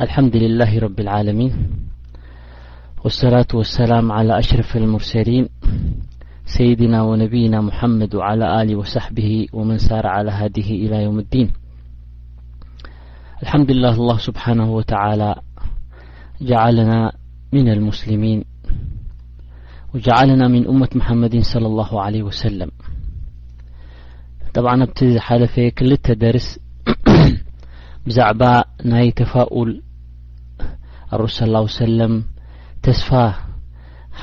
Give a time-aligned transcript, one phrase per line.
[0.00, 1.52] الحمد لله رب العالمين
[3.04, 5.48] والصلاة والسلام على اشرف المرسلين
[6.44, 11.50] سيدنا ونبينا محمد و على له وصحبه ومن سار على هده الى يوم الدين
[13.42, 15.34] الحمدلله الله سبحانه وتعالى
[16.40, 17.12] جعلنا
[17.52, 18.44] من المسلمين
[19.94, 22.70] وجعلنا من امة محمد صلى الله عليه وسلم
[24.54, 26.58] طبعا بت حلف كلت درس
[28.06, 28.40] بزعب
[28.84, 29.82] ناي تفاؤل
[31.14, 32.14] ኣሮስ ስላ ሰለም
[32.84, 33.08] ተስፋ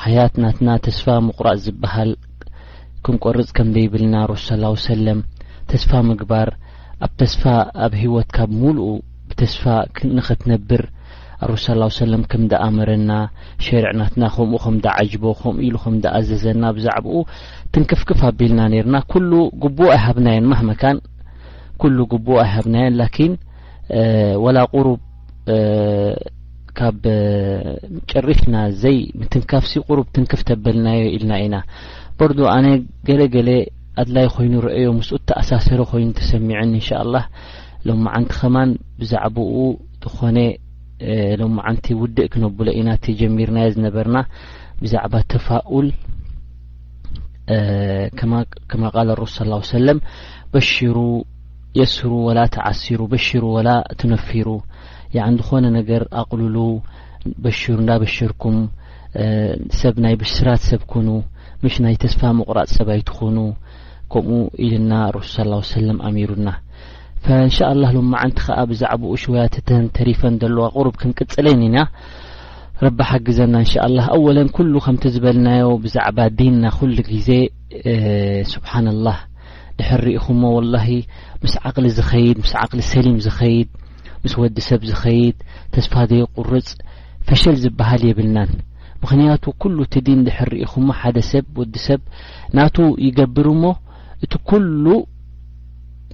[0.01, 2.11] ሓያት ናትና ተስፋ ምቑራእ ዝበሃል
[3.05, 5.19] ክንቈርፅ ከም ዘይብልና ርሱ ስ ሰለም
[5.71, 6.49] ተስፋ ምግባር
[7.05, 7.43] ኣብ ተስፋ
[7.85, 8.89] ኣብ ሂወትካ ብምሉኡ
[9.29, 9.63] ብተስፋ
[10.17, 10.83] ንኸትነብር
[11.53, 13.11] ርሱ ስ ሰለም ከም ዳኣመረና
[13.65, 17.17] ሸርዕ ናትና ከምኡ ከም ዳዓጅቦ ከምኡ ኢሉ ከም ዳኣዘዘና ብዛዕባኡ
[17.75, 19.31] ትንክፍክፍ ኣቢልና ነርና ኩሉ
[19.63, 20.99] ግቡኡ ኣይሃብናየን ማመካን
[21.83, 23.33] ኩሉ ግቡኡ ኣይሃብናየን ላኪን
[24.45, 24.99] ወላ ቁሩብ
[26.77, 27.03] ካብ
[28.11, 31.55] ጨሪሽናዘይ ምትንካፍሲ ቁሩብ ትንክፍ ተበልናዮ ኢልና ኢና
[32.17, 32.67] በርዶ ኣነ
[33.07, 33.49] ገለገሌ
[34.01, 37.15] ኣድላይ ኮይኑ ረአዮ ምስኡት ተኣሳሰረ ኮይኑ ተሰሚዐን እንሻ ኣላ
[37.87, 38.69] ሎ መዓንቲ ኸማን
[39.01, 39.55] ብዛዕባኡ
[40.03, 40.37] ትኾነ
[41.41, 44.17] ሎመዓንቲ ውድእ ክነብሎ ኢና እቲ ጀሚርናዮ ዝነበርና
[44.81, 45.87] ብዛዕባ ተፋኡል
[48.71, 49.99] ከማ ቓል ር ስ ሰለም
[50.51, 50.95] በሽሩ
[51.79, 53.69] የስሩ ወላ ተዓሲሩ በሽሩ ወላ
[53.99, 54.47] ትነፊሩ
[55.17, 56.57] ያዓ ዝኾነ ነገር ኣቕልሉ
[57.43, 58.57] በሽሩ እንና በሽርኩም
[59.79, 61.09] ሰብ ናይ ብሽራት ሰብኩኑ
[61.63, 63.37] ምሽ ናይ ተስፋ ምቁራፅ ሰባይት ኹኑ
[64.13, 66.47] ከምኡ ኢልና ረሱ ስ ሰለም ኣሚሩና
[67.43, 71.77] እንሻ ላ ሎመዓንቲ ከዓ ብዛዕባኡ ሽወያተተን ተሪፈን ዘለዋ ቅሩብ ክንቅፅለኒ ኢና
[72.85, 77.29] ረቢ ሓግዘና እንሻ ላ ኣወለን ኩሉ ከምቲ ዝበልናዮ ብዛዕባ ዲንና ኩሉ ግዜ
[78.53, 79.09] ስብሓን ላ
[79.79, 80.89] ድሕሪኢኹዎ ወላሂ
[81.43, 83.69] ምስ ዓቕሊ ዝኸይድ ምስ ዓቕሊ ሰሊም ዝኸይድ
[84.23, 85.37] ምስ ወዲ ሰብ ዝኸይድ
[85.75, 86.67] ተስፋደየ ቁርፅ
[87.27, 88.51] ፈሸል ዝበሃል የብልናን
[89.03, 92.01] ምክንያቱ ኩሉ እቲዲን ዝሕሪ ኢኹሞ ሓደ ሰብ ወዲ ሰብ
[92.59, 93.73] ናቱ ይገብር ሞ
[94.25, 94.85] እቲ ኩሉ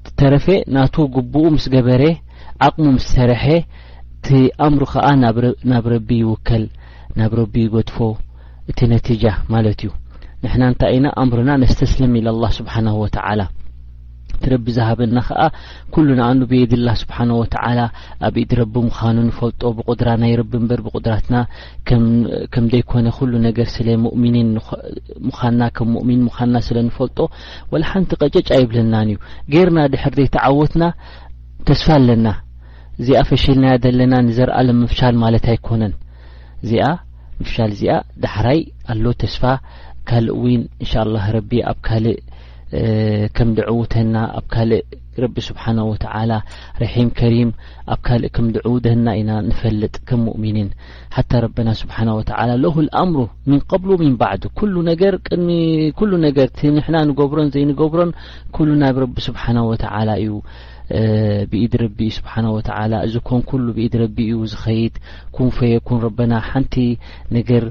[0.07, 2.03] ትተረፌ ናቱ ግቡኡ ምስ ገበረ
[2.67, 3.43] ዓቕሙ ምስ ሰረሐ
[4.15, 4.27] እቲ
[4.65, 5.05] ኣምሩ ከዓ
[5.71, 6.65] ናብ ረቢ ይውከል
[7.19, 7.97] ናብ ረቢ ይገድፎ
[8.71, 9.91] እቲ ነቲጃ ማለት እዩ
[10.43, 13.41] ንሕና እንታይ ኢና ኣእምሩና ነስተስልም ኢለ ላ ስብሓና ወተዓላ
[14.43, 15.41] ትረቢ ዝሃበና ከዓ
[15.93, 17.79] ኩሉ ንኣኑ ቤየድላ ስብሓን ወተዓላ
[18.27, 21.35] ኣብ ኢድ ረቢ ምዃኑ ንፈልጦ ብቁድራ ናይ ረቢእንበር ብቁድራትና
[22.53, 24.49] ከም ደይኮነ ኩሉ ነገር ስለ እሚኒን
[25.29, 27.19] ምንና ከም ምእሚኒን ምዃንና ስለንፈልጦ
[27.73, 29.17] ወላ ሓንቲ ቀጨጫ ይብለናን እዩ
[29.55, 30.83] ጌርና ድሕር ዘይተዓወትና
[31.69, 32.27] ተስፋ ኣለና
[33.01, 35.93] እዚኣ ፈሸልና ዘለና ንዘርአለም ምፍሻል ማለት ኣይኮነን
[36.63, 36.87] እዚኣ
[37.41, 38.59] ምፍሻል እዚኣ ዳሕራይ
[38.93, 39.43] ኣሎ ተስፋ
[40.09, 42.17] ካልእ ውን እንሻ ላ ረቢ ኣብ ካልእ
[43.37, 44.81] ከም ድዕዉተና ኣብ ካልእ
[45.23, 46.31] ረቢ ስብሓና ወተዓላ
[46.81, 47.49] ረሒም ከሪም
[47.93, 50.69] ኣብ ካልእ ከም ዲዕዉተና ኢና ንፈልጥ ከም ሙእሚንን
[51.15, 54.43] ሓታ ረበና ስብሓን ወተዓላ ለሁ ልኣምሩ ምን ቀብሎ ሚን ባዕዱ
[54.89, 55.01] ነገ
[55.33, 55.49] ድሚ
[56.11, 58.11] ሉ ነገር ንሕና ንገብሮን ዘይንገብሮን
[58.57, 60.31] ኩሉ ናብ ረቢ ስብሓን ወተዓላ እዩ
[61.49, 64.93] ብኢድ ረቢ ስብሓ ወተዓላ እዚኮን ኩሉ ብኢድ ረቢ እዩ ዝኸይድ
[65.35, 66.75] ኩን ፈየኩን ረበና ሓንቲ
[67.37, 67.65] ነገር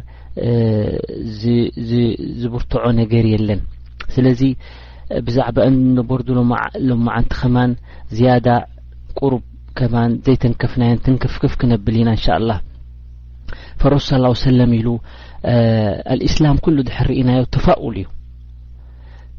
[2.43, 3.63] ዝብርትዖ ነገር የለን
[4.17, 4.43] ስለዚ
[5.27, 5.57] ብዛዕባ
[6.03, 6.29] እበርዱ
[6.89, 7.71] ሎማዓንቲ ኸማን
[8.17, 8.49] ዝያዳ
[9.19, 9.45] ቁርብ
[9.79, 12.59] ከማን ዘይተንከፍናይን ትንክፍክፍ ክነብል ኢና እንሻ لላه
[13.83, 14.07] ፈረሱ
[14.45, 14.89] ሰለም ኢሉ
[16.19, 18.07] ልእስላም ኩሉ ድሕር ርእናዮ ተፋኡል እዩ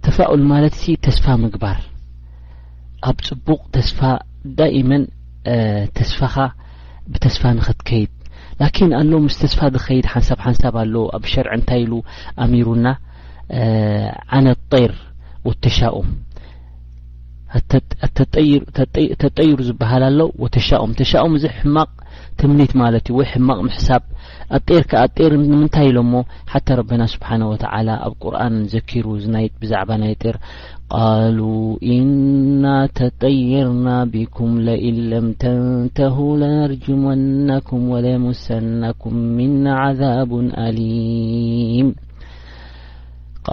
[0.05, 1.79] ተፋኡል ማለት ሲ ተስፋ ምግባር
[3.09, 3.99] ኣብ ፅቡቕ ተስፋ
[4.59, 4.89] ዳመ
[5.97, 6.35] ተስፋኻ
[7.11, 8.11] ብተስፋ ንክትከይድ
[8.61, 11.93] ላኪን ኣሎ ምስ ተስፋ ዝኸይድ ሓንሳብ ሓንሳብ ኣሎ ኣብ ሸርዕ እንታይ ኢሉ
[12.45, 12.87] ኣሚሩና
[14.37, 14.93] ዓነ طይር
[15.63, 16.07] ተሻؤም
[19.21, 20.19] ተጠይሩ ዝበሃል ኣሎ
[20.55, 21.89] ተሻؤም ተሻؤም እዚ ሕማቕ
[22.39, 24.01] ትምሊት ማለት እዩ ወይ ሕማቅ ምሕሳብ
[24.57, 27.63] ኣጤር ከ ኣጤር ንምንታይ ኢሎ ሞ ሓታ ረብና ስብሓنه وተ
[28.07, 29.05] ኣብ ቁርን ዘኪሩ
[29.61, 30.35] ብዛዕባ ናይ ጠር
[30.97, 31.39] ቃሉ
[31.97, 32.65] እና
[32.99, 40.31] ተጠيርና ቢكም ለእ ለም ተንተه ለርጅመነኩም وለሙሰነኩም ምና عذቡ
[40.67, 41.89] አሊيም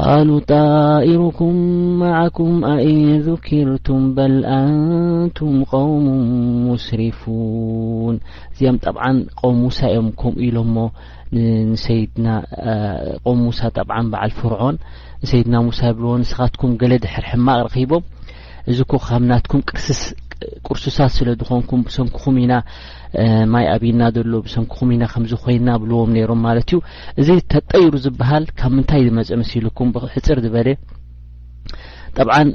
[0.05, 1.59] ቃሉ ጣኢሩኩም
[2.01, 6.07] ማዓኩም ኣእነ ذኪርቱም በልኣንቱም ቆውሙ
[6.69, 8.17] ሙስሪፉን
[8.53, 9.05] እዚኦም ጠብዓ
[9.41, 10.85] ቆም ሙሳ እዮም ከምኡ ኢሎም ሞ
[11.97, 12.27] ይድና
[13.25, 14.77] ቆም ሙሳ ጠብ በዓል ፍርዖን
[15.25, 18.05] ንሰይድና ሙሳ ይብልዎ ንስኻትኩም ገሌድሕር ሕማቅ ረኪቦም
[18.73, 20.03] እዚኩ ካብ ናትኩም ቅርስስ
[20.69, 22.55] ቅርሱሳት ስለ ዝኮንኩም ብሰንኩኹም ኢና
[23.53, 26.79] ማይ ኣብና ዘሎ ብሰንኩኹም ኢና ከምዚ ኮይና ብልዎም ነይሮም ማለት እዩ
[27.21, 30.69] እዚ ተጠይሩ ዝበሃል ካብ ምንታይ ዝመፀ መሲሉኩም ብሕፅር ዝበለ
[32.19, 32.49] ጠብዓን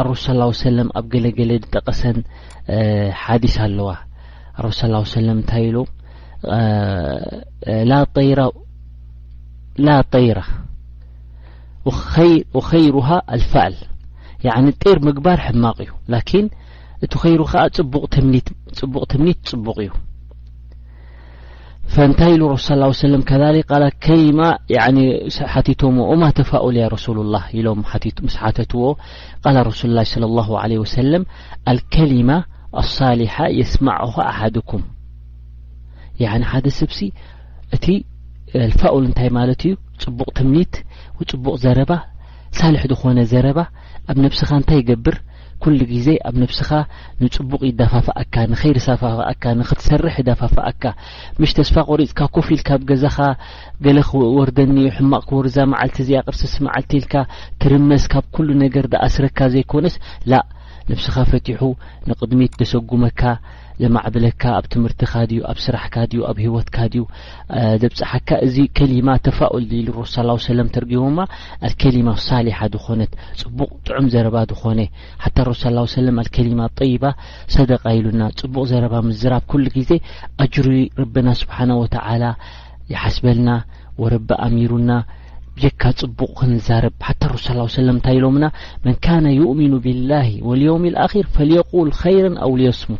[0.00, 2.16] ኣረሱ ስ ሰለም ኣብ ገለገለ ዝጠቐሰን
[3.22, 3.90] ሓዲስ ኣለዋ
[4.58, 5.90] ኣረሱ ስ ሰለም እንታይ ኢሎም
[9.88, 10.40] ላ ጠይራ
[12.04, 13.74] ኸወኸይሩሃ ኣልፋአል
[14.48, 16.46] ያኒ ጤር ምግባር ሕማቕ እዩ ላኪን
[17.04, 18.46] እቲ ኸይሩ ከዓ ፅቡቕ ትምኒት
[18.78, 19.90] ጽቡቕ ትምኒት ጽቡቕ እዩ
[21.94, 22.66] ፈንታይ ኢሉ ረስ
[23.02, 23.66] ሰለም ከሊክ
[24.04, 24.40] ከሊማ
[25.52, 27.80] ሓቲቶም ማ ተፋኦል ያ ረሱሉ ላه ኢሎም
[28.26, 28.82] ምስ ሓተትዎ
[29.44, 31.22] ቃል ረሱል ላ صለ ه عለه ወሰለም
[31.72, 32.30] አልከሊማ
[32.82, 34.82] ኣሳሊሓ የስማዐኻ ኣሓድኩም
[36.24, 37.00] ያኒ ሓደ ሰብሲ
[37.76, 37.84] እቲ
[38.70, 40.74] ልፋኦል እንታይ ማለት እዩ ጽቡቕ ትምኒት
[41.32, 41.92] ፅቡቕ ዘረባ
[42.58, 43.58] ሳልሒ ዝኾነ ዘረባ
[44.10, 45.16] ኣብ ነብስኻ እንታይ ይገብር
[45.62, 46.70] ኩሉ ግዜ ኣብ ነብስኻ
[47.22, 50.84] ንፅቡቕ ዩዳፋፍአካ ንኸይር ሳፋፍአካ ንኽትሰርሕ ይዳፋፍአካ
[51.40, 53.16] ምሽተስፋ ቆሪፅካ ኮፍ ኢልካብ ገዛኻ
[53.84, 57.14] ገለ ክወርደኒዮ ሕማቕ ክወርዛ መዓልቲ እዚኣ ቅርስሲ መዓልቲ ኢልካ
[57.62, 59.96] ትርመስ ካብ ኩሉ ነገር ዳኣስረካ ዘይኮነስ
[60.32, 60.42] ላ
[60.90, 61.60] ንብስኻ ፈቲሑ
[62.08, 63.22] ንቕድሚት ደሰጉመካ
[63.82, 67.00] ዘማዕብለካ ኣብ ትምህርቲካ ዩ ኣብ ስራሕካ ዩ ኣብ ሂወትካ ዩ
[67.82, 69.66] ደብፅሓካ እዚ ከሊማ ተፋኦል
[70.58, 71.18] ለ ተርጊቦማ
[71.66, 74.80] አልከሊማ ሳሊሓ ኮነት ፅቡቅ ጥዑም ዘረባ ዝኾነ
[75.24, 76.60] ሓ ከሊማ
[76.92, 77.04] ይባ
[77.54, 79.90] ሰደቃ ኢሉና ፅቡቅ ዘረ ምዝራብ ኩሉ ግዜ
[80.44, 80.68] ኣጅሪ
[81.00, 81.96] ረብና ስብሓ ወተ
[82.92, 83.50] ይሓስበልና
[84.14, 84.90] ረቢ ኣሚሩና
[85.62, 87.36] ጀካ ፅቡቅ ክንዛርብ ሓ ር
[87.76, 88.44] ሰለ ንታይ ኢሎምና
[88.84, 90.10] መን ካነ ይእሚኑ ብላ
[90.48, 91.50] ወየውም ኣር ፈቁል
[92.04, 92.92] ይረ ኣው ስሙ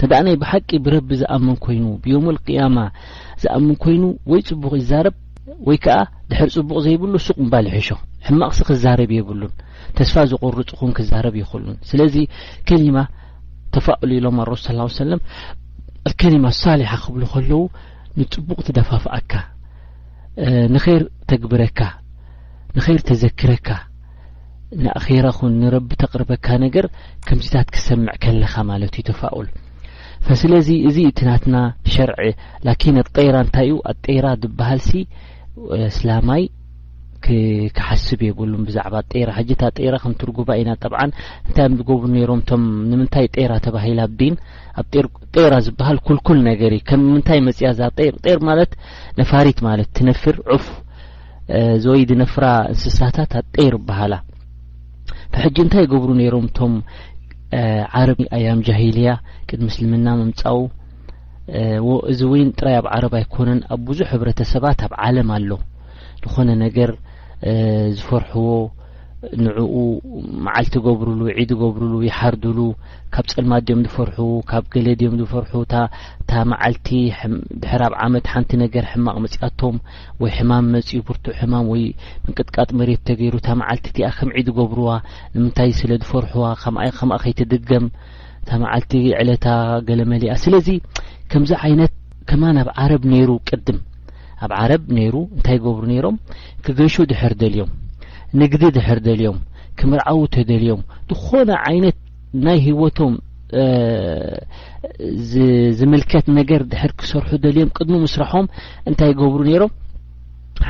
[0.00, 2.78] ተደእናይ ብሓቂ ብረቢ ዝኣምን ኮይኑ ብዮም ልቅያማ
[3.42, 4.02] ዝኣምን ኮይኑ
[4.32, 5.16] ወይ ፅቡቅ ይዛረብ
[5.68, 5.98] ወይ ከኣ
[6.30, 7.88] ድሕሪ ፅቡቕ ዘይብሉ ሱቅ ምባልሕሾ
[8.28, 9.52] ሕማቕሲ ክዛረብ የብሉን
[9.98, 12.16] ተስፋ ዝቑርፁኹን ክዛረብ ይኽእሉን ስለዚ
[12.68, 12.98] ኬሊማ
[13.74, 14.64] ተፋእሉ ኢሎም ኣረሱ
[14.98, 15.20] ስ ለም
[16.20, 17.52] ከሊማ ሳሊሓ ክብሉ ከለዉ
[18.20, 19.32] ንፅቡቕ ትደፋፍአካ
[20.74, 21.80] ንኸይር ተግብረካ
[22.76, 23.68] ንኸይር ተዘኪረካ
[24.84, 26.86] ንኣኼራ ኹን ንረቢ ተቕርበካ ነገር
[27.26, 29.46] ከምዚታት ክሰምዕ ከለኻ ማለት እዩ ተፋእሉ
[30.42, 31.56] ስለዚ እዚ እትናትና
[31.94, 32.20] ሸርዒ
[32.66, 35.00] ላኪን ኣጠይራ እንታይ እዩ ኣጤይራ ዝበሃል ሲ
[35.96, 36.42] ስላማይ
[37.76, 38.94] ክሓስብ የብሉም ብዛዕባ
[39.28, 41.10] ራ ሕጂ ታ ጤይራ ከምትርጉባ ኢና ጠብዓን
[41.46, 44.34] እንታይ ምዚገብሩ ነሮም ቶም ንምንታይ ጤይራ ተባሂላ ኣብን
[44.82, 47.80] ኣብጤራ ዝበሃል ኩልኩል ነገርእዩ ከም ምንታይ መፅያ እዛ
[48.32, 48.72] ይር ማለት
[49.20, 50.66] ነፋሪት ማለት ትነፍር ዑፍ
[51.84, 54.14] ዘወይዲ ነፍራ እንስሳታት ኣጤይር ይበሃላ
[55.44, 56.72] ሕጂ እንታይ ገብሩ ነይሮም ቶም
[58.00, 59.10] ዓረቢ ኣያም ጃሂልያ
[59.48, 60.58] ቅድ ምስልምና መምፃኡ
[62.12, 65.50] እዚ ወይን ጥራይ ኣብ ዓረብ ኣይኮነን ኣብ ብዙሕ ህብረተሰባት ኣብ ዓለም ኣሎ
[66.22, 66.90] ዝኮነ ነገር
[67.98, 68.50] ዝፈርሕዎ
[69.44, 69.72] ንዕኡ
[70.46, 72.58] መዓልቲ ገብርሉ ዒድ ገብርሉ ይሓርዱሉ
[73.14, 74.18] ካብ ፀልማ ድዮም ዝፈርሑ
[74.50, 75.52] ካብ ገለ ድዮም ዝፈርሑ
[76.22, 76.88] እታ መዓልቲ
[77.62, 79.76] ድሕር ብ ዓመት ሓንቲ ነገር ሕማቕ መፅኣቶም
[80.22, 81.82] ወይ ሕማም መጺኡ ብርቱዑ ሕማም ወይ
[82.26, 84.88] ምንቅጥቃጥ መሬት ተገይሩ ታ መዓልቲ እቲኣ ከም ዒድ ገብርዋ
[85.34, 87.86] ንምንታይ ስለ ዝፈርሑዋ ከከምኣ ኸይትደገም
[88.50, 88.92] ታ መዓልቲ
[89.22, 89.46] ዕለታ
[89.90, 90.68] ገለ መሊኣ ስለዚ
[91.32, 91.94] ከምዚ ዓይነት
[92.30, 93.78] ከማ ናብ ዓረብ ነይሩ ቅድም
[94.44, 96.16] ኣብ ዓረብ ነይሩ እንታይ ገብሩ ነይሮም
[96.64, 97.72] ክገይሹ ድሕር ደልእዮም
[98.40, 99.38] ንግዲ ድሕር ደልዮም
[99.80, 100.80] ክምርዓዊ ተደልዮም
[101.12, 101.96] ዝኾነ ዓይነት
[102.46, 103.12] ናይ ሂወቶም
[105.78, 108.46] ዝምልከት ነገር ድሕር ክሰርሑ ደልዮም ቅድሚ ምስራሖም
[108.90, 109.72] እንታይ ይገብሩ ነይሮም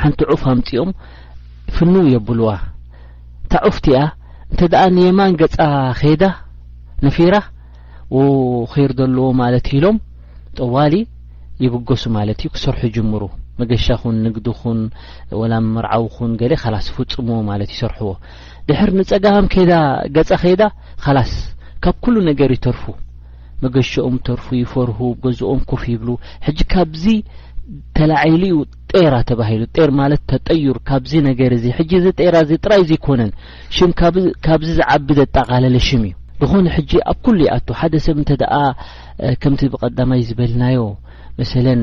[0.01, 0.91] ሓንቲ ዑፍ ኣምፂኦም
[1.77, 2.51] ፍንው የብልዋ
[3.47, 4.01] እታ ዑፍ ቲኣ
[4.53, 5.57] እንተ ደኣ ንየማን ገጻ
[6.03, 6.23] ከዳ
[7.07, 7.35] ነፊራ
[8.73, 9.99] ኸይሩ ዘለዎ ማለት ኢሎም
[10.61, 10.95] ጠዋሊ
[11.65, 13.23] ይብገሱ ማለት እዩ ክሰርሑ ይጅምሩ
[13.61, 14.79] መገሻኹን ንግዲኹን
[15.41, 18.11] ወላ ምርዓዊኹን ገሌ ላስ ይፍፅምዎ ማለት ይሰርሕዎ
[18.69, 19.73] ድሕር ንፀጋም ከዳ
[20.17, 20.63] ገ ከይዳ
[21.17, 21.33] ላስ
[21.85, 22.83] ካብ ኩሉ ነገር ይተርፉ
[23.65, 26.09] መገሻኦም ተርፉ ይፈርሁ ገዝኦም ኮፍ ይብሉ
[26.47, 27.05] ሕጂ ካብዚ
[27.97, 28.57] ተላዓሉ ዩ
[28.99, 32.35] ጤራ ተባሂሉ ር ማለት ተጠይር ካብዚ ነገር እዚ ጂ ዚ ጤራ
[32.65, 33.33] ጥራይ ዘኮነን
[33.77, 33.91] ሽም
[34.47, 36.15] ካብዚ ዝዓቢ ዘጠቃለለ ሽም እዩ
[36.53, 38.31] ንኾነ ሕጂ ኣብ ኩሉ ይኣ ሓደ ሰብ እንተ
[39.45, 40.83] ከምቲ ብቀዳማይ ዝበልናዮ
[41.41, 41.81] መሰለን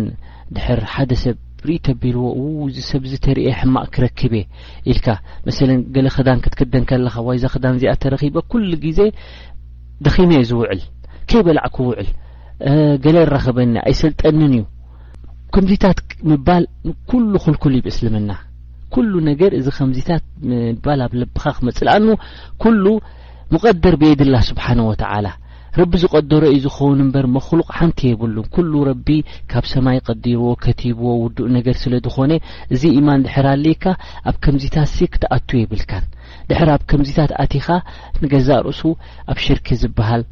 [0.58, 1.36] ድር ሓደ ሰብ
[1.67, 2.34] ርኢ ተቢልዎ
[2.75, 4.45] ዚ ሰብዚ ተርእ ሕማቅ ክረክብ እየ
[4.91, 5.07] ኢልካ
[5.48, 9.00] መሰለ ገለ ክዳን ክትክደን ከለኻ ዋይዛ ክዳን እዚኣ ተረኺበ ኩሉ ግዜ
[10.05, 10.81] ደኺመ የ ዝውዕል
[11.29, 12.10] ከይበላዕ ክውዕል
[13.05, 14.63] ገሌ ራኸበኒ ኣይሰልጠኒን እዩ
[15.53, 15.98] ከምዚታት
[16.31, 16.63] ምባል
[17.12, 18.31] ኩሉ ኩልኩል ይብእስልምና
[18.93, 22.07] ኩሉ ነገር እዚ ከምዚታት ምባል ኣብ ለብኻ ክመፅልእኑ
[22.63, 22.86] ኩሉ
[23.53, 25.27] ሙቐደር ብየድላ ስብሓን ወተዓላ
[25.79, 29.08] ረቢ ዝቀደሮ እዩ ዝኸውን እምበር መክሉቕ ሓንቲ የብሉን ኩሉ ረቢ
[29.51, 32.34] ካብ ሰማይ ቀዲርዎ ከቲብዎ ውዱእ ነገር ስለ ዝኾነ
[32.75, 33.86] እዚ ኢማን ድሕር ኣልይካ
[34.29, 36.05] ኣብ ከምዚታት ስክ ትኣትዉ ይብልካን
[36.50, 37.67] ድሕር ኣብ ከምዚታት ኣቲኻ
[38.24, 38.82] ንገዛእ ርእሱ
[39.34, 40.24] ኣብ ሽርኪ ዝበሃል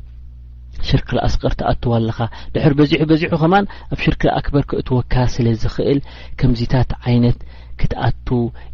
[0.88, 2.20] ሽርኪ ኣስቀር ትኣትዋ ኣለኻ
[2.54, 6.00] ድሕሪ በዚሑ በዚሑ ኸማን ኣብ ሽርኪ ኣክበር ክእትወካ ስለ ዝኽእል
[6.40, 7.38] ከምዚታት ዓይነት
[7.80, 8.27] ክትኣቱ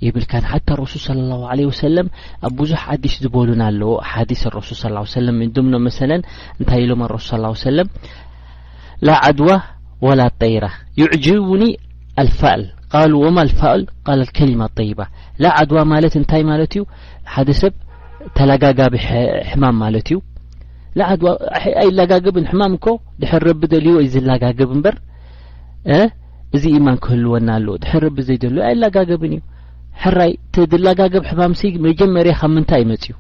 [0.06, 2.08] የብልካ ሓታ ረሱል صى ه عለه ሰለም
[2.48, 6.22] ኣብ ብዙሕ ዓዲስ ዝበሉና ኣለዎ ሓዲስ ረሱል ص ሰለ ድምኖ መሰለን
[6.60, 7.88] እንታይ ኢሎም ረሱል ሰለም
[9.08, 9.50] ላ ዓድዋ
[10.08, 10.66] ወላ ጠይራ
[11.02, 11.64] ይዕጅቡኒ
[12.22, 12.64] አልፋአል
[12.94, 15.00] ቃሉ ወማ ልፋአል ቃል ከሊማ ጠይባ
[15.44, 16.84] ላ ዓድዋ ማለት እንታይ ማለት እዩ
[17.34, 17.74] ሓደ ሰብ
[18.38, 18.94] ተለጋጋቢ
[19.52, 20.18] ሕማም ማለት እዩ
[21.22, 21.30] ድዋ
[21.82, 22.88] ኣይላጋግብን ሕማም ኮ
[23.22, 24.96] ድሕር ረቢደልዩ ዩ ዘላጋግብ እምበር
[26.58, 29.42] እዚ ኢማን ክህልወና ኣሎ ድሕር ረቢ ዘይደሎ ኣይላጋገብን እዩ
[30.04, 33.12] ሕራይ እቲድላጋገብ ሕማም ሲ መጀመርያ ካብ ምንታይ ይመጺዩ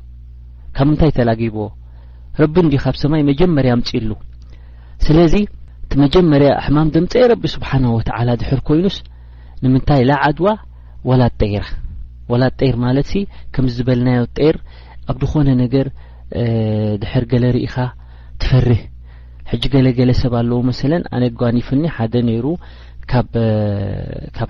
[0.75, 1.63] ካብ ምንታይ ተላጊብዎ
[2.41, 4.13] ረቢ እንዲ ካብ ሰማይ መጀመርያ ኣምፂ ሉ
[5.05, 5.36] ስለዚ
[5.83, 8.98] እቲ መጀመርያ ሕማም ደምፀይ ረቢ ስብሓን ወተዓላ ድሕር ኮይኑስ
[9.63, 10.50] ንምንታይ ላዓድዋ
[11.09, 11.65] ወላ ጠይራ
[12.31, 13.13] ወላ ጤይር ማለትሲ
[13.53, 14.57] ከምዝበልናዮ ጤይር
[15.12, 15.88] ኣብ ድኾነ ነገር
[17.03, 17.75] ድሕር ገለርኢኻ
[18.41, 18.81] ትፈርህ
[19.51, 22.46] ሕጂ ገለገለ ሰብ ኣለዎ መሰለን ኣነ ጓኒፉኒ ሓደ ነይሩ
[23.12, 23.36] ካብ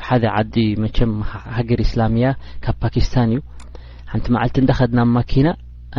[0.08, 1.12] ሓደ ዓዲ መቸም
[1.58, 2.28] ሃገር እስላምያ
[2.64, 3.42] ካብ ፓኪስታን እዩ
[4.12, 5.48] ሓንቲ መዓልቲ እንዳኸድናብ ማኪና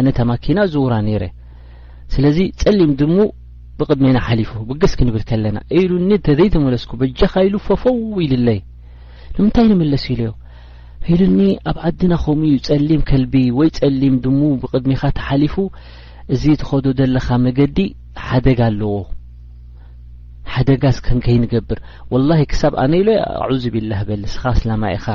[0.00, 1.24] ኣነታ ማኪና ዝውራ ነይረ
[2.14, 3.16] ስለዚ ጸሊም ድሙ
[3.78, 7.82] ብቕድሜና ሓሊፉ ብግስ ክንብል ከለና አሉኒ ተዘይ ተመለስኩ በጃኻ ኢሉ ፈፈ
[8.24, 8.58] ኢል ለይ
[9.36, 10.30] ንምንታይ ንምለስ ኢል ዮ
[11.12, 11.40] ኢኢሉኒ
[11.70, 15.56] ኣብ ዓድና ኸምኡ ዩ ጸሊም ከልቢ ወይ ጸሊም ድሙ ብቕድሚካ ተሓሊፉ
[16.34, 17.78] እዚ ትኸዶ ዘለኻ መገዲ
[18.28, 18.92] ሓደጋ ኣለዎ
[20.54, 21.78] ሓደጋ ስከንከይ ንገብር
[22.12, 23.10] ወላሂ ክሳብ ኣነ ኢ ሎ
[23.42, 25.06] ኣዑዙ ቢላህ በሊስኻ ስላማኢኻ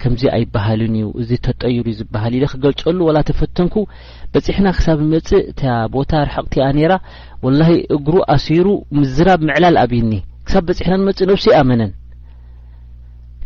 [0.00, 3.74] ከምዚ ኣይበሃልን እዩ እዚ ተጠይሩ እዩ ዝበሃል ኢለ ክገልጸሉ ዋላ ተፈተንኩ
[4.32, 5.62] በፂሕና ክሳብ ንመፅእ እታ
[5.94, 6.94] ቦታ ርሐቕቲያ ነይራ
[7.46, 8.66] ወላሂ እግሩ ኣሲሩ
[8.98, 10.12] ምዝራብ ምዕላል ኣብኒ
[10.46, 11.92] ክሳብ በፂሕና ንመፅእ ነብሱ ይኣመነን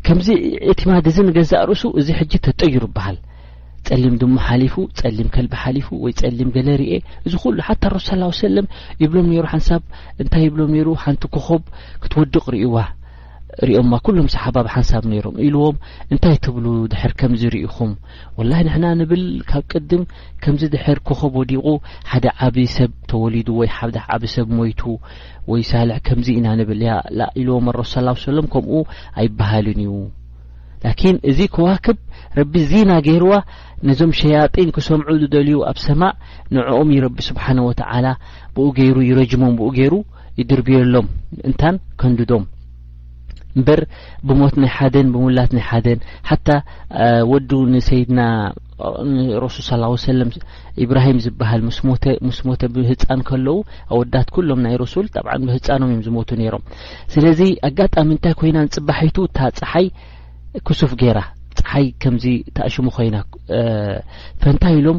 [0.08, 0.28] ከምዚ
[0.72, 3.18] ኤቲማድ እዝ ንገዛእ ርእሱ እዚ ሕጂ ተጠይሩ ይበሃል
[3.88, 6.94] ፅሊም ድማ ሓሊፉ ፀሊም ከልቢ ሓሊፉ ወይ ጸሊም ገለ ርአ
[7.26, 8.66] እዚ ኩሉ ሓታ ረሱ ስላ ሰለም
[9.02, 9.82] ይብሎም ነይሩ ሓንሳብ
[10.22, 11.62] እንታይ ይብሎም ነይሩ ሓንቲ ክኸብ
[12.02, 12.76] ክትወድቕ ርእይዋ
[13.68, 15.76] ርኦማ ኩሎም ሰሓባብሓንሳብ ነይሮም ኢልዎም
[16.12, 17.92] እንታይ ትብሉ ድሕር ከምዚ ርኢኹም
[18.38, 20.02] ወላሂ ንሕና ንብል ካብ ቅድም
[20.44, 21.66] ከምዚ ድሕር ክኸብ ወዲቑ
[22.12, 24.82] ሓደ ዓብ ሰብ ተወሊዱ ወይ ሓደ ዓብ ሰብ ሞይቱ
[25.54, 27.00] ወይ ሳልሕ ከምዚ ኢና ንብል ያ
[27.42, 28.76] ኢልዎም ረሱስ ለም ከምኡ
[29.22, 29.92] ኣይበሃልን እዩ
[30.86, 31.96] ላኪን እዚ ከዋክብ
[32.38, 33.34] ረቢ ዜና ገይርዋ
[33.88, 36.14] ነዞም ሸያጢን ክሰምዑ ዝደልዩ ኣብ ሰማእ
[36.56, 38.06] ንዕኦም ረቢ ስብሓን ወተዓላ
[38.54, 39.94] ብኡ ገይሩ ይረጅሞም ብኡ ገይሩ
[40.40, 41.06] ይድርብየሎም
[41.48, 42.44] እንታን ከንድዶም
[43.58, 43.80] እምበር
[44.28, 46.48] ብሞት ናይ ሓደን ብሙላት ናይ ሓደን ሓታ
[47.30, 48.20] ወዱ ንሰይድና
[49.14, 49.62] ንረሱል
[50.00, 50.28] ስ ሰለም
[50.84, 53.56] ኢብራሂም ዝበሃል ስምስ ሞተ ብህፃን ከለዉ
[53.94, 56.62] ኣወዳት ኩሎም ናይ ረሱል ጣብዓ ብህፃኖም እዮም ዝሞቱ ነይሮም
[57.14, 59.88] ስለዚ ኣጋጣሚ እንታይ ኮይናን ፅባሒቱ ታ ፀሓይ
[60.66, 61.18] ክሱፍ ጌይራ
[61.58, 62.24] ፀሓይ ከምዚ
[62.56, 63.16] ተእሽሙ ኮይና
[64.42, 64.98] ፈንታይ ኢሎም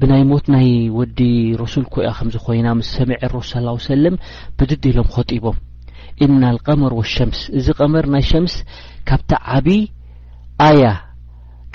[0.00, 1.20] ብናይ ሞት ናይ ወዲ
[1.62, 3.42] ረሱል ኮያ ከምዚ ኮይና ምስ ሰሚዐ ረሱ
[3.84, 4.14] ስ ሰለም
[4.58, 5.56] ብድድ ሎም ኸጢቦም
[6.24, 8.54] እና ልቀመር ወሸምስ እዚ ቀመር ናይ ሸምስ
[9.08, 9.66] ካብቲ ዓብ
[10.68, 10.84] ኣያ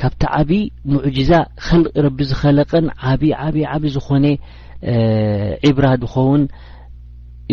[0.02, 0.60] ካብቲ ዓብዪ
[0.94, 1.32] ሙዕጅዛ
[1.66, 4.26] ኸል ረቢ ዝኸለቐን ዓብዪ ዓብዪ ዓብ ዝኾነ
[5.68, 6.42] ዒብራ ዝኸውን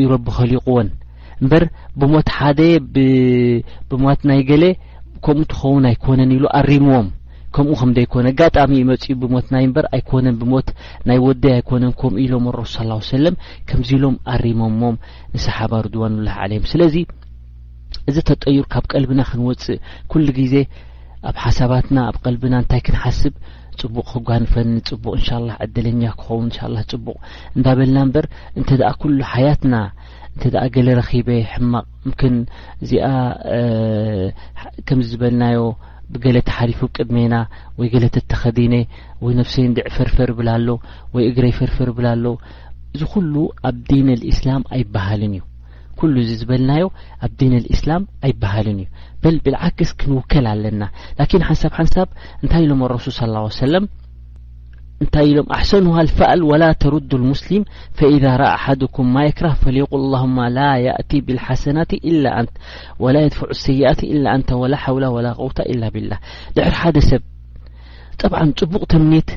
[0.01, 0.89] ይረቢ ኸሊቑዎን
[1.43, 1.65] እምበር
[2.01, 2.61] ብሞት ሓደ
[3.93, 4.65] ብብሞት ናይ ገሌ
[5.25, 7.09] ከምኡ እንትኸውን ኣይኮነን ኢሉ ኣሪምዎም
[7.55, 10.69] ከምኡ ከም ደይኮነ ኣጋጣሚ እዩ መፅኡ ብሞትናይ እምበር ኣይኮነን ብሞት
[11.09, 12.75] ናይ ወደይ ኣይኮነን ከምኡ ኢሎም ሮሱ
[13.09, 13.35] ስ ሰለም
[13.69, 14.97] ከምዚ ኢሎም ኣሪሞምዎም
[15.35, 16.97] ንሰሓባ ሩድዋን ላህ ዓለዮም ስለዚ
[18.11, 19.81] እዚ ተጠይሩ ካብ ቀልቢና ክንወፅእ
[20.13, 20.55] ኩሉ ግዜ
[21.31, 23.35] ኣብ ሓሳባትና ኣብ ቀልቢና እንታይ ክንሓስብ
[23.81, 27.17] ጽቡቅ ክጓንፈኒ ፅቡቅ እንሻ ላ ዕደለኛ ክኸውን ንሻ ላ ፅቡቅ
[27.57, 28.27] እንዳበልና እምበር
[28.61, 29.75] እንተደኣ ኩሉ ሓያትና
[30.35, 32.35] እንተደአ ገለ ረኺበ ሕማቕ ምክን
[32.83, 33.07] እዚኣ
[34.89, 35.61] ከምዚ ዝበልናዮ
[36.15, 37.35] ብገለተሓሪፉብ ቅድሜና
[37.79, 38.75] ወይ ገለተተኸዲነ
[39.25, 40.69] ወይ ነፍሰይንዲዕ ፈርፈር እብላ ኣሎ
[41.15, 42.25] ወይ እግረ ይፈርፈር ብላ ኣሎ
[42.95, 43.35] እዚ ኩሉ
[43.69, 45.43] ኣብ ዲን ልእስላም ኣይበሃልን እዩ
[46.01, 46.85] ኩሉ እዚ ዝበልናዮ
[47.25, 48.89] ኣብ ዲን ልእስላም ኣይበሃልን እዩ
[49.23, 50.83] በል ብልዓክስ ክንውከል ኣለና
[51.21, 52.09] ላኪን ሓንሳብ ሓንሳብ
[52.43, 53.87] እንታይ ኢሎም ኣረሱል ስ ሰለም
[55.03, 57.63] እንታይ ኢሎም ኣሕሰኑሃ ፍአል وላ ተሩዱ الሙስሊም
[57.99, 62.47] فإذ ረአ ኣሓድኩም ማ ይክራህ ፈق للهማ ላ يእቲ ብالሓሰናት እላ ኣን
[63.05, 66.11] وላ የድፈዑ ሰይኣት እ አንተ وላ ሓውላ وላ غውታ ኢ ብላ
[66.57, 67.23] ድሕሪ ሓደ ሰብ
[68.21, 69.31] ጠብ ፅቡቕ ተኔት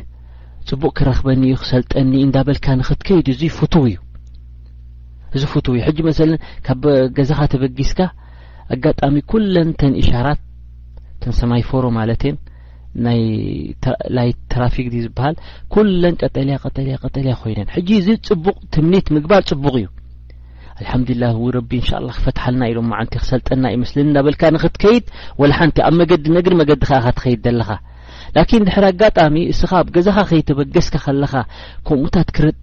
[0.70, 3.98] ፅቡቅ ክረክበኒ ዩ ክሰልጠኒ እንዳበልካ ንክትከይድ እዙ ፍትው እዩ
[5.36, 6.20] እዚ ፍው እዩ ሕ መث
[6.66, 6.84] ካብ
[7.18, 8.00] ገዛኻ ተበጊስካ
[8.76, 10.40] ኣጋጣሚ ኩለን ተን እሻራት
[11.24, 12.24] ተ ሰማይ ፎሮ ማለት
[13.06, 13.22] ናይ
[14.18, 15.36] ናይ ትራፊክ ዝበሃል
[15.74, 19.88] ኩለን ቀጠልያ ቀጠለያ ቀጠለያ ኮይነን ሕጂ እዚ ፅቡቅ ትምኒት ምግባር ፅቡቅ እዩ
[20.80, 25.06] አልሓምዱላ ው ረቢ እንሻ ላ ክፈትሓልና ኢሎም ማዓንቲ ክሰልጠና እዩመስሊ ናበልካ ንክትከይድ
[25.42, 27.70] ወላ ሓንቲ ኣብ መገዲ ነግሪ መገዲከ ካ ትከይድ ዘለኻ
[28.38, 31.34] ላኪን ድሕሪ ኣጋጣሚ እስኻ ኣብ ገዛኻ ከይተበገስካ ከለኻ
[31.88, 32.60] ከምኡታት ክርጥ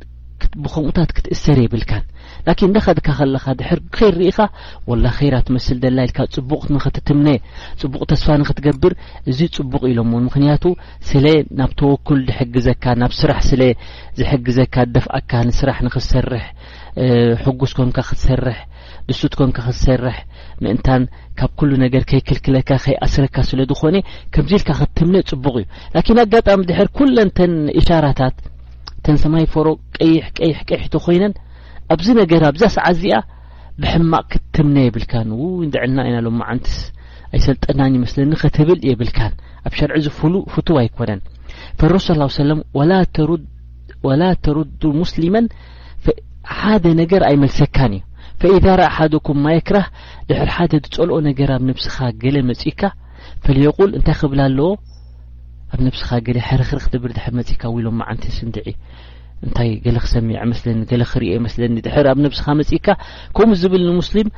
[0.63, 2.05] ብኸምኡታት ክትእሰር ይብልካን
[2.47, 4.39] ላን እንደኸድካ ከለኻ ድሕር ከይ ርኢኻ
[4.91, 7.29] ወላ ኸራ ትመስሊ ደላ ኢልካ ፅቡቅ ንኽትትምነ
[7.83, 8.93] ፅቡቕ ተስፋ ንክትገብር
[9.31, 10.65] እዚ ፅቡቅ ኢሎዎ ምክንያቱ
[11.11, 11.27] ስለ
[11.61, 13.63] ናብ ተወኩል ድሕግዘካ ናብ ስራሕ ስለ
[14.21, 16.45] ዝሕግዘካ ደፍኣካ ንስራሕ ንክትሰርሕ
[17.45, 18.59] ሕጉስ ኮንካ ክትሰርሕ
[19.09, 20.17] ድሱት ኮንካ ክትሰርሕ
[20.65, 21.03] ምእንታን
[21.39, 23.97] ካብ ኩሉ ነገር ከይክልክለካ ከይኣስረካ ስለ ድኾነ
[24.35, 25.67] ከምዚ ኢልካ ክትትምነ ፅቡቅ እዩ
[25.97, 28.37] ላኪን ኣጋጣሚ ድሕር ኩለንተን እሻራታት
[29.07, 29.69] ተን ሰማይ ፈሮ
[29.99, 31.33] ቀይሕ ቀይሕ ቀይሕ እንተኮይነን
[31.95, 33.17] ኣብዚ ነገር ኣብዛ ሰዓ እዚኣ
[33.83, 36.77] ብሕማቕ ክትምነ የብልካን ውይ ደዕልና ኢና ሎም ዓንትስ
[37.37, 39.33] ኣይሰልጠናን ይመስለኒ ከትብል የብልካን
[39.69, 41.21] ኣብ ሸርዒ ዝፍሉእ ፍቱው ኣይኮነን
[41.81, 42.61] ፈረሱ ሰለም
[44.09, 45.47] ወላ ተሩዱ ሙስሊመን
[46.61, 48.03] ሓደ ነገር ኣይመልሰካን እዩ
[48.43, 49.87] ፈኢዛ ርአ ሓደኩም ማይ ክራህ
[50.29, 52.81] ድሕሪ ሓደ ዝፀልኦ ነገር ኣብ ንብስኻ ገለ መጺእካ
[53.45, 54.71] ፈሊየቁል እንታይ ክብላ ኣለዎ
[55.73, 58.67] ኣብ ነብስኻ ገሊ ሕርኽሪክብር ድር መጽካ ው ኢሎም ዓንቲ ስንድዒ
[59.45, 60.29] እንታይ ገለ ክሰሚ
[60.67, 62.87] ለኒ ገለ ክርእ መለኒ ድሕር ኣብ ነብስኻ መጺካ
[63.37, 64.29] ከምኡ ዝብል ንሙስሊም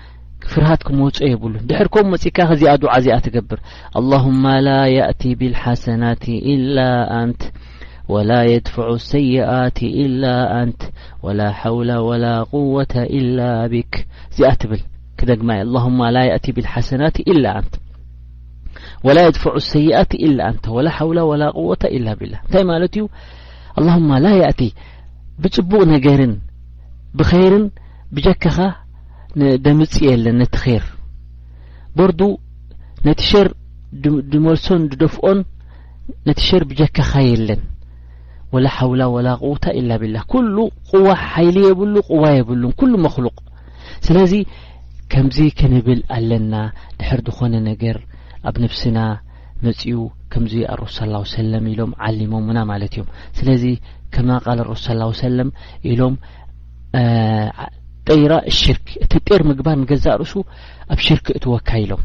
[0.53, 3.59] ፍርሃት ክመፅ የብሉን ድሕር ከምኡ መጽካ ኸ ዚኣ ድዓ እዚኣ ትገብር
[4.01, 6.23] ኣሁማ ላ የእቲ ብልሓሰናት
[6.55, 6.79] እላ
[7.21, 7.43] ኣንት
[8.15, 8.33] ወላ
[8.67, 8.77] ድፈ
[9.13, 10.25] ሰይኣት እላ
[10.63, 10.81] ኣንት
[11.27, 12.75] ወላ ሓውለ ወላ قወ
[13.21, 13.41] ኢላ
[13.73, 13.95] ብክ
[14.39, 14.83] ዚኣ ትብል
[15.21, 15.51] ክደግማ
[16.25, 17.75] ኣ እቲ ብሓሰናት ት
[19.07, 23.03] ወላ የድፈዑ ሰይኣት ኢላ አንተ ወላ ሓውላ ወላ ቁወታ ኢላብላ እንታይ ማለት እዩ
[23.79, 24.61] ኣላሁማ ላ ያእቲ
[25.43, 26.33] ብፅቡቅ ነገርን
[27.19, 27.67] ብኸይርን
[28.17, 28.57] ብጀካኻ
[29.65, 30.85] ደምፂ የለን ነቲ ኸር
[31.99, 32.21] በርዱ
[33.09, 33.49] ነቲ ሸር
[34.33, 35.41] ድመልሶን ድደፍኦን
[36.29, 37.63] ነቲ ሸር ብጀካኻ የለን
[38.55, 40.57] ወላ ሓውላ ወላ ቁውታ ኢላ ብላ ኩሉ
[40.93, 43.37] ቁዋ ሓይሊ የብሉ ቁዋ የብሉ ኩሉ መክሉቅ
[44.09, 44.35] ስለዚ
[45.15, 46.55] ከምዚ ክንብል ኣለና
[46.99, 47.97] ድሕር ዝኾነ ነገር
[48.49, 48.99] ኣብ ነፍስና
[49.65, 49.93] መፅኡ
[50.33, 50.97] ከምዚ ኣርሱ
[51.29, 53.07] ስ ሰለም ኢሎም ዓሊሞምእና ማለት እዮም
[53.39, 53.65] ስለዚ
[54.15, 55.49] ከም ቃል ኣርሱ ስ ሰለም
[55.91, 56.15] ኢሎም
[58.09, 60.33] ጠይራ ሽርክ እቲ ጤር ምግባር ንገዛእ ርእሱ
[60.95, 62.03] ኣብ ሽርክ እትወካኢሎም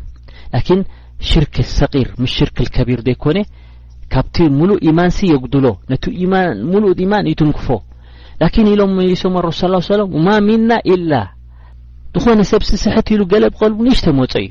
[0.54, 0.82] ላኪን
[1.30, 3.40] ሽርክ ሰቂር ምስ ሽርክከቢር ዘይኮነ
[4.14, 6.04] ካብቲ ሙሉእ ኢማን ሲ የጉድሎ ነቲ
[6.34, 7.68] ን ሙሉእ ማን ይትንክፎ
[8.44, 11.14] ላኪን ኢሎም ሊሶም ኣርሱ ስ ለም ማሚንና ኢላ
[12.22, 14.50] ዝኾነ ሰብስስሕት ኢሉ ገለብ ቀል ንሽተመፀ እዩ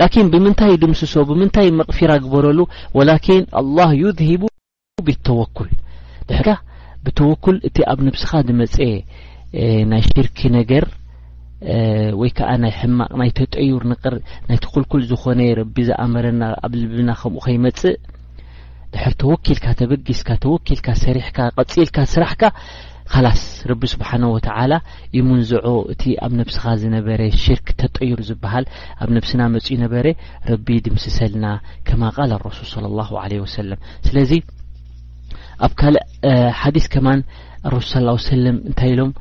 [0.00, 2.58] ላኪን ብምንታይ ድምስሶ ብምንታይ መቕፊራ ግበረሉ
[2.98, 4.42] ወላኪን ኣላህ ዩድሂቡ
[5.06, 5.70] ብተወኩል
[6.28, 6.50] ድሕዳ
[7.04, 8.76] ብተወኩል እቲ ኣብ ንብስኻ ድመፀ
[9.90, 10.84] ናይ ሽርኪ ነገር
[12.20, 14.14] ወይ ከዓ ናይ ሕማቅ ናይ ተጠዩር ንቕር
[14.48, 17.96] ናይ ትኩልኩል ዝኾነ ረቢ ዝኣመረና ኣብ ልብና ከምኡ ከይመፅእ
[18.94, 22.42] ድሕሪ ተወኪልካ ተበጊስካ ተወኪልካ ሰሪሕካ ቀፂኢልካ ስራሕካ
[23.12, 24.74] ካላስ ረቢ ስብሓን ወተዓላ
[25.18, 28.64] ኢ ሙንዝዖ እቲ ኣብ ነብስኻ ዝነበረ ሽርክ ተጠይሩ ዝበሃል
[29.02, 30.06] ኣብ ነብስና መጺኡ ነበረ
[30.50, 31.46] ረቢ ድምስሰልና
[31.88, 34.32] ከማ ቓል ኣረሱል صለ ኣላሁ ለ ወሰለም ስለዚ
[35.66, 36.02] ኣብ ካልእ
[36.60, 37.20] ሓዲስ ከማን
[37.76, 39.12] ረሱል ስ ሰለም እንታይ ኢሎም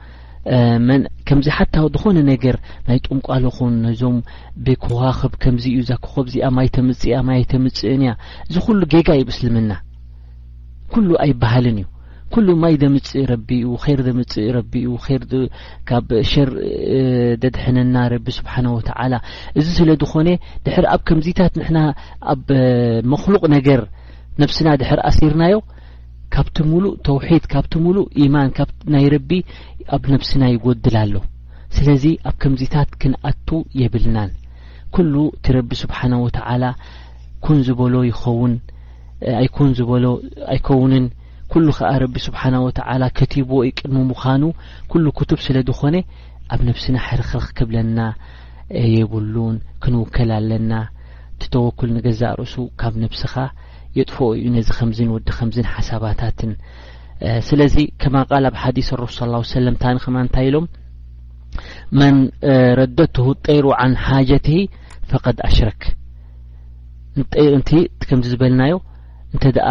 [0.89, 2.55] መንከምዚ ሓታዊ ዝኾነ ነገር
[2.87, 4.17] ናይ ጡምቋልኹን ነዞም
[4.65, 8.11] ብከዋኽብ ከምዚ እዩ ዘክኸብ እዚኣ ማይ ተምጽእያ ማ ይ ተምጽእን እያ
[8.49, 9.71] እዚ ኩሉ ጌጋ እዩ ምስልምና
[10.93, 11.87] ኩሉ ኣይበሃልን እዩ
[12.35, 14.95] ኩሉ ማይ ደምፅእ ረቢእዩ ኸር ደምፅእ ረቢ እዩ
[15.35, 16.49] ርካብ ሸር
[17.41, 19.13] ደድሕነና ረቢ ስብሓን ወተዓላ
[19.59, 20.29] እዚ ስለ ድኾነ
[20.65, 21.79] ድሕር ኣብ ከምዚታት ንሕና
[22.33, 22.45] ኣብ
[23.13, 23.81] መክሉቕ ነገር
[24.41, 25.55] ነብስና ድሕር ኣሲርናዮ
[26.33, 29.29] ካብቲ ምሉእ ተውሒድ ካብቲ ምሉእ ኢማን ካ ናይ ረቢ
[29.95, 31.13] ኣብ ነፍስና ይጐድል ኣሎ
[31.75, 33.47] ስለዚ ኣብ ከምዚታት ክንኣቱ
[33.81, 34.31] የብልናን
[34.95, 36.63] ኵሉ እቲ ረቢ ስብሓን ወትዓላ
[37.45, 38.53] ኩን ዝበሎ ይኸውን
[39.41, 40.05] ኣይኩን ዝበሎ
[40.53, 41.05] ኣይኸውንን
[41.51, 44.43] ኩሉ ኸዓ ረቢ ስብሓን ወትዓላ ከቲቦ ይቅድሚ ምዃኑ
[44.91, 45.95] ኩሉ ክቱብ ስለ ድኾነ
[46.53, 47.99] ኣብ ነፍስና ሕርኽ ክክብለና
[48.95, 50.71] የብሉን ክንውከል ኣለና
[51.43, 53.33] ትተወኩል ንገዛእ ርእሱ ካብ ነብስኻ
[53.97, 56.51] የጥፎ እዩ ነዚ ከምዝን ወዲ ከምዝን ሓሳባታትን
[57.47, 60.65] ስለዚ ከማ ቓል ኣብ ሓዲስ ረሱ ስ ሰለም ንታኒኸማ እንታይ ኢሎም
[61.99, 62.15] መን
[62.79, 64.55] ረደትሁ ጠይሩ ዓን ሓጀትሂ
[65.11, 65.81] ፍቐድ ኣሽረክ
[68.07, 68.75] ከምዚ ዝበልናዮ
[69.33, 69.67] እንተ ደኣ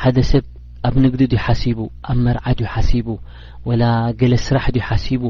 [0.00, 0.44] ሓደ ሰብ
[0.88, 1.78] ኣብ ንግዲ ድዩ ሓሲቡ
[2.10, 3.08] ኣብ መርዓ ድዩ ሓሲቡ
[3.68, 3.82] ወላ
[4.20, 5.22] ገለ ስራሕ ድዩ ሓሲቡ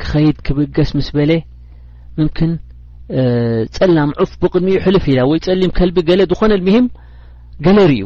[0.00, 1.30] ክኸይድ ክብገስ ምስ በለ
[2.18, 2.52] ምምክን
[3.76, 6.88] ጸላም ዑፍ ብቕድሚኡ ሕልፍ ኢላ ወይ ጸሊም ከልቢ ገለ ዝኾነልምሂም
[7.66, 8.04] ገለርእዩ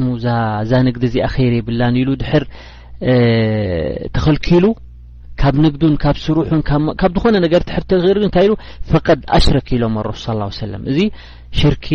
[0.00, 0.34] ንድዚኣ
[0.70, 2.44] ዛ ንግዲ እዚኣ ኸይረ የብላን ኢሉ ድር
[4.16, 4.66] ተኸልኪሉ
[5.40, 6.60] ካብ ንግዱን ካብ ስሩሑን
[7.00, 8.52] ካብ ዝኮነ ነገር ትተር እንታይ ኢሉ
[8.90, 10.24] ፈቐድ ኣሽረ ኪሎም ኣረሱ
[10.72, 10.98] ለም እዚ
[11.60, 11.88] ሽርኪ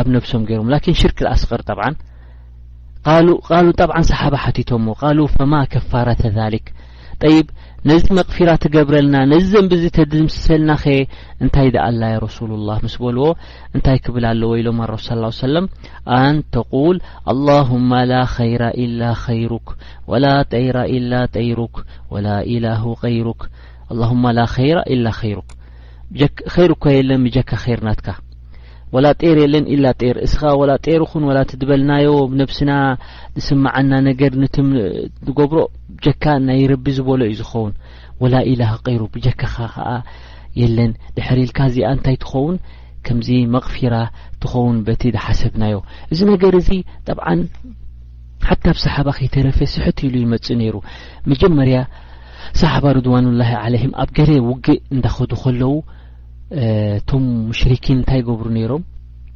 [0.00, 1.86] ኣብ ነፍሶም ገይሮም ላኪን ሽርኪ ዝኣስቅር ጠብዓ
[3.06, 3.38] ቃሉኡ
[3.80, 6.66] ጠብዓ ሰሓባ ሓቲቶ ዎ ቃል ፈማ ከፋራተ ذሊክ
[7.34, 7.48] ይብ
[7.88, 10.94] ነዚ መቕፊራ እትገብረልና ነዚ ዘንብዚ ተድምስሰልና ኸ
[11.42, 13.26] እንታይ ደኣላይ ረሱሉ ላህ ምስ በልዎ
[13.74, 15.66] እንታይ ክብል ኣለዎ ኢሎም ኣረሱ ስ ሰለም
[16.18, 16.98] አን ተቁል
[17.32, 19.68] ኣላሁማ ላ ኸይረ ኢላ ኸይሩክ
[20.12, 21.76] ወላ ጠይራ ኢላ ጠይሩክ
[22.14, 23.42] ወላ ኢላሁ ቀይሩክ
[23.94, 25.50] ኣላሁመ ላ ኸይረ ኢላ ኸይሩክ
[26.56, 28.08] ኸይሩኮ የለን ብጀካ ኸርናትካ
[28.94, 32.72] ወላ ጤር የለን ኢላ ጤር እስኻ ወላ ጤር ኹን ዋላ እትድበልናዮ ብነብስና
[33.38, 35.60] ዝስመዓና ነገር ንትገብሮ
[36.04, 37.72] ጀካ ናይ ረቢ ዝበሎ እዩ ዝኸውን
[38.22, 39.88] ወላ ኢላ ክቀይሩ ብጀካኻ ከዓ
[40.60, 42.56] የለን ድሕሪ ኢልካ እዚኣ እንታይ ትኸውን
[43.06, 43.94] ከምዚ መቕፊራ
[44.42, 45.76] ትኸውን በቲ ዝሓሰብናዮ
[46.12, 46.68] እዚ ነገር እዚ
[47.08, 47.26] ጠብዓ
[48.48, 50.76] ሓቲ ኣብሰሓባ ኸይተረፈ ስሕት ኢሉ ይመፅ ነይሩ
[51.32, 51.78] መጀመርያ
[52.60, 55.70] ሰሓባ ርድዋኑላሂ ዓለይሂም ኣብ ገለ ውግእ እንዳኸዱ ከለዉ
[57.10, 58.82] ቶም ሙሽሪኪን እንታይ ገብሩ ነይሮም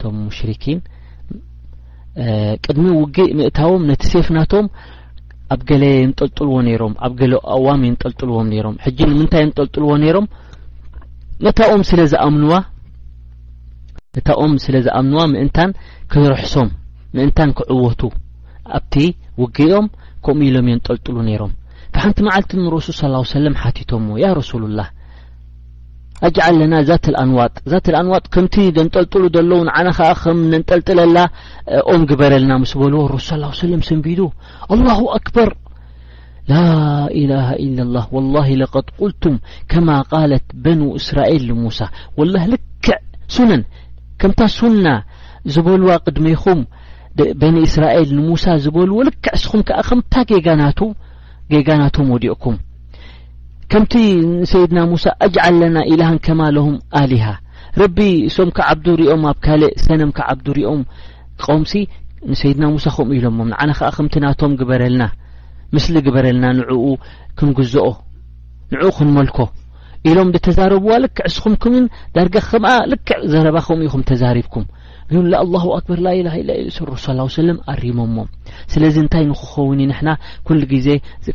[0.00, 0.78] ቶም ሙሽሪኪን
[2.64, 4.66] ቅድሚ ውጊእ ምእታዎም ነቲ ሴፍናቶም
[5.54, 10.26] ኣብ ገሌ የንጠልጥልዎ ነይሮም ኣብ ገሌ እዋም እየንጠልጥልዎም ነይሮም ሕጂ ንምንታይ እንጠልጥልዎ ነይሮም
[11.46, 12.52] ነታኦም ስለዝኣምዋ
[14.16, 15.70] ነታኦም ስለ ዝኣምንዋ ምእንታን
[16.12, 16.68] ክርሕሶም
[17.16, 18.00] ምእንታን ክዕወቱ
[18.78, 18.94] ኣብቲ
[19.42, 19.86] ውግኦም
[20.26, 21.52] ከምኡ ኢሎም እየ ንጠልጥሉ ነይሮም
[21.94, 24.88] ብሓንቲ መዓልቲ ንረሱል ስ ሰለም ሓቲቶም ያ ረሱሉላህ
[26.26, 31.18] ኣጅዓለና ዛትልኣንዋጥ ዛት ኣንዋጥ ከምቲ ደንጠልጥሉ ዘሎዉ ንዓና ከ ኸም ነንጠልጥለላ
[31.92, 33.26] ኦም ግበረልና ምስ በልዎ ረሱ
[33.62, 34.20] ሰለም ሰንቢዱ
[34.74, 35.50] ኣلላሁ ኣክበር
[36.50, 36.54] ላ
[37.20, 39.36] ኢላሃ ኢ ላه ወላሂ ለቀድ ቁልቱም
[39.70, 41.78] ከማ ቃለት በኑ እስራኤል ንሙሳ
[42.18, 42.90] ወላ ልክዕ
[43.36, 43.62] ሱነን
[44.20, 44.86] ከምታ ሱና
[45.54, 46.60] ዝበልዋ ቅድመይኹም
[47.42, 50.14] በኒ እስራኤል ንሙሳ ዝበልዎ ልክዕ እስኹም ከ ኸምታ
[50.62, 50.80] ናቱ
[51.52, 52.56] ጌጋናቶ ወዲኦኩም
[53.72, 53.94] ከምቲ
[54.42, 57.24] ንሰይድና ሙሳ ኣጅዓልለና ኢልሃን ከማለሆም ኣሊሃ
[57.80, 57.98] ረቢ
[58.36, 60.82] ሶም ክዓብዱ ርኦም ኣብ ካልእ ሰነም ካዓብዱ ርኦም
[61.44, 61.72] ቆምሲ
[62.30, 65.02] ንሰይድና ሙሳ ኸምኡ ኢሎሞም ንዓና ከዓ ከምቲ ናቶም ግበረልና
[65.74, 66.86] ምስሊ ግበረልና ንዕኡ
[67.38, 67.86] ክንግዝኦ
[68.72, 69.38] ንዕኡ ክንመልኮ
[70.10, 71.84] ኢሎም ንተዛረብዋ ልክዕ ስኹም ኩምን
[72.16, 74.64] ዳርጋ ከምኣ ልክዕ ዘረባኸምኡ እኢኹም ተዛሪብኩም
[75.10, 77.04] ገኣላሁ ኣክበር ላኢላ ኢላ ኢሰ ረሱ
[77.36, 78.16] ሰለም ኣሪሞሞ
[78.72, 80.10] ስለዚ እንታይ ንክኸውንዩ ንሕና
[80.46, 80.88] ኩሉ ግዜ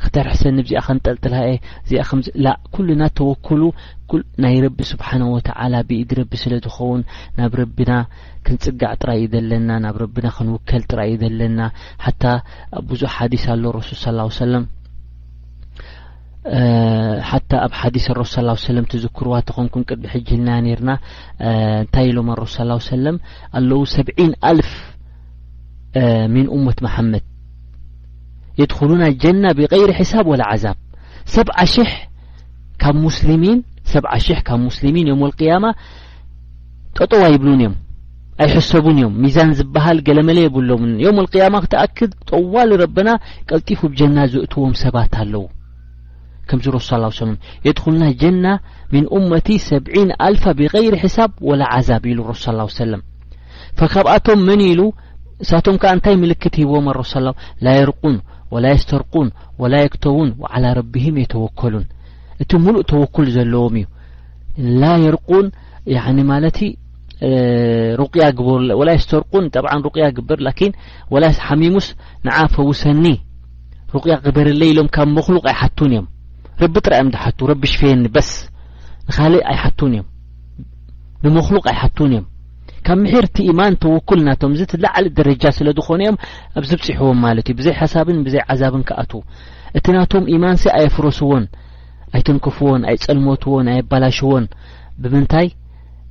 [0.05, 1.51] ክተርሕሰኒ ብዚኣ ከንጠልጥላየ
[1.85, 3.61] እዚኣ ኸላ ኩሉና ተወክሉ
[4.45, 7.03] ናይ ረቢ ስብሓን ወተዓላ ብኢድ ረቢ ስለ ዝኸውን
[7.39, 7.91] ናብ ረቢና
[8.47, 11.59] ክንጽጋዕ ጥራእኢ ዘለና ናብ ረቢና ክንውከል ጥራእዩ ዘለና
[12.05, 12.23] ሓታ
[12.91, 14.65] ብዙሕ ሓዲስ ኣሎ ረሱል ስ ሰለም
[17.29, 20.91] ሓታ ኣብ ሓዲስ ሮስ ስ ሰለም ትዝክርዋ ተኸንኩን ቅድቢ ሕጅልና ነርና
[21.49, 23.15] እንታይ ኢሎም ኣሮስ ስ ሰለም
[23.59, 24.71] ኣለዉ ሰብዒን ኣልፍ
[26.35, 27.23] ምን ኡመት መሓመድ
[28.61, 30.77] የድኽሉና ጀና ብغይሪ ሒሳብ ወላ ዓዛብ
[31.35, 31.85] ሰብ ሽ
[32.83, 33.59] ካብ ሙስሊሚን
[33.93, 35.63] ሰብ ሽሕ ካብ ሙስሊሚን ዮም ልቅያማ
[36.97, 37.75] ጠጠዋ ይብሉን እዮም
[38.43, 43.09] ኣይሕሰቡን እዮም ሚዛን ዝበሃል ገለ መለ የብሎምን ዮም اልቅያማ ክትኣክድ ጠዋል ረብና
[43.51, 45.43] ቀልጢፉ ብጀና ዘእትዎም ሰባት ኣለዉ
[46.65, 46.91] ዚ ሱ
[47.65, 48.45] የድኩልና ጀና
[48.93, 52.93] ምን ኡመቲ ሰብዒ አልፋ ብغይር ሒሳብ ወላ عዛብ ኢሉ ረሱ ى ሰለ
[53.93, 54.81] ካብኣቶም መን ኢሉ
[55.43, 57.23] እሳቶም ከ እንታይ ምልክት ሂብዎም ሱ
[57.65, 58.15] ላ የርቁን
[58.53, 59.27] وላ የስተርቁን
[59.61, 60.29] وላ የክተውን
[60.63, 61.85] لى ረቢህም የተወከሉን
[62.43, 63.85] እቲ ሙሉእ ተወኩል ዘለዎም እዩ
[64.81, 65.47] ላ የርቁን
[65.95, 65.99] ያ
[66.31, 66.59] ማለት
[69.05, 70.39] ስተርን ሩያ ግብር
[71.47, 71.87] ሓሚሙስ
[72.27, 73.05] ንዓ ፈውሰኒ
[73.95, 76.05] ሩያ ቅበርለይ ኢሎም ካብ መክሉ ይ ሓቱን እዮም
[76.63, 78.29] ረቢ ጥራእዮም ዝሓቱ ረቢ ሽፌየኒ በስ
[79.07, 80.05] ንኻሊእ ኣይሓቱን እዮም
[81.23, 82.25] ንመክሉቕ ኣይሓቱን እዮም
[82.85, 86.17] ካብ ምሕር እቲ ኢማን ተወኩል ናቶም ዚ ትላዕሊ ደረጃ ስለ ዝኮኑ እዮም
[86.59, 89.21] ኣብዝ ብፅሕዎም ማለት እዩ ብዘይ ሓሳብን ብዘይ ዓዛብን ክኣትዉ
[89.79, 91.43] እቲ ናቶም ኢማን ሰ ኣየፍረስዎን
[92.15, 94.45] ኣይተንከፍዎን ኣይጸልሞትዎን ኣየባላሽዎን
[95.03, 95.47] ብምንታይ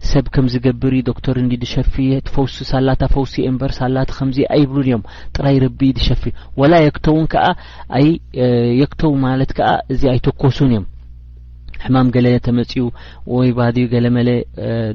[0.08, 1.94] ሰብ ከም ዝገብር ዶክተር እንዲ ድሸፊ
[2.26, 5.02] ቲፈውሲ ሳላታ ፈውሲ እምበሪ ሳላት ከምዚ ኣይብሉን እዮም
[5.36, 6.22] ጥራይ ረቢእ ድሸፊ
[6.60, 7.44] ወላ የክተውን ከዓ
[7.98, 8.06] ኣይ
[8.82, 10.86] የክተው ማለት ከዓ እዚ ኣይትኮሱን እዮም
[11.84, 12.86] ሕማም ገለ ተመጺኡ
[13.34, 14.30] ወይ ባድ ገለ መለ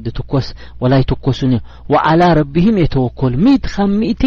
[0.06, 0.48] ድትኮስ
[0.82, 1.64] ወላ ይትኮሱን እዮም
[1.94, 4.22] ወዓላ ረቢሂም የተወከሉ ምኢቲ ካብ ምእቲ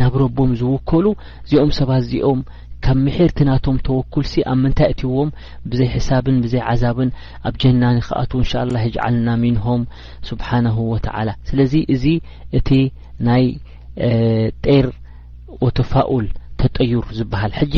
[0.00, 1.04] ናብ ረቦም ዝውከሉ
[1.46, 2.40] እዚኦም ሰባት እዚኦም
[2.84, 5.30] ካብ ምሔር ትናቶም ተወኩልሲ ኣብ ምንታይ እትዎም
[5.70, 7.10] ብዘይ ሕሳብን ብዘይ ዓዛብን
[7.48, 9.82] ኣብ ጀናን ከኣት እንሻ ላ የጅዓልና ሚንሆም
[10.28, 12.04] ስብሓነ ወተላ ስለዚ እዚ
[12.58, 12.68] እቲ
[13.28, 13.44] ናይ
[14.64, 14.88] ጤይር
[15.64, 16.26] ወተፋኡል
[16.60, 17.74] ተጠዩር ዝብሃል ሕጂ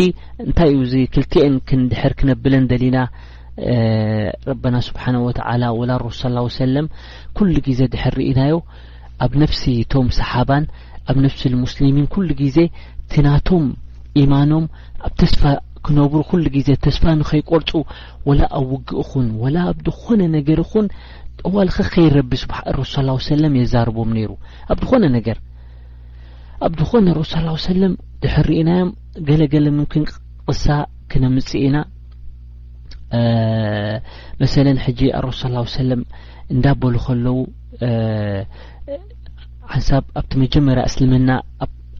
[0.46, 2.98] እንታይ እዩ ዚ ክልቲኤን ክንድሕር ክነብለን ደሊና
[4.50, 5.04] ረብና ስብሓ
[5.78, 6.20] ወ ረሱ
[6.60, 6.86] ሰለም
[7.36, 8.54] ኩሉ ግዜ ድሐር ርኢናዮ
[9.24, 10.64] ኣብ ነፍሲ ቶም ሰሓባን
[11.10, 12.58] ኣብ ነፍሲ ሙስሊሚን ኩሉ ግዜ
[13.12, 13.64] ትናቶም
[14.22, 14.64] ኢማኖም
[15.06, 15.42] ኣብ ተስፋ
[15.86, 17.70] ክነብሩ ኩሉ ግዜ ተስፋ ንኸይቆርፁ
[18.28, 20.86] ወላ ኣብ ውግእ ኹን ወላ ኣብ ድኾነ ነገር ኹን
[21.40, 22.46] ጠዋልኸ ከይረቢ ስ
[22.78, 24.30] ረሱ ስ ሰለም የዛርቦም ነይሩ
[24.72, 25.38] ኣብ ድኾነ ነገር
[26.66, 28.90] ኣብ ድኾነ ረሱ ስ ሰለም ድሕርእናዮም
[29.28, 30.04] ገለገለ ምምኪን
[30.48, 30.64] ቕሳ
[31.12, 31.76] ክነምፅእ ኢና
[34.42, 36.02] መሰለን ሕጂ ኣረሱ ስ ሰለም
[36.54, 37.36] እንዳበሉ ከለዉ
[39.70, 41.30] ሓንሳብ ኣብቲ መጀመርያ እስልምና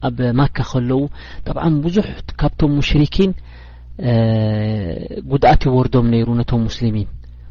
[0.07, 1.01] ኣብ ማካ ከለዉ
[1.47, 2.07] ጠብዓ ብዙሕ
[2.39, 3.31] ካብቶም ሙሽሪኪን
[5.31, 7.07] ጉድኣት ይወርዶም ነይሩ ነቶም ሙስሊሚን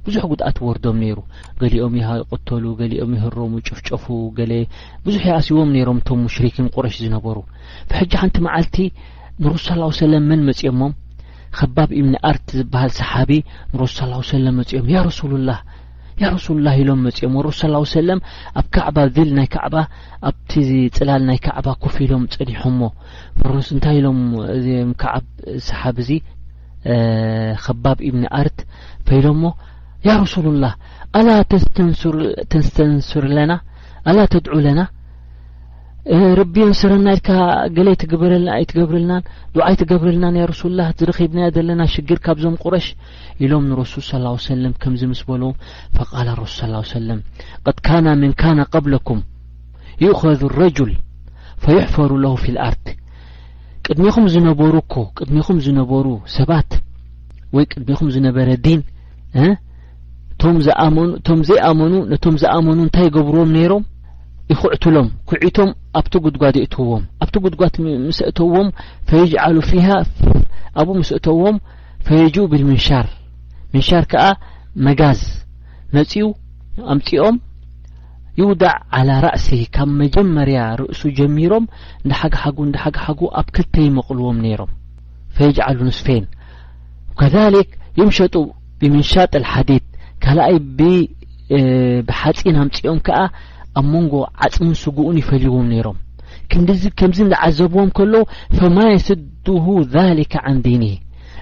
[0.06, 1.18] ብዙሕ ጉድእት ወርዶም ነይሩ
[1.60, 4.04] ገሊኦም ይቁተሉ ገሊኦም ይህሮሙ ይጭፍጨፉ
[4.38, 4.52] ገሌ
[5.06, 7.36] ብዙሕ የእሲቦም ነይሮም ቶም ሙሽሪኪን ቁረሽ ዝነበሩ
[7.90, 8.76] ብሕጂ ሓንቲ መዓልቲ
[9.42, 10.94] ንረሱ ስ ሰለም መን መፂኦሞም
[11.58, 13.30] ከባብ እምኒ ኣርቲ ዝበሃል ሰሓቢ
[13.74, 13.96] ንረሱ
[14.32, 15.60] ሰለም መፂኦም ያ ረሱሉላህ
[16.22, 18.20] ያ ረሱሉላ ኢሎም መፅኦም ወሮርሱ ስ ሰለም
[18.60, 19.74] ኣብ ካዕባ ዝል ናይ ካዕባ
[20.30, 20.52] ኣብቲ
[20.96, 22.80] ፅላል ናይ ካዕባ ኮፍኢሎም ፀኒሖምሞ
[23.54, 24.18] ሩስ እንታይ ኢሎም
[24.56, 24.68] እ
[25.02, 25.14] ከዓ
[25.68, 26.10] ሰሓብ እዚ
[27.64, 28.58] ከባብ ኢብኒ ኣርት
[29.08, 29.44] ፈኢሎሞ
[30.08, 30.74] ያ ረሱሉ ላህ
[31.20, 33.52] ኣላ ተስተስተንስተንስር ለና
[34.10, 34.80] ኣላ ተድዑ ለና
[36.38, 37.30] ረቢዮን ስረና ኢልካ
[37.76, 39.22] ገሌ ትግብረልና ኣይትገብረልናን
[39.54, 42.86] ድዓይትገብረልናን የ ረሱሉላ ዝረኺብና ዘለና ሽግር ካብዞም ቁረሽ
[43.46, 45.56] ኢሎም ንረሱል ስ ሰለም ከምዚ ምስ በሎዎም
[45.96, 47.18] ፈቓል ረሱል ሰለም
[47.66, 49.20] ቀድ ካና መንካና ቀብሎኩም
[50.04, 50.92] ይእኸዙ ረጅል
[51.66, 52.86] ፈይሕፈሩ ለሁ ፊ ልኣርት
[53.88, 56.06] ቅድሚኹም ዝነበሩ ኮ ቅድሚኹም ዝነበሩ
[56.38, 56.70] ሰባት
[57.56, 58.80] ወይ ቅድሚኹም ዝነበረ ዲን
[60.42, 63.84] ቶም ዝኣመኑ ቶም ዘይኣመኑ ነቶም ዝኣመኑ እንታይ ገብርዎም ነይሮም
[64.52, 67.74] ይኩዕትሎም ኩዕቶም ኣብቲ ጉድጓድ ይእትዎም ኣብቲ ጉድጓት
[68.08, 68.68] ምስ እተዎም
[69.08, 69.86] ፈየጅሉ ፊሃ
[70.80, 71.56] ኣብኡ ምስ እተዎም
[72.06, 73.06] ፈየጅኡብ ምንሻር
[73.72, 74.22] ምንሻር ከዓ
[74.88, 75.22] መጋዝ
[75.96, 76.24] መጺኡ
[76.94, 77.36] ኣምፅኦም
[78.40, 81.64] ይውዳእ على ራእሲ ካብ መጀመርያ ርእሱ ጀሚሮም
[82.02, 84.70] እንዳሓጊጉ እንዳሓጊሓጉ ኣብ ክልተ ይመቕልዎም ነይሮም
[85.36, 86.24] ፈየجዓሉ ንስፌን
[87.20, 88.34] ከذሊክ يምሸጡ
[88.80, 89.84] ብምንሻጥ لሓዲድ
[90.24, 90.56] ካልኣይ
[92.08, 93.18] ብሓፂን ኣምፅኦም ከዓ
[93.78, 94.12] ኣብ መንጎ
[94.46, 95.96] ዓፅሚን ስጉኡን ይፈሊይዎም ነይሮም
[96.52, 98.14] ክንዲ ከምዚ ዝዓዘብዎም ከሎ
[98.58, 99.66] ፈማ የስድሁ
[100.18, 100.82] ሊከ ዓን ዲን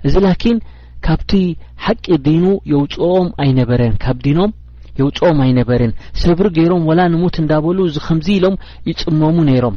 [0.06, 0.56] እዚ ላኪን
[1.06, 1.32] ካብቲ
[1.84, 4.52] ሓቂ ዲኑ የውፅኦም ኣይነበረን ካብ ዲኖም
[4.98, 8.54] የውፅኦም ኣይነበረን ሰብሪ ገይሮም ወላ ንሙት እንዳበሉ እዚ ከምዚ ኢሎም
[8.90, 9.76] ይፅመሙ ነይሮም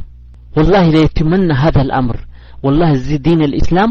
[0.58, 2.18] ወላሂ ለየቲመና ሃ ልኣምር
[2.66, 3.90] ወላሂ እዚ ዲን ልእስላም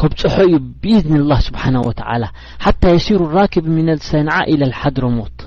[0.00, 2.24] ኮብፅሖ እዩ ብእዝኒ ላህ ስብሓና ወተዓላ
[2.64, 5.38] ሓታ የሲሩ ራኪብ ምና ሰንዓ ኢ ልሓድሮ ሞት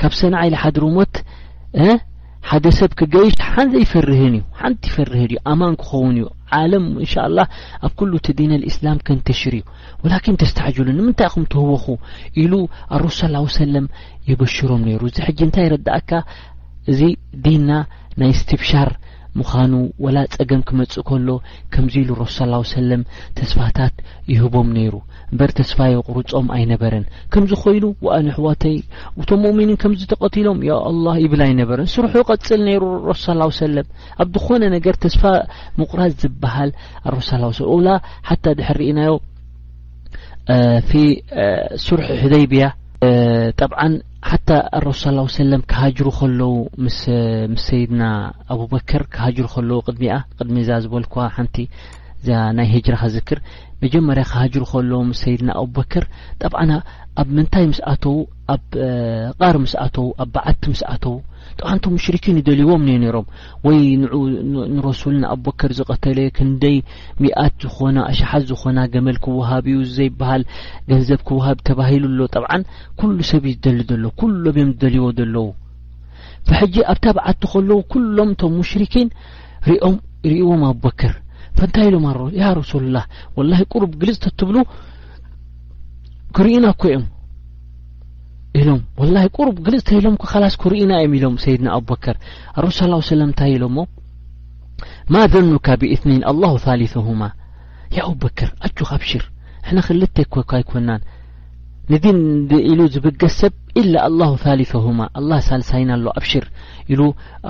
[0.00, 1.14] ካብ ሰንዓ ኢላ ሓድሮሞት
[1.86, 6.26] አሓደ ሰብ ክገይሽ ሓንቲ ይፈርህን እዩ ሓንቲ ይፈርህን እዩ ኣማን ክኸውን እዩ
[6.58, 7.40] ዓለም እንሻ ላ
[7.86, 9.64] ኣብ ኩሉ እቲ ዲና ልእስላም ከንተሽር እዩ
[10.04, 11.86] ወላኪን ተስተዕጅሉን ንምንታይ ኹም ትህወኹ
[12.42, 12.52] ኢሉ
[12.96, 13.18] ኣረሱ
[13.50, 13.86] ስ ሰለም
[14.30, 16.10] የበሽሮም ነይሩ እዚ ሕጂ እንታይ ረዳእካ
[16.92, 17.00] እዚ
[17.46, 17.70] ዲና
[18.22, 18.90] ናይ እስትብሻር
[19.38, 19.72] ምዃኑ
[20.04, 21.28] ወላ ፀገም ክመፅእ ከሎ
[21.74, 23.02] ከምዚ ኢሉ ረሱ ስ ሰለም
[23.40, 23.94] ተስፋታት
[24.32, 24.94] ይህቦም ነይሩ
[25.32, 28.76] እንበሪ ተስፋ የቁርፆም ኣይነበረን ከምዚ ኮይኑ ወኣነ ኣሕዋተይ
[29.30, 33.24] ቶም ሙእሚኒን ከምዚ ተቀትሎም ያ ኣላ ይብል ኣይነበረን ስርሑ ይቀፅል ነይሩ ረሱ
[33.62, 33.88] ሰለም
[34.24, 35.22] ኣብ ዝኾነ ነገር ተስፋ
[35.80, 36.70] ምቁራዝ ዝበሃል
[37.10, 37.30] ኣረሱ
[37.80, 37.88] ብላ
[38.30, 39.14] ሓታ ድሕርእናዮ
[40.90, 41.00] ፊ
[41.84, 42.66] ስርሑ ሕደይብያ
[43.60, 43.80] ጠብዓ
[44.30, 44.48] ሓታ
[44.86, 45.02] ረሱ
[45.38, 46.48] ሰለም ክሃጅሩ ከለዉ
[46.98, 48.02] ስምስ ሰይድና
[48.54, 51.56] ኣብበከር ካሃጅሩ ከለዉ ቅድሚኣ ቅድሚ እዛ ዝበልክ ሓንቲ
[52.22, 52.28] እዛ
[52.58, 53.38] ናይ ሂጅራ ኸዝክር
[53.82, 56.04] መጀመርያ ክሃጅሪ ከሎዎም ሰይድናኣብበክር
[56.42, 56.70] ጠብዓና
[57.20, 58.16] ኣብ ምንታይ ምስ ኣተዉ
[58.54, 58.62] ኣብ
[59.40, 61.14] ቓር ምስ ኣተዉ ኣብ በዓቲ ምስ ኣተዉ
[61.58, 63.26] ጠብዓ ቶም ሙሽሪኪን ይደልይዎም ነ ነይሮም
[63.66, 66.76] ወይ ንንረሱል ናኣብበከር ዝቐተለ ክንደይ
[67.22, 70.44] ሚኣት ዝኾነ ኣሽሓት ዝኮና ገመል ክወሃብ እዩ ዘይበሃል
[70.90, 72.64] ገንዘብ ክወሃብ ተባሂሉ ኣሎ ጠብዓን
[73.02, 75.48] ኩሉ ሰብ እዩ ደሊ ዘሎ ኩሎም እዮም ዝደልይዎ ዘለዉ
[76.60, 79.08] ሕጂ ኣብታ በዓቲ ከለዉ ኩሎምቶም ሙሽሪኪን
[80.24, 81.14] ምርእዎም ኣብበከር
[81.66, 83.04] እንታይ ኢሎም ኣ ya rsulላh
[83.36, 84.56] waላaሂ ቁርb ግልፅተ ትብሉ
[86.36, 87.04] ክrእናkእኦም
[88.68, 92.16] ሎም waa ቁርb ግልፅተ ኢሎምk ላስ ክrእና እም ኢሎም ሰይድናa abbከር
[92.64, 93.78] ረሱ ሰm እንታይ ኢሎo m
[95.14, 97.20] ma ዘnk ብእትnን aللh ثሊثhm
[97.96, 99.24] ya abubከር aju አbሽር
[99.68, 101.00] ሕነ ክልተ ኮ ይ ኮናን
[101.92, 102.18] ንድን
[102.70, 106.44] ኢሉ ዝብገስ ሰብ ኢላ ኣلላሁ ፋሊፈሁማ ኣላ ሳልሳይና ኣሎ ኣብሽር
[106.92, 107.00] ኢሉ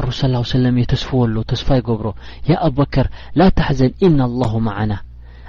[0.06, 2.06] ረ ስ ሰለም እየ ተስፈዎ ኣሎ ተስፋ ይገብሮ
[2.50, 3.06] ያ አበከር
[3.40, 4.92] ላ ታሕዘን እና لላሁ ማዓና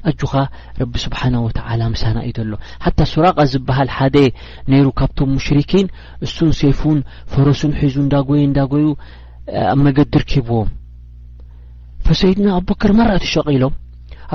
[0.10, 0.34] ኣጅኻ
[0.82, 2.52] ረቢ ስብሓና ወተላ ምሳና እዩዘሎ
[2.86, 4.16] ሓታ ሱራቃ ዝበሃል ሓደ
[4.74, 5.88] ነይሩ ካብቶም ሙሽሪኪን
[6.28, 7.00] እሱን ሰይፉን
[7.34, 8.86] ፈረሱን ሒዙ እንዳጎይ እዳጎዩ
[9.76, 10.70] ኣመገዲርኪብዎም
[12.08, 13.74] ፈሰይድና ኣበከር መርእት ሸቂሎም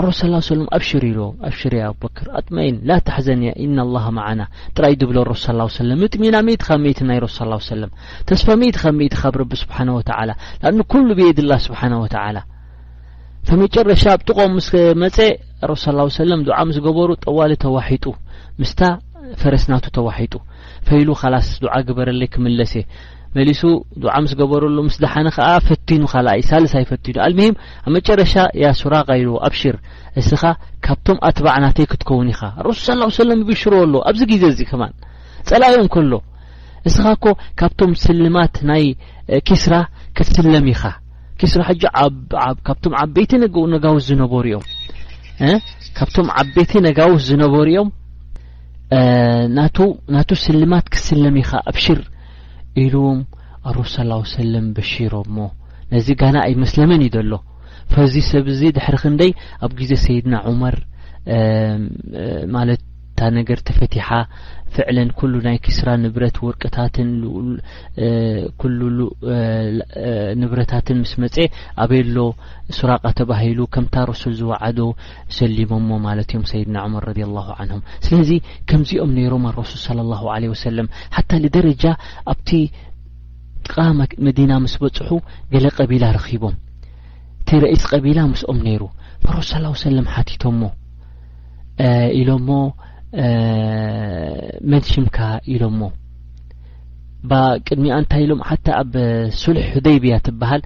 [0.00, 4.42] ኣረሱ ስ ለም ኣብሽር ኢሎ ኣብሽርየ ኣብበክር ኣጥመይን ላ ታሓዘን እየ እናላሃ ማዓና
[4.76, 7.90] ጥራይ ድብሎ ረሱ ስ ሰለም ምጥሚና ምእት ካብ ምእት ናይ ረሱ ስ ሰለም
[8.30, 10.30] ተስፋ ምይት ካብ ምኢት ካብ ረቢ ስብሓን ወተላ
[10.74, 12.38] ንኒ ኩሉ ብድላ ስብሓን ወተላ
[13.48, 15.18] ከመጨረሻ ብጥቆም ምስመፀ
[15.72, 18.04] ረሱ ስ ስለም ድዓ ምስ ገበሩ ጠዋሊ ተዋሒጡ
[18.62, 18.80] ምስታ
[19.42, 20.34] ፈረስናቱ ተዋሒጡ
[20.88, 22.84] ፈኢሉ ኻላስ ድዓ ግበረለይ ክምለስ እ
[23.38, 23.60] መሊሱ
[24.02, 27.54] ድዓ ምስ ገበረሉ ምስ ደሓኒ ከዓ ፈቲኑ ካልኣይ ሳልስ ይ ፈቲኑ ኣልምሂም
[27.86, 28.32] ኣብ መጨረሻ
[28.64, 29.76] ያሱራ ቀይሉዎ ኣብ ሽር
[30.20, 30.42] እስኻ
[30.86, 34.92] ካብቶም ኣትባዕናተይ ክትከውን ኢኻ ረሱ ስ ሰለም ብል ሽሮ ኣሎ ኣብዚ ግዜ እዚ ከማን
[35.48, 36.12] ፀላዮም ከሎ
[36.90, 37.26] እስኻ እኮ
[37.62, 38.84] ካብቶም ስልማት ናይ
[39.48, 39.74] ኪስራ
[40.16, 40.82] ክትስለም ኢኻ
[41.42, 41.84] ኪስራ ጂ
[42.82, 43.32] ብምዓበይቲ
[43.74, 44.64] ነጋውስ ዝነበሩእዮም
[45.98, 47.88] ካብቶም ዓበይቲ ነጋውስ ዝነበሩ እዮም
[50.14, 52.00] ናቱ ስልማት ክትስለም ኢኻ ኣብ ሽር
[52.82, 53.18] ኢሉም
[53.70, 55.36] ኣሩብ ስላ ሰለም በሺሮሞ
[55.92, 57.32] ነዚ ጋና ኣይመስለመን እዩ ዘሎ
[57.92, 59.32] ፈዚ ሰብዚ ድሕሪ ክንደይ
[59.64, 60.76] ኣብ ጊዜ ሰይድና ዑመር
[62.56, 62.80] ማለት
[63.18, 64.08] ታ ነገር ተፈቲሓ
[64.74, 67.32] ፍዕለን ኩሉ ናይ ክስራ ንብረት ወርቅታትን ሉ
[70.40, 71.36] ንብረታትን ምስ መፀ
[71.82, 72.24] ኣበየ ሎ
[72.78, 74.78] ሱራቃ ተባሂሉ ከምታ ረሱል ዝዋዓዶ
[75.38, 78.30] ሰሊሞሞ ማለት እዮም ሰይድና መር ረዲ ላሁ ንም ስለዚ
[78.70, 81.84] ከምዚኦም ነይሮም ረሱል ለ ለ ወሰለም ሓታ ንደረጃ
[82.32, 82.50] ኣብቲ
[83.66, 83.76] ጥቃ
[84.28, 85.10] መዲና ምስ በፅሑ
[85.52, 86.56] ገለ ቀቢላ ረኪቦም
[87.42, 88.82] እቲ ረኢስ ቀቢላ ምስኦም ነይሩ
[89.34, 89.48] ረሱ
[89.84, 90.62] ሰለም ሓቲቶምሞ
[92.22, 92.48] ኢሎሞ
[94.70, 95.18] መን ሽምካ
[95.54, 95.80] ኢሎምሞ
[97.66, 98.94] ቅድሚኣ እንታይ ኢሎም ሓታ ኣብ
[99.42, 100.62] ስልሕ ህደይብያ ትበሃል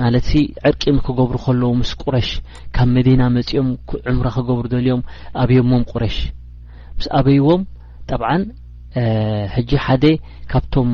[0.00, 0.28] ማለት
[0.68, 2.28] ዕርቂም ክገብሩ ከለዎ ምስ ቁረሽ
[2.76, 3.68] ካብ መዲና መፂኦም
[4.10, 5.02] ዕምሮ ክገብሩ ደልዮም
[5.42, 6.16] ኣብዮሞም ቁረሽ
[6.98, 7.62] ምስ ኣበይዎም
[8.10, 8.42] ጠብዓን
[9.56, 10.04] ሕጂ ሓደ
[10.52, 10.90] ካብቶም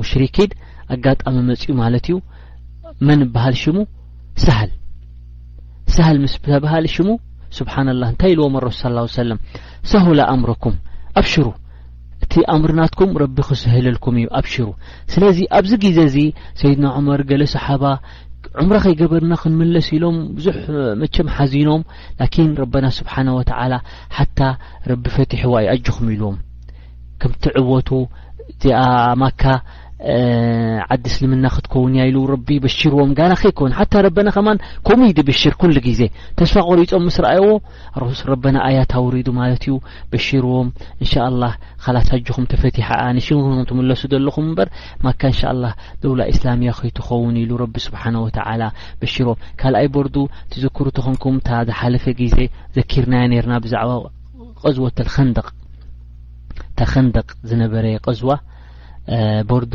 [0.00, 0.50] ሙሽሪኪድ
[0.94, 2.16] ኣጋጣሚ መፂኡ ማለት እዩ
[3.08, 3.78] መን በሃል ሽሙ
[4.44, 4.72] ሳህል
[5.96, 7.08] ሳህል ምስ ተብሃል ሽሙ
[7.58, 9.38] ስብሓናላ እንታይ ኢልዎም ኣረሱ ስ ሰለም
[9.92, 10.74] ሰሆላ ኣምሮኩም
[11.20, 11.46] ኣብሽሩ
[12.24, 14.66] እቲ ኣምርናትኩም ረቢ ክስህለልኩም እዩ ኣብሽሩ
[15.12, 16.20] ስለዚ ኣብዚ ግዜ ዚ
[16.60, 17.84] ሰይድና ዑመር ገለ ሰሓባ
[18.62, 20.56] ዑምራ ኸይገበርና ክንምለስ ኢሎም ብዙሕ
[21.00, 21.82] መቸም ሓዚኖም
[22.20, 23.72] ላኪን ረብና ስብሓነ ወተላ
[24.18, 24.38] ሓታ
[24.90, 26.36] ረቢ ፈትሒዋ ይኣጅኹም ኢልዎም
[27.20, 27.88] ከምቲዕወቱ
[28.52, 28.80] እዚኣ
[29.22, 29.42] ማካ
[30.94, 35.22] ዓዲ እስልምና ክትከውን እያ ኢሉ ረቢ በሽርዎም ጋና ከይከውን ሓታ ረበና ኸማን ከምኡ ዩ ድ
[35.28, 36.00] ብሽር ኩሉ ግዜ
[36.38, 37.46] ተስፋ ቆሪፆም ምስ ርኣይዎ
[38.18, 39.74] ሱ ረበና ኣያት ኣውሪዱ ማለት እዩ
[40.10, 40.68] በሽርዎም
[41.02, 41.42] እንሻላ
[41.84, 44.68] ካላሳጅኹም ተፈቲሓኣ ንሽኩም ትምለሱ ዘለኹም እምበር
[45.06, 45.70] ማካ እንሻ ላ
[46.02, 48.62] ደውላ እስላምያ ኸይትኸውን ኢሉ ረቢ ስብሓን ወተዓላ
[49.02, 50.16] በሽሮም ካልኣይ ቦርዱ
[50.54, 52.38] ትዘክሩ ትኾንኩም ታ ዝሓለፈ ግዜ
[52.78, 53.94] ዘኪርና ነርና ብዛዕባ
[54.64, 55.48] ቀዝዎ ተኸንደቕ
[56.78, 58.32] ታ ከንደቕ ዝነበረ ቀዝዋ
[59.50, 59.74] ቦርዱ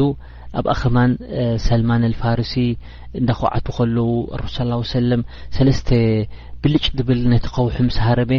[0.60, 1.12] ኣብ ኣኸማን
[1.65, 2.54] ሰልማን ልፋርሲ
[3.20, 4.08] እንዳከባዓቱ ከለዉ
[4.41, 5.22] ረሱ ص ሰለም
[5.58, 5.89] ሰለስተ
[6.63, 8.32] ብልጪ ዝብል ነቲ ከውሑ ምስሃረበ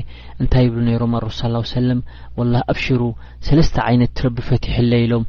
[0.42, 1.40] እንታይ ይብሉ ነይሮም ረሱ
[1.76, 2.00] ሰለም
[2.38, 3.02] وላ ኣብሽሩ
[3.48, 5.24] ሰለስተ ዓይነት ትረቢፈትሕ ለ ኢሎም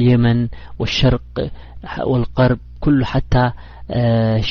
[0.00, 0.40] ልየመን
[0.96, 1.34] ሸርቅ
[2.38, 3.34] غርቢ ኩሉ ሓታ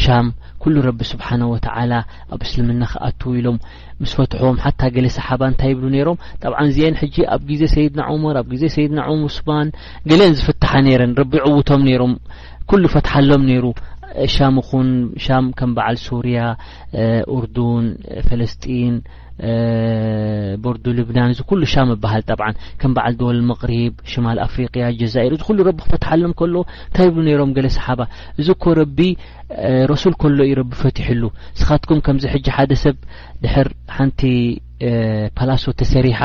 [0.01, 0.25] ሻም
[0.63, 1.93] ኩሉ ረቢ ስብሓን ወተላ
[2.34, 3.58] ኣብ እስልምና ክኣትው ኢሎም
[4.01, 8.38] ምስ ፈትሖዎም ሓታ ገሌ ሰሓባ እንታይ ይብሉ ነይሮም ጠብዓ ዚአን ሕጂ ኣብ ግዜ ሰይድና መር
[8.41, 9.67] ኣብ ግዜ ሰይድና ሙስማን
[10.12, 12.13] ገሌን ዝፍትሓ ነይረን ረቢ ዕውቶም ነይሮም
[12.71, 13.63] ኩሉ ይፈትሓሎም ነይሩ
[14.36, 14.88] ሻም ኹን
[15.26, 16.39] ሻ ከም በዓል ሱርያ
[17.36, 17.86] ኡርዱን
[18.28, 18.95] ፈለስጢን
[20.63, 22.41] ቦርዱ ልብናን እዚ ኩሉ ሻም ኣበሃል ጠብ
[22.82, 27.54] ከም በዓል ዶል ምቕሪብ ሽማል ኣፍሪቅያ ጀዛኤር እዚ ኩሉ ረቢ ክፈትሓሎም ከሎ እንታይ ብሉ ነይሮም
[27.58, 28.02] ገለ ሰሓባ
[28.41, 29.00] እዚኮ ረቢ
[29.93, 31.24] ረሱል ከሎ እዩ ረቢ ፈትሕ ሉ
[31.56, 32.97] ንስኻትኩም ከምዚ ሕጂ ሓደ ሰብ
[33.45, 34.21] ድሕር ሓንቲ
[35.39, 36.19] ፓላሶ ተሰሪሓ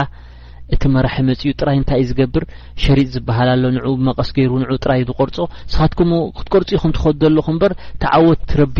[0.74, 2.44] እቲ መራሒ መፅኡ ጥራይ እንታይ እዩ ዝገብር
[2.84, 5.36] ሸሪጥ ዝበሃልሎ ንኡ መቐስ ገይሩ ን ጥራይ ዝቆርጾ
[5.72, 8.76] ስኻትኩም ክትቀርፅኡ ኩም ትኸደሎኹእምበር ተዓወት ረቢ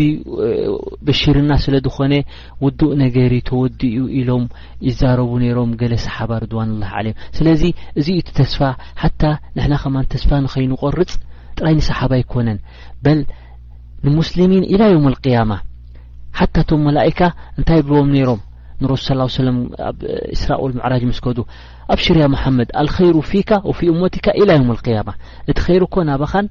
[1.07, 2.13] በሽርና ስለ ዝኾነ
[2.65, 4.43] ውዱእ ነገሪ ተወዲእኡ ኢሎም
[4.87, 7.63] ይዛረቡ ነይሮም ገለ ሰሓባ ርድዋን ላ ለም ስለዚ
[8.01, 8.59] እዚ ኢቲ ተስፋ
[9.03, 9.21] ሓታ
[9.59, 11.13] ንሕና ከማን ተስፋ ንኸይኒቆርፅ
[11.59, 12.59] ጥራይ ንሰሓባ ይኮነን
[13.05, 13.21] በል
[14.07, 15.51] ንሙስሊሚን ኢላ ዮም ኣልቅያማ
[16.41, 17.19] ሓታቶም መላእካ
[17.57, 18.41] እንታይ ብልዎም ነይሮም
[18.81, 19.01] ንረሱ
[19.37, 19.57] ስ ለም
[19.89, 19.99] ኣብ
[20.35, 21.37] እስራኦል ምዕራጅ መስከዱ
[21.93, 25.13] ኣብ ሽርያ መhመድ አልخይሩ ፊካ وፊي ኡመቲካ ኢላ يም القيمة
[25.49, 26.45] እቲ خይሩ እኮ ናባኻን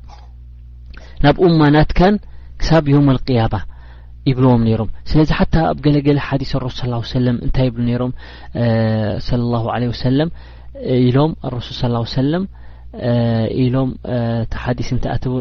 [1.24, 2.14] ናብ ኡማ ናትካን
[2.60, 3.62] ክሳብ ዮም القያማة
[4.28, 8.12] ይብልዎም ነይሮም ስለዚ ሓታ ኣብ ገለገለ ዲث لረሱ ص ሰለም እንታይ ይብሉ ነይሮም
[9.28, 10.28] ص الله عለه وሰለም
[11.08, 12.44] ኢሎም لرሱል صى ሰለም
[13.64, 13.90] ኢሎም
[14.52, 15.34] ታ ዲስ ታእትቡ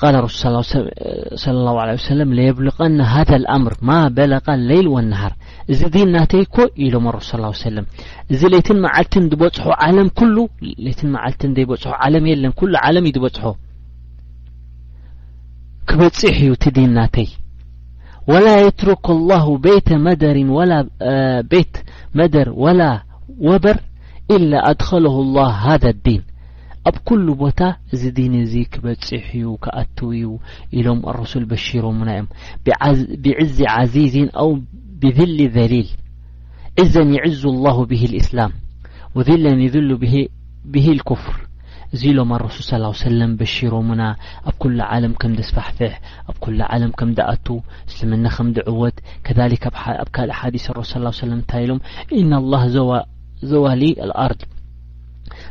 [0.00, 1.76] ቃል ረሱ ለ ሁ
[2.08, 3.22] ሰለም ለየብልቀና ሃ
[3.54, 5.32] ኣምር ማ በለቀ ለይል ወነሃር
[5.72, 7.30] እዚ ዲን ናተይ እኮ ኢሎም ረሱ
[7.64, 7.86] ሰለም
[8.32, 10.36] እዚ ለትን መዓልቲ እዝበጽሖ ዓለም ኩሉ
[10.86, 13.44] ለትን መዓልቲ እዘይበጽሖ ዓለም የለን ኩሉ ዓለም እዩ በጽሖ
[15.90, 17.28] ክበፂሕ እዩ ቲ ዲን ናተይ
[18.32, 20.66] ወላ የትሩክ ላሁ ቤተ መደሪን ወ
[21.52, 21.72] ቤት
[22.20, 22.82] መደር ወላ
[23.50, 23.78] ወበር
[24.36, 26.22] ኢላ ኣድኸለሁ ላ ሃذ ዲን
[26.88, 27.60] ኣብ ኩሉ ቦታ
[27.94, 30.30] እዚ ድን እዚ ክበፅሕ ዩ ክኣትው ዩ
[30.78, 34.50] ኢሎም لረሱል በሽሮሙና እዮም ብዕዝ عዚዝን ኣው
[35.02, 35.90] ብذሊ ደሊል
[36.82, 38.52] ዕዘ ይዕዙ الله ብ اእስላም
[39.16, 39.90] وذለን ይذሉ
[40.72, 41.36] ብሂ الኮፍር
[41.94, 44.02] እዚ ኢሎም ረሱል ص ሰለም በሽሮሙና
[44.48, 45.92] ኣብ ኩሉ ዓለም ከም ስፋሕፍሕ
[46.30, 47.46] ኣብ ኩሉ ዓለም ከም ዲኣቱ
[47.88, 49.52] እስልምና ከም ዲዕወት ከሊ
[50.04, 51.80] ኣብ ካልእ ሓዲስ ረሱ ለም ንታይ ኢሎም
[52.20, 52.62] ኢና الله
[53.50, 53.82] ዘዋሊ
[54.24, 54.40] ኣርድ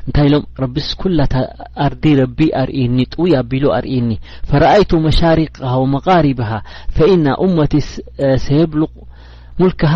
[0.07, 1.35] እንታይ ኢሎም ረቢስ ኩላታ
[1.85, 4.09] ኣርዲ ረቢ ኣርእኒ ጥውይ ኣቢሉ ኣርእኒ
[4.49, 5.53] ፈርአይቱ መሻሪክ
[5.95, 6.51] መቃሪብሃ
[6.95, 7.73] ፈኢና እመቲ
[8.47, 8.91] ሰየብልቕ
[9.61, 9.93] ሙልክሃ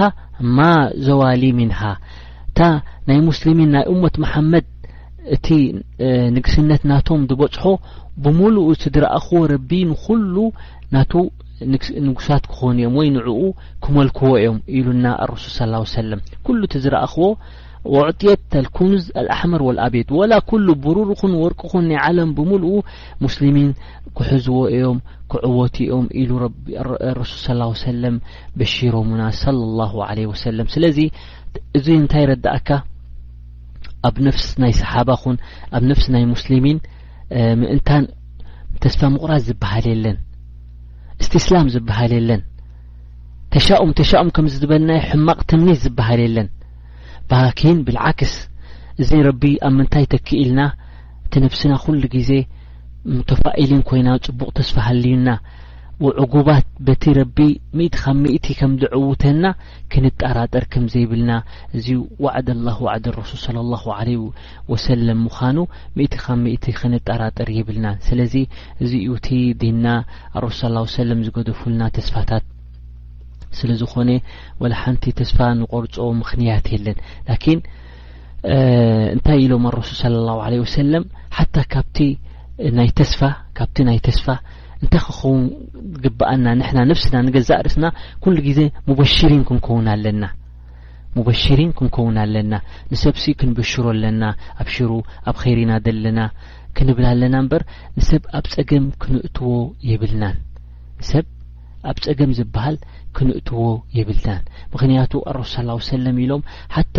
[0.58, 0.62] ማ
[1.08, 1.82] ዘዋሊ ሚንሃ
[2.52, 2.62] እታ
[3.10, 4.66] ናይ ሙስሊሚን ናይ እሞት መሓመድ
[5.36, 5.48] እቲ
[6.36, 7.64] ንግስነት ናቶም ዝበጽሖ
[8.24, 10.36] ብምሉእ እቲ ዝረእኽዎ ረቢንኩሉ
[10.96, 11.14] ናቱ
[12.08, 13.40] ንጉሳት ክኾኑ እዮም ወይ ንዕኡ
[13.84, 17.30] ክመልክዎ እዮም ኢሉና ረሱል ስ ሰለም ኩሉ እቲ ዝረእኽዎ
[17.92, 22.72] ወዕጢየት ልኩንዝ አልኣሕመር ወልኣቤት ወላ ኩሉ ብሩር ኹን ወርቅኹን ናይ ዓለም ብምልኡ
[23.26, 23.70] ሙስሊሚን
[24.18, 24.98] ክሕዝዎ እዮም
[25.32, 26.32] ክዕወት ኦም ኢሉ
[27.20, 28.16] ረሱል ስ ሰለም
[28.60, 29.24] በሽሮሙና
[29.58, 30.98] ለ ላሁ ለ ወሰለም ስለዚ
[31.80, 32.70] እዙ እንታይ ረድእካ
[34.10, 35.36] ኣብ ነፍሲ ናይ ሰሓባ ኹን
[35.78, 36.80] ኣብ ነፍሲ ናይ ሙስሊሚን
[37.60, 38.06] ምእንታን
[38.84, 40.18] ተስፋ ምቑራዝ ዝበሃል የለን
[41.22, 42.42] እስትስላም ዝበሃል የለን
[43.56, 46.48] ተሻኡም ተሻኡም ከም ዝበልናዮ ሕማቕ ትምኒት ዝበሃል የለን
[47.32, 48.34] ባኪን ብልዓክስ
[49.02, 50.60] እዚ ረቢ ኣብ ምንታይ ተክኢልና
[51.26, 52.32] እቲ ነብስና ኩሉ ግዜ
[53.32, 55.30] ተፋኢልን ኮይና ፅቡቕ ተስፋ ሃልዩና
[56.24, 57.38] ዕጉባት በቲ ረቢ
[57.78, 59.44] ምእቲ ካብ ምእቲ ከም ዝዕውተና
[59.92, 61.32] ክንጠራጠር ከም ዘይብልና
[61.78, 61.88] እዚ
[62.26, 64.16] ዋዕድ ላ ዋዕዲ ረሱል ስለ ሁ ለ
[64.72, 65.58] ወሰለም ምዃኑ
[65.98, 68.36] ምእቲ ካብ ምእቲ ክንጠራጠር የብልና ስለዚ
[68.86, 69.30] እዚ ዩ እቲ
[69.64, 69.86] ዴና
[70.40, 72.44] ኣረሱ ስ ሰለም ዝገደፉልና ተስፋታት
[73.60, 74.10] ስለ ዝኾነ
[74.62, 76.98] ዋላ ሓንቲ ተስፋ ንቆርጾ ምኽንያት የለን
[77.30, 77.60] ላኪን
[79.16, 81.04] እንታይ ኢሎም ኣረሱል ስለ ላሁ ለ ወሰለም
[81.38, 81.98] ሓታ ካብቲ
[82.78, 83.20] ናይ ተስፋ
[83.58, 84.26] ካብቲ ናይ ተስፋ
[84.82, 85.44] እንታይ ክኸውን
[86.06, 87.86] ግብኣና ንሕና ነፍስና ንገዛእ ርስና
[88.24, 90.24] ኩሉ ግዜ ሙበሽሪን ክንከውን ኣለና
[91.18, 92.54] ሙበሽሪን ክንከውን ኣለና
[92.92, 94.24] ንሰብሲ ክንበሽሮ ኣለና
[94.62, 94.90] ኣብ ሽሩ
[95.30, 96.20] ኣብ ኸይሪና ደለና
[96.78, 97.64] ክንብላ ኣለና እምበር
[97.98, 99.52] ንሰብ ኣብ ፀገም ክንእትዎ
[99.92, 100.38] የብልናን
[101.02, 101.26] ንሰብ
[101.90, 102.76] ኣብ ፀገም ዝበሃል
[103.18, 103.66] ክንእትዎ
[103.98, 104.44] የብልናን
[104.74, 106.42] ምክንያቱ ኣረሱ ስ ሰለም ኢሎም
[106.76, 106.98] ሓታ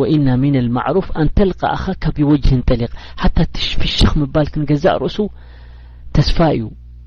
[0.00, 2.92] ወኢና ሚን ኣልማዕሩፍ ኣንተልቃኣኻ ካብ ወጅህ ንጠሊቅ
[3.22, 5.18] ሓታ እፍሽኽ ምባል ክንገዛእ ርእሱ
[6.16, 6.64] ተስፋ እዩ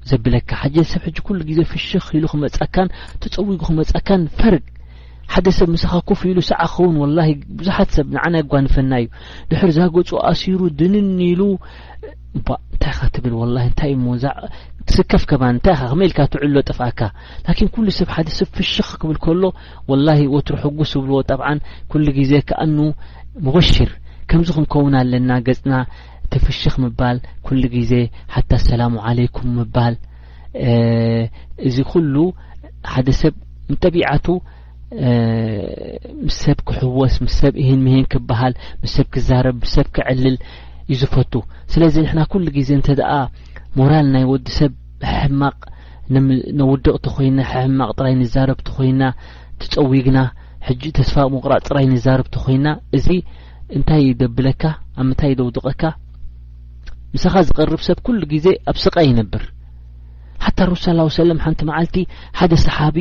[0.09, 2.87] ዘብለካ ሓጀ ሰብ ሕጂ ኩሉ ግዜ ፍሽኽ ኢሉ ክመጻካን
[3.23, 4.63] ተፀዊጉ ክመጻካን ፈርግ
[5.33, 7.29] ሓደ ሰብ ምስኻኩፍ ኢሉ ሰዓ ክኸውን ወላሂ
[7.59, 9.07] ብዙሓት ሰብ ንዓናይ ጓንፈና እዩ
[9.51, 11.41] ድሕሪ ዛገፁ ኣሲሩ ድንኒ ኢሉ
[12.39, 14.35] እባ እንታይ ኸትብል ወላ እንታይ እዩ ሞዛዕ
[14.87, 16.99] ትስከፍከባ እንታይ ኻ ክመኢልካ ትዕሎ ጥፋካ
[17.47, 19.43] ላኪን ኩሉ ሰብ ሓደ ሰብ ፍሽኽ ክብል ከሎ
[19.89, 21.59] ወላሂ ወትርሕጉስ ዝብልዎ ጠብዓን
[21.91, 22.77] ኩሉ ግዜ ክኣኑ
[23.45, 23.91] ሙበሽር
[24.29, 25.73] ከምዚ ክንከውን ኣለና ገፅና
[26.25, 27.17] እቲፍሽኽ ምባል
[27.47, 27.93] ኩሉ ግዜ
[28.33, 29.95] ሓ ኣሰላሙ ዓለይኩም ምባል
[31.67, 32.15] እዚ ኩሉ
[32.95, 33.33] ሓደ ሰብ
[33.83, 34.25] ጠቢዓቱ
[36.25, 40.35] ምስ ሰብ ክሕወስ ምስሰብ እሂን ምሄን ክብሃል ምስ ሰብ ክዛረብ ምስሰብ ክዕልል
[40.91, 41.33] ይ ዝፈቱ
[41.73, 43.11] ስለዚ ንሕና ኩሉ ግዜ እንተ ደኣ
[43.79, 44.73] ሞራል ናይ ወዲ ሰብ
[45.17, 45.59] ሕማቕ
[46.59, 49.03] ነውድቕቲ ኾይና ሕማቕ ጥራይ ንዛረብቲ ኮይና
[49.61, 50.19] ትፀዊግና
[50.67, 52.67] ሕጂ ተስፋቅ ምቕራእ ጥራይ ንዛረብ ቲ ኮይና
[52.97, 53.07] እዚ
[53.77, 54.63] እንታይ ዩደብለካ
[54.99, 55.83] ኣብ ንታይ ደውድቐካ
[57.13, 59.43] ንስኻ ዝቐርብ ሰብ ኩሉ ግዜ ኣብ ስቃይ ይነብር
[60.43, 60.85] ሓታ ርሱ
[61.21, 61.97] ሰለም ሓንቲ መዓልቲ
[62.39, 62.97] ሓደ ሰሓቢ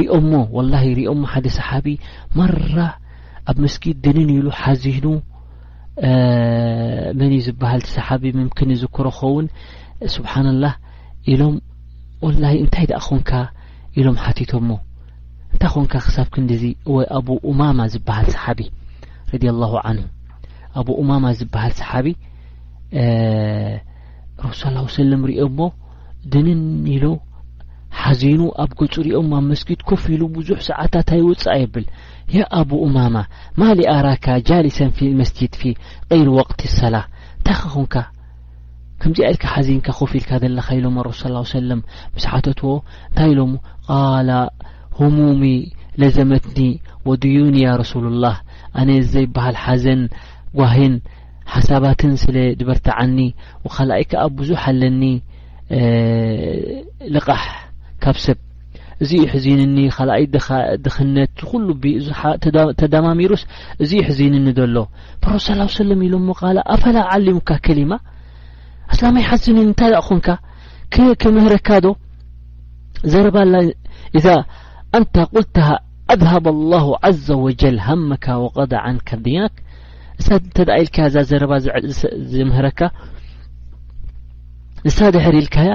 [0.00, 1.86] ርኦሞ ወላሂ ሪኦሞ ሓደ ሰሓቢ
[2.38, 2.76] መራ
[3.50, 5.06] ኣብ መስጊድ ድንን ኢሉ ሓዚኑ
[7.18, 9.46] መን እዩ ዝብሃል ቲ ሰሓቢ ምምክን ዝኩረኸውን
[10.16, 10.72] ስብሓናላህ
[11.32, 11.54] ኢሎም
[12.24, 13.30] ወላ እንታይ ደኣ ኮንካ
[14.00, 14.70] ኢሎም ሓቲቶምሞ
[15.52, 18.60] እንታይ ኮንካ ክሳብ ክንዲ ዚ ወይ ኣብ ኡማማ ዝበሃል ሰሓቢ
[19.32, 19.98] ረዲ ላሁ ዓን
[20.80, 22.06] ኣብ ኡማማ ዝብሃል ሰሓቢ
[24.46, 25.58] ረሱ ላ ሰለም ሪኦሞ
[26.32, 26.48] ድን
[26.86, 27.04] ኒሎ
[28.00, 31.86] ሓዚኑ ኣብ ገፁ ሪኦም ኣብ መስጊድ ኮፍ ኢሉ ብዙሕ ሰዓታት ኣይወፃእ የብል
[32.36, 33.16] ያ ኣብ እማማ
[33.60, 35.72] ማሊኣራካ ጃሊሳ ፊ መስጅድ ፊ
[36.12, 36.94] ቀይሩ ወቅት ሰላ
[37.38, 37.94] እንታይንካ
[39.02, 41.80] ከምዚ ኢልካ ሓዚንካ ከፍ ኢልካ ዘለካ ኢሎም ረሱ ስ ሰለም
[42.16, 42.68] ምስ ሓተትዎ
[43.06, 43.52] እንታይ ኢሎም
[43.92, 44.30] ቃላ
[44.98, 45.42] ሆሙሚ
[46.00, 46.58] ለዘመትኒ
[47.08, 48.36] ወድዩኒ ያ ረሱሉ ላህ
[48.80, 50.02] ኣነ ዘይበሃል ሓዘን
[50.60, 50.94] ጓሂን
[51.54, 53.18] ሓሳባትን ስለ ድበርትዓኒ
[53.76, 55.02] ካልኣይ ከኣ ብዙሕ ኣለኒ
[57.14, 57.44] ልቕሕ
[58.04, 58.38] ካብ ሰብ
[59.04, 60.24] እዚዩ ሕዚንኒ ካልኣይ
[60.86, 61.66] ድኽነት ዝኩሉ
[62.82, 63.42] ተዳማሚሩስ
[63.84, 64.76] እዚዩ ሕዚንኒ ዘሎ
[65.34, 67.92] ረሱ ስ ሰለም ኢሎሞ ቃል ኣፈላ ዓሊሙካ ኬሊማ
[68.92, 70.26] ኣስላማይ ሓስኒ እንታይ ደ ኹንካ
[71.22, 71.88] ክምህረካ ዶ
[73.12, 73.54] ዘረባላ
[74.18, 74.26] እዛ
[74.96, 75.56] ኣንታ ቁልተ
[76.12, 76.86] ኣድሃብ ኣلላሁ
[77.26, 79.54] ዘ ወጀል ሃመካ ወቀዳ ዓንካ ኣድኛክ
[80.46, 81.52] ንተ ኢልከ እዛ ዘረባ
[82.32, 82.80] ዝምህረካ
[84.86, 85.72] ንሳደሕር ኢልካያ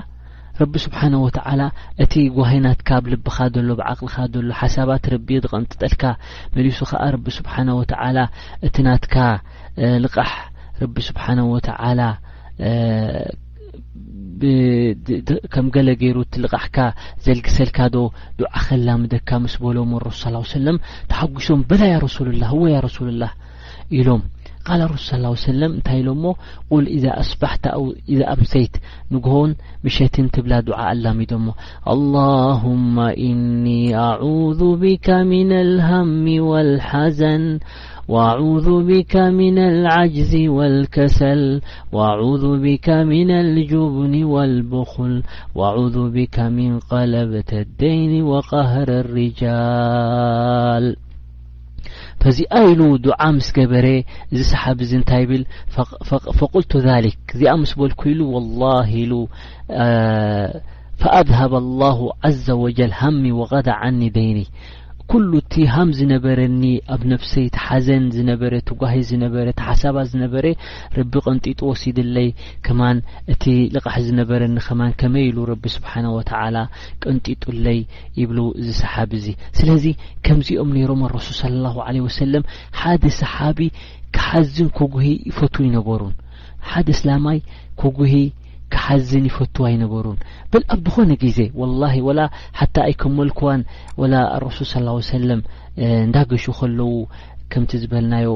[0.61, 1.61] ረቢ ስብሓንه ወተዓላ
[2.03, 3.35] እቲ ጓሂይ ናትካ ብልብኻ
[3.67, 4.15] ሎ ብዓቕልኻ
[4.47, 6.03] ሎ ሓሳባት ረቢ ዝቐንጥጠልካ
[6.55, 8.17] መሊሱ ኸኣ ረቢ ስብሓናه ወተላ
[8.67, 9.15] እቲ ናትካ
[10.03, 10.31] ልቃሕ
[10.81, 11.99] ረቢ ስብሓነ ወተዓላ
[15.53, 16.77] ከም ገለ ገይሩ ትልቕሕካ
[17.25, 17.95] ዘልግሰልካዶ
[18.39, 20.77] ዱዓ ኸላምደካ ምስ በሎዎ ረሱ صى ሰለም
[21.11, 23.23] ተሓጒሶም በላ ያ ረሱሉ ላه እዎ ያ ረሱሉላ
[23.97, 24.21] ኢሎም
[24.67, 26.23] ቃል ረሱ ص وሰለም እንታይ ኢሎሞ
[26.71, 27.75] ቁል እዛ ኣስባሕት ኣ
[28.19, 28.73] ዛ ኣምሰይት
[29.13, 29.51] ንግሆን
[29.83, 31.45] ምሸትን ትብላ ዱዓ ኣላሚዶሞ
[31.95, 32.95] ኣللሁማ
[33.29, 33.65] እኒ
[34.07, 37.45] ኣعذ ቢካ ሚና ልሃሚ واልሓዘን
[38.07, 45.23] واعوذ بك من العجز و الكسل واعوذ بك من الجبن والبخل
[45.55, 50.95] واعوذ بك من قلبة الدين وقهر الرجال
[52.19, 54.03] فز له دعة مس جبر
[54.33, 55.45] ز صحبز نت بل
[56.39, 59.27] فقلت ذلك ز مسلكل والله
[60.97, 64.45] فاذهب الله عز وجل همي وغد عني دين
[65.11, 66.61] ኩሉ እቲሃም ዝነበረኒ
[66.93, 70.45] ኣብ ነፍሰይ ቲሓዘን ዝነበረ ትጓሂ ዝነበረ ቲሓሳባ ዝነበረ
[70.97, 72.27] ረቢ ቐንጢጡ ወሲድ ለይ
[72.65, 72.97] ከማን
[73.33, 73.43] እቲ
[73.75, 76.57] ልቕሕ ዝነበረኒ ከማን ከመይ ኢሉ ረቢ ስብሓን ወተዓላ
[77.03, 77.79] ቀንጢጡ ለይ
[78.21, 79.27] ይብሉ እዚ ሰሓቢ እዙ
[79.59, 79.85] ስለዚ
[80.27, 82.45] ከምዚኦም ነይሮም ኣረሱል ስለ ሁ ለ ወሰለም
[82.81, 83.59] ሓደ ሰሓቢ
[84.17, 86.15] ክሓዝን ኮጉሂ ይፈት ይነበሩን
[86.71, 87.39] ሓደ እስላማይ
[87.83, 88.13] ኮጉሂ
[88.75, 90.17] ክሓዝን ይፈት ኣይነበሩን
[90.51, 92.19] በል ኣብ ዝኾነ ግዜ ወላሂ ወላ
[92.59, 93.61] ሓታ ኣይ ከመልክዋን
[94.01, 94.13] ወላ
[94.45, 95.41] ረሱል ስ ሰለም
[96.05, 96.89] እንዳገሹ ከለዉ
[97.53, 98.29] ከምቲ ዝበልናዮ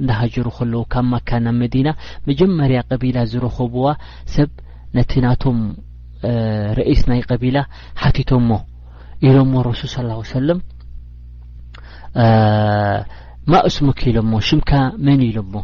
[0.00, 1.88] እንዳሃጀሩ ከለዉ ካብ ማካ ናብ መዲና
[2.28, 3.86] መጀመርያ ቀቢላ ዝረኸብዋ
[4.34, 4.50] ሰብ
[4.98, 5.58] ነቲ ናቶም
[6.78, 7.58] ረኢስ ናይ ቀቢላ
[8.02, 8.50] ሓቲቶሞ
[9.28, 10.58] ኢሎሞ ረሱል ስ ሰለም
[13.54, 14.70] ማእሱሙክ ኢሎሞ ሽምካ
[15.06, 15.54] መን ኢሎሞ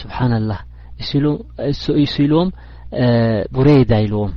[0.00, 0.52] ስብሓንላ
[1.76, 1.80] ስ
[2.20, 2.50] ኢልዎም
[3.56, 4.32] ቡረይዳ ኢልዎም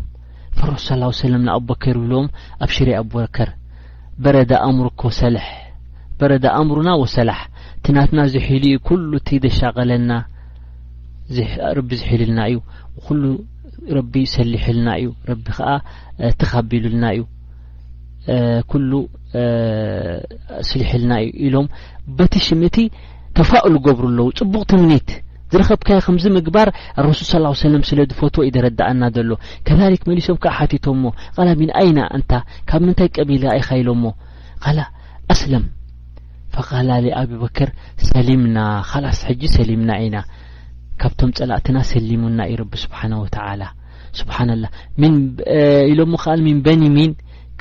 [0.70, 0.88] ረሱ
[1.20, 2.28] ስ ለናኣብበከር ብልዎም
[2.66, 3.50] ኣብ ሽር ኣብበከር
[4.24, 5.20] በረዳ ኣምሩ ወሰ
[6.20, 7.40] በረዳ ኣእምሩና ወሰላሕ
[7.86, 10.12] ቲናትና ዝሒሉ ኩሉ እቲ ዘሻቀለና
[11.78, 12.58] ረቢ ዝሒሉልና እዩ
[13.08, 13.24] ኩሉ
[13.98, 15.10] ረቢ ሰሊሕልና እዩ
[15.44, 15.68] ቢ ከዓ
[16.40, 17.24] ተኻቢሉልና እዩ
[18.72, 18.92] ኩሉ
[20.72, 21.68] ስሊሕልና እዩ ኢሎም
[22.20, 22.80] በቲ ሽምእቲ
[23.40, 25.10] ተፋእሉ ገብሩ ኣለዉ ፅቡቕ ትምኒት
[25.52, 26.68] ዝረኸብካዮ ከምዚ ምግባር
[27.06, 29.30] ረሱል ስ ሰለም ስለ ድ ፎት ዩዘረዳእና ዘሎ
[29.68, 31.04] ከሊክ መሊሶም ከዓ ሓቲቶምሞ
[31.60, 32.32] ሚን ኣይና እንታ
[32.70, 34.04] ካብ ምንታይ ቀቢል ኢኻ ኢሎሞ
[34.64, 34.74] ካ
[35.34, 35.64] ኣስለም
[36.56, 37.70] ፈቃላሊ ኣብበከር
[38.10, 38.58] ሰሊምና
[38.90, 40.18] ካላስ ሕጂ ሰሊምና ኢና
[41.02, 43.64] ካብቶም ጸላእትና ሰሊሙና እዩ ረቢ ስብሓን ወተላ
[44.20, 44.66] ስብሓ ላ
[45.94, 47.12] ኢሎሞ ከኣል ሚን በኒ ሚን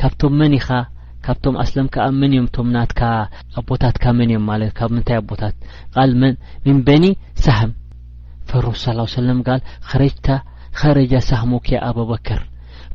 [0.02, 0.78] ካብቶም መኒ ኻ
[1.26, 3.00] ካብቶም ኣስለም ከዓ መን ዮም ቶም ናትካ
[3.60, 5.54] ኣቦታትካ መን እዮም ማለት ካብ ምንታይ ኣቦታት
[5.98, 6.10] ቃል
[6.64, 7.04] ምንበኒ
[7.44, 7.72] ሳህም
[8.66, 10.26] ረሱ ስ ሰለም ካል ከረጅታ
[10.80, 12.42] ኸረጃ ሳህሙ ክያ አቦበከር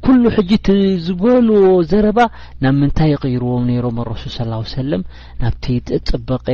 [0.05, 0.67] ኩሉ ሕጂ እቲ
[1.05, 1.57] ዝበልዎ
[1.91, 2.19] ዘረባ
[2.63, 5.01] ናብ ምንታይ ይቕይርዎ ነይሮም ረሱ ስ ሰለም
[5.41, 5.65] ናብቲ
[6.09, 6.47] ፀበቐ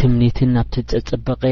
[0.00, 0.74] ትምኒትን ናብቲ
[1.10, 1.42] ፀበቀ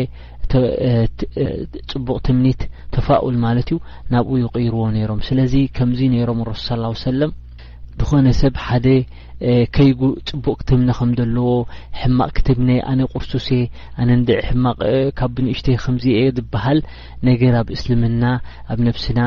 [1.91, 2.61] ፅቡቕ ትምኒት
[2.95, 3.79] ተፋኡል ማለት እዩ
[4.15, 7.33] ናብኡ ይቕይርዎ ነይሮም ስለዚ ከምዚ ነይሮም ረሱ ስ ሰለም
[8.01, 8.87] ንኮነ ሰብ ሓደ
[9.75, 11.49] ከይጉ ፅቡቅ ክትምነ ኸም ዘለዎ
[12.01, 13.49] ሕማቕ ክትምነ ኣነ ቁርሱሴ
[14.01, 14.79] ኣነ ንድዒ ሕማቕ
[15.19, 16.79] ካብ ብንእሽተ ከምዚየ ዝበሃል
[17.29, 18.23] ነገር ኣብ እስልምና
[18.73, 19.19] ኣብ ነፍስና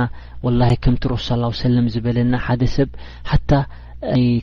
[0.46, 1.28] ወላሂ ከምቲረሱ
[1.60, 2.90] ስ ሰለም ዝበለና ሓደ ሰብ
[3.30, 3.52] ሓታ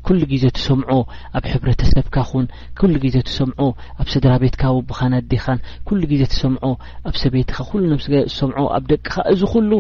[0.06, 0.88] ኩሉ ግዜ ተሰምዖ
[1.36, 2.46] ኣብ ሕብረተሰብካ ኹን
[2.78, 3.58] ኩሉ ግዜ ተሰምዖ
[4.00, 6.62] ኣብ ስድራ ቤትካ ውብኻን ኣዴኻን ኩሉ ግዜ ተሰምዖ
[7.10, 9.70] ኣብ ሰቤትኻ ኩሉ ነስዜ ተሰምዖ ኣብ ደቅኻ እዚ ኩሉ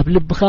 [0.00, 0.40] ኣብ ልብኻ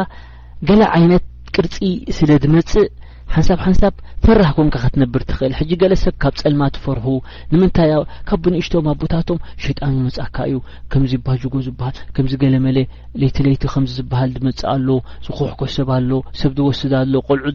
[0.70, 1.26] ገላ ዓይነት
[1.58, 1.76] ቅርፂ
[2.20, 2.88] ስለ ዝመጽእ
[3.34, 7.06] ሓንሳብ ሓንሳብ ፍራሕ ኮምከ ከትነብር ትኽእል ሕጂ ገለ ሰብ ካብ ፀልማ ትፈርሁ
[7.54, 7.92] ንምንታይ
[8.28, 10.58] ካብ ብንእሽቶም ኣብ ቦታቶም ሸይጣን መጻካ እዩ
[10.92, 12.78] ከምዚ ባጅጎ ዝበሃል ከምዚ ገለ መለ
[13.22, 14.88] ለይቲ ለይቲ ከምዚ ዝበሃል ዝመፅእ ኣሎ
[15.28, 16.12] ዝኮሕኮ ሰብኣሎ
[16.42, 17.46] ሰብ ዝወስዳሎ ቆልዑ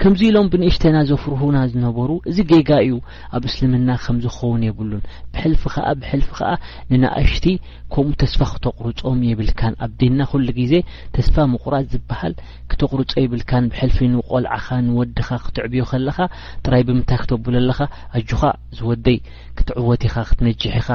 [0.00, 2.92] ከምዚ ኢሎም ብንእሽተና ዘፍርሁና ዝነበሩ እዚ ገጋ እዩ
[3.36, 5.02] ኣብ እስልምና ከምዝኸውን የብሉን
[5.32, 6.50] ብሕልፊ ከዓ ብሕልፊ ከዓ
[6.90, 7.46] ንናእሽቲ
[7.94, 10.72] ከምኡ ተስፋ ክተቑርጾም የብልካን ኣብዴና ኩሉ ግዜ
[11.16, 12.34] ተስፋ ምቑራፅ ዝበሃል
[12.72, 16.18] ክተቕርጾ ይብልካን ብሕልፊ ንቆልዓኻ ንወድኻ ክትዕብዮ ከለኻ
[16.64, 17.78] ጥራይ ብምንታይ ክተብሉ ኣለኻ
[18.18, 18.42] ኣጁኻ
[18.78, 19.18] ዝወደይ
[19.60, 20.90] ክትዕወት ኢኻ ክትነጅሕ ኢኻ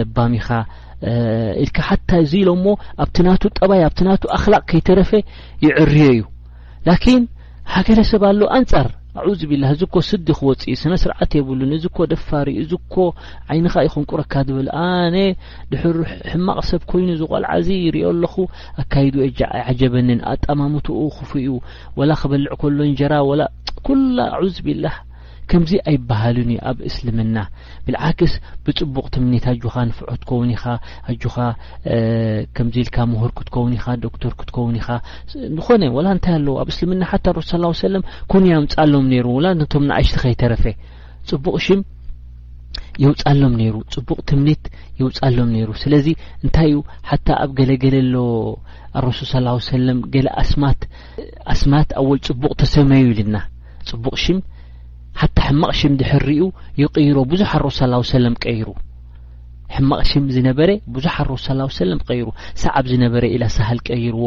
[0.00, 0.50] ለባሚ ኢኻ
[1.62, 2.70] ኢልካ ሓታ እዚ ኢሎም ሞ
[3.02, 5.10] ኣብቲ ናቱ ጠባይ ኣብቲ ናቱ ኣኽላቕ ከይተረፈ
[5.64, 6.22] ይዕርዮ እዩ
[7.02, 7.22] ኪን
[7.74, 8.88] ሃገደ ሰብ ኣሎ ኣንጻር
[9.20, 12.94] ኣዑዙ ቢላህ እዚኮ ስድ ክወፂእ ስነ ስርዓት የብሉን እዝኮ ደፋሪ እዝኮ
[13.52, 15.16] ዓይንኻ ይኹንቁረካ ትብል ኣነ
[15.70, 15.96] ድሕር
[16.30, 18.34] ሕማቕ ሰብ ኮይኑ ዝቆልዓዚ ይርኦ ኣለኹ
[18.82, 21.46] ኣካይዱ የጃ ይዓጀበኒን ኣጣማምትኡ ክፉኡ
[22.00, 23.42] ወላ ክበልዕ ከሎ ጀራ ወላ
[23.88, 24.94] ኩላ አዑዙ ቢላህ
[25.50, 27.36] ከምዚ ኣይበሃሉንዩ ኣብ እስልምና
[27.86, 28.32] ብልዓክስ
[28.64, 30.64] ብጽቡቕ ትምኒት ኣጁኻ ንፍዖ ትከውን ኢኻ
[31.10, 31.36] ኣጁኻ
[32.56, 34.88] ከምዚ ኢልካ ምሁር ክትከውን ኢኻ ዶክተር ክትከውን ኢኻ
[35.56, 40.16] ንኾነ ወላ እንታይ ኣለዎ ኣብ እስልምና ሓታ ረሱ ስ ሰለም ኮንያ ውፃሎም ነይሩ ወላቶም ንኣይሽቲ
[40.24, 40.64] ኸይተረፈ
[41.30, 41.80] ጽቡቕ ሽም
[43.04, 44.64] የውፃሎም ነይሩ ጽቡቕ ትምኒት
[45.00, 46.06] የውፃሎም ነይሩ ስለዚ
[46.44, 46.78] እንታይ እዩ
[47.10, 48.18] ሓታ ኣብ ገለገለ ሎ
[49.06, 50.82] ረሱል ስ ሰለም ገለ ስማት
[51.54, 53.40] ኣስማት ኣብወል ጽቡቕ ተሰመዩ ኢል ና
[53.90, 54.28] ጽቡቕ ሽ
[55.20, 56.42] ሓታ ሕማቕ ሽም ዝሕርኡ
[56.80, 58.66] ይቀይሮ ብዙሓ ኣሮ ስ ሰለም ቀይሩ
[59.74, 61.30] ሕማቕ ሽም ዝነበረ ብዙሓ ኣሮ
[61.76, 62.26] ስ ለም ቀይሩ
[62.62, 64.24] ሰዓብ ዝነበረ ኢላ ሳህል ቀይርዎ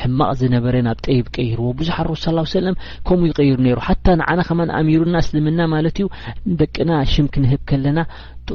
[0.00, 2.10] ሕማቕ ዝነበረ ናብ ጠይብ ቀይርዎ ብዙሓ ኣሮ
[2.56, 2.74] ሰለም
[3.08, 6.08] ከምኡ ይቀይሩ ነይሩ ሓታ ንዓና ኸማን ኣሚሩና እስልምና ማለት እዩ
[6.52, 7.98] ንደቅና ሽም ክንህብ ከለና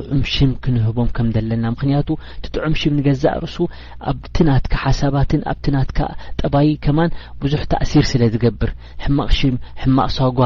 [0.04, 2.08] ጥዑም ሽም ክንህቦም ከም ዘለና ምክንያቱ
[2.43, 3.58] ትጥዑም ሽም ንገዛእ ርእሱ
[4.12, 6.00] ኣብትናትካ ሓሳባትን ኣብትናትካ
[6.41, 7.12] ጠባይ ከማን
[7.43, 8.72] ብዙሕ ተእሲር ስለ ዝገብር
[9.06, 10.39] ሕማቕ ሽም ሕማቅ ሳጓ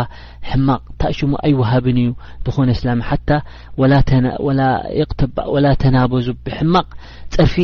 [0.51, 2.11] ሕማቅ ታእሽሙ ኣይወሃብን እዩ
[2.45, 3.29] ብኮነ ስላ ሓታ
[3.77, 6.87] ቅ ወላ ተናበዙ ብሕማቅ
[7.35, 7.55] ፀርፊ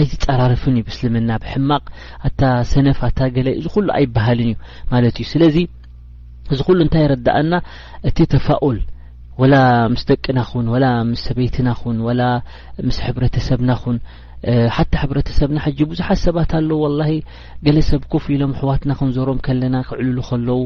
[0.00, 1.84] ኣይትፀራርፍን እዩ ብስልምና ብሕማቕ
[2.28, 2.40] ኣታ
[2.72, 4.56] ሰነፍ ኣታ ገለይ እዚ ኩሉ ኣይብሃልን እዩ
[4.92, 5.56] ማለት እዩ ስለዚ
[6.54, 7.52] እዚ ኩሉ እንታይ ይረዳእና
[8.08, 8.76] እቲ ተፋኡል
[9.40, 9.54] ወላ
[9.94, 12.22] ምስ ደቅና ኹን ወላ ምስ ሰበይትናኹን ወላ
[12.86, 13.96] ምስ ሕብረተሰብናኹን
[14.76, 17.12] ሓተ ሕብረተሰብና ሕጂ ብዙሓት ሰባት ኣለዉ ወላሂ
[17.66, 20.58] ገለ ሰብኮፍ ኢሎም ሕዋትና ከንዘሮም ከለና ክዕልሉ ከለዉ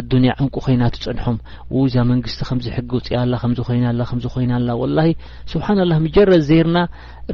[0.00, 1.36] ኣዱንያ ዕንቂ ኮይናት ፀንሖም
[1.74, 5.10] ወውዛ መንግስቲ ከምዝሕጊ ውፅያኣላ ከምዝኮይናላ ከምዝኮይናኣላ ወላሂ
[5.52, 6.78] ስብሓና ላ መጀረ ዘይርና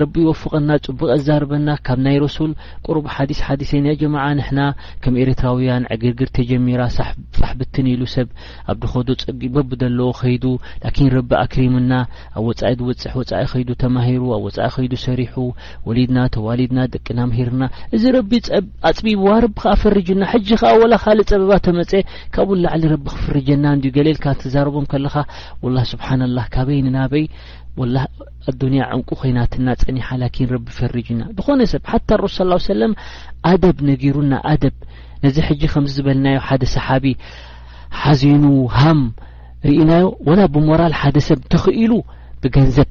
[0.01, 2.51] ረቢ ይወፍቀና ፅቡቅ ዛርበና ካብ ናይ ረሱል
[2.87, 4.61] ቁርብ ሓዲስ ሓዲሰን ጀማዓ ንሕና
[5.05, 6.81] ከም ኤርትራውያን ዕግርግር ተጀሚራ
[7.39, 8.29] ፋሕብትን ኢሉ ሰብ
[8.73, 10.45] ኣብ ድከዶ ፀበብደለዎ ከይዱ
[10.85, 11.93] ላኪን ረቢ ኣክሪምና
[12.39, 15.35] ኣብ ወፃኢ ትበፅሕ ወፃኢ ኸይዱ ተማሂሩ ኣብ ወፃኢ ኸይዱ ሰሪሑ
[15.89, 17.63] ወሊድና ተዋሊድና ደቂ ናምሂርና
[17.99, 18.33] እዚ ረቢ
[18.91, 21.93] ኣፅቢብዋ ረቢ ከ ፈርጅና ሕጂ ከዓ ወላ ካልእ ፀበባ ተመፀ
[22.35, 25.17] ካብኡ ላዕሊ ረቢ ክፍርጀና እን ገሌልካ ትዛረቦም ከለካ
[25.65, 27.25] ወላ ስብሓን ላ ካበይ ንናበይ
[27.81, 27.97] ወላ
[28.51, 32.93] ኣዱንያ ዕንቁ ኮይናትና ፀኒሓ ላኪን ረቢ ፈርጅና ብኾነ ሰብ ሓታ ረሱ ስ ሰለም
[33.51, 34.75] ኣደብ ነገሩና ኣደብ
[35.25, 37.05] ነዚ ሕጂ ከምዚ ዝበልናዮ ሓደ ሰሓቢ
[38.03, 38.45] ሓዚኑ
[38.79, 39.01] ሃም
[39.69, 41.93] ርኢናዮ ወና ብሞራል ሓደ ሰብ ተኽኢሉ
[42.43, 42.89] ብገንዘብ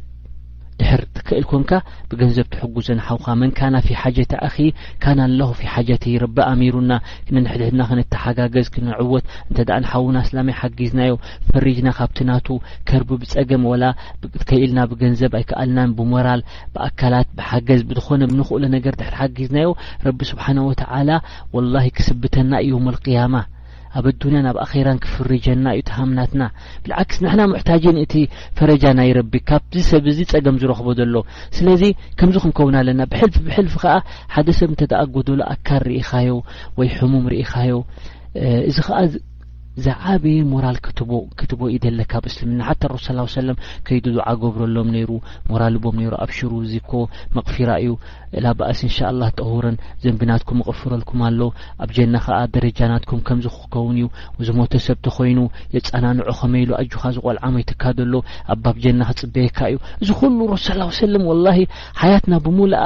[0.82, 1.72] ድሕር ትክኢል ኮንካ
[2.10, 4.58] ብገንዘብ ትሕግዘናሓውካ መንካና ፊ ሓጀቲ ኣኺ
[5.04, 6.92] ካና ኣላሁ ፊ ሓጀቲ ረቢ ኣሚሩና
[7.38, 11.14] ነንሕድሕድና ክንተሓጋገዝ ክንዕወት እንተ ደ ንሓውና ስላመይ ሓጊዝናዮ
[11.50, 12.48] ፈሪጅና ካብቲናቱ
[12.92, 13.84] ከርቢ ብፀገም ወላ
[14.22, 16.44] ብትከይኢልና ብገንዘብ ኣይከኣልናን ብሞራል
[16.76, 19.70] ብኣካላት ብሓገዝ ብዝኾነ ብንክእለ ነገር ድሕር ሓጊዝናዮ
[20.08, 21.10] ረቢ ስብሓን ወተዓላ
[21.58, 23.36] ወላሂ ክስብተና ዮም ልቅያማ
[23.98, 26.44] ኣብ ኣዱንያ ኣብ ኣኼራን ክፍርጀና እዩ ትሃምናትና
[26.84, 28.14] ብልዓክስ ንሕና ሙሕታጅን እቲ
[28.58, 31.16] ፈረጃ ናይ ረቢ ካብዚ ሰብ እዚ ፀገም ዝረኽቦ ዘሎ
[31.58, 31.84] ስለዚ
[32.20, 33.96] ከምዚ ክንከውን ኣለና ብሕልፊ ብሕልፊ ከዓ
[34.36, 36.32] ሓደ ሰብ እንተደኣ ጎደሎ ኣካር ርኢኻዮ
[36.80, 37.74] ወይ ሕሙም ርኢኻዮ
[38.70, 38.98] እዚ ከዓ
[39.86, 40.78] ዛዓበየ ሞራል
[41.40, 43.58] ክትቦ እዩ ደለካ ብእስልም ና ሓተ ረሱ ስ ሰለም
[43.88, 45.10] ከይዱ ድዓ ገብረሎም ነይሩ
[45.50, 46.92] ሞራል ቦም ነይሩ ኣብ ሽሩ ዚኮ
[47.36, 47.92] መቕፊራ እዩ
[48.40, 51.40] እላ በእሲ እንሻ ላ ተውረን ዘንቢናትኩም እቕፍረልኩም ኣሎ
[51.86, 54.08] ኣብ ጀና ከዓ ደረጃናትኩም ከምዚ ክከውን እዩ
[54.50, 55.40] ዚሞተ ሰብቲ ኮይኑ
[55.76, 58.14] የፃናንዑ ኸመኢሉ ኣጁካ ዝቆልዓመይትካደሎ
[58.56, 61.60] ኣባብ ጀና ክ ፅበየካ እዩ እዚ ኩሉ ረሱ ስ ሰለም ወላሂ
[62.04, 62.84] ሓያትና ብሙልኣ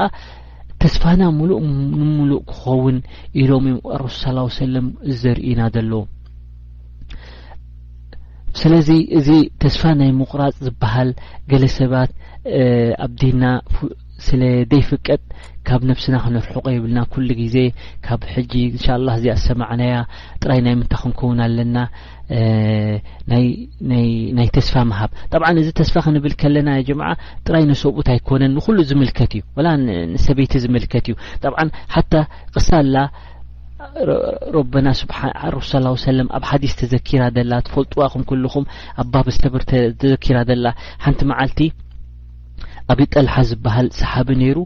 [0.83, 1.61] ተስፋና ሙሉእ
[2.01, 2.97] ንምሉእ ክኸውን
[3.43, 4.87] ኢሎም እ ረሱ ስ ሰለም
[5.21, 5.91] ዘርእና ዘሎ
[8.59, 8.89] ስለዚ
[9.19, 9.29] እዚ
[9.63, 11.09] ተስፋ ናይ ምቑራፅ ዝበሃል
[11.51, 12.11] ገለ ሰባት
[13.05, 13.43] ኣብዲና
[14.27, 14.41] ስለ
[14.71, 15.21] ደይ ፍቀጥ
[15.67, 17.57] ካብ ነብስና ክንርሑቆ የብልና ኩሉ ግዜ
[18.05, 19.95] ካብ ሕጂ እንሻ ላ እዚ ሰማዓናያ
[20.43, 21.77] ጥራይ ናይ ምንታ ክንከውን ኣለና
[24.39, 27.09] ናይ ተስፋ መሃብ ጠብዓ እዚ ተስፋ ክንብል ከለና ጀምዓ
[27.47, 29.67] ጥራይ ንሰብኡት ኣይኮነን ንኩሉ ዝምልከት እዩ ወላ
[30.13, 31.55] ንሰበይቲ ዝምልከት እዩ ጠዓ
[31.95, 32.13] ሓታ
[32.55, 32.95] ቅሳላ
[34.55, 34.87] ረብና
[35.69, 38.65] ስሮ ሰለም ኣብ ሓዲስ ተዘኪራ ደላ ትፈልጡዋኹም ክልኹም
[39.01, 40.65] ኣብ ባቢስተብር ተዘኪራ ዘላ
[41.05, 41.59] ሓንቲ መዓልቲ
[42.93, 44.57] ኣብይጠልሓ ዝበሃል ሰሓቢ ነይሩ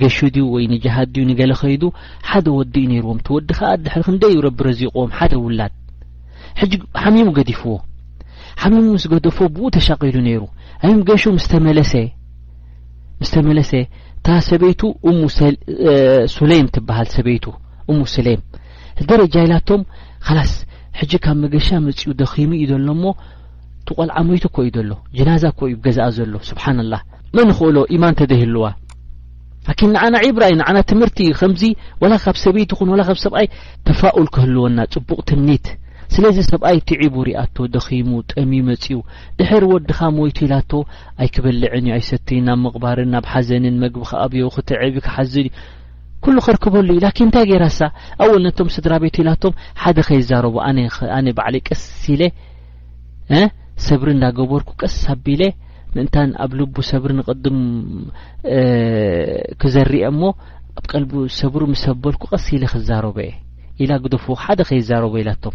[0.00, 1.82] ገሹ ድዩ ወይ ነጃሃ ድዩ ንገለ ኸይዱ
[2.30, 5.74] ሓደ ወዲኡ ነይርዎም ተወዲኸ ድሕሪ ክንደይ ዩረብረ ዚቕዎም ሓደ ውላድ
[6.60, 7.72] ሕጂ ሓሚሙ ገዲፍዎ
[8.62, 10.42] ሓሚሙ ምስ ገደፎ ብኡ ተሻቂሉ ነይሩ
[10.84, 11.94] ሃይ ገሹ ምስተመለሰ
[13.22, 13.72] ምስተመለሰ
[14.18, 14.80] እታ ሰበይቱ
[15.10, 17.44] እሙሱሌይም ትብሃል ሰበይቱ
[17.92, 18.40] እሙስሌም
[19.10, 19.82] ደረጃ ኢላቶም
[20.36, 20.52] ላስ
[20.98, 23.12] ሕጂ ካብ መገሻ መፅኡ ደኺሙ እዩ ዘሎ ሞ
[23.88, 26.94] ትቆልዓ ሞይት ኮ እዩ ዘሎ ጅናዛ ኮ እዩ ገዛአ ዘሎ ስብሓንላ
[27.36, 28.64] መን ክእሎ ኢማን ተ ደይ ህልዋ
[29.78, 31.62] ኪን ንዓና ዒብራ እዩ ንና ትምህርቲእዩ ከምዚ
[32.02, 33.46] ወላ ካብ ሰበይት ኹን ካብ ሰብኣይ
[33.86, 35.66] ተፋኡል ክህልወና ፅቡቕ ትምኒት
[36.14, 38.96] ስለዚ ሰብኣይ ትዕቡ ርኣቶ ደኺሙ ጠሚ መፅዩ
[39.38, 40.72] ድሕር ወድኻ ሞይቱ ኢላቶ
[41.22, 45.54] ኣይ ክበልዕንእዩ ኣይ ሰቲን ናብ ምቕባርን ናብ ሓዘንን መግቢ ክኣብዮ ክትዕብ ክሓዝን እዩ
[46.24, 47.88] ኩሉ ኸርክበሉ ዩ ላኪን እንታይ ገይራ ሳ
[48.24, 50.54] ኣብዎል ነቶም ስድራ ቤት ኢላቶም ሓደ ኸይዛረቡ
[51.16, 52.22] ኣነ በዕለይ ቀስሲለ
[53.86, 55.42] ሰብሪ እንዳገበርኩ ቀስ ኣቢኢለ
[55.96, 57.58] ንእንታ ኣብ ልቡ ሰብሪ ንቅድም
[59.60, 60.20] ክዘርአእሞ
[60.78, 63.30] ኣብ ቀልቢ ሰብሪ ምስሰበልኩ ቀስ ኢለ ክዛረበየ
[63.84, 65.54] ኢላ ግደፍዎ ሓደ ከይዛረቦ ኢላቶም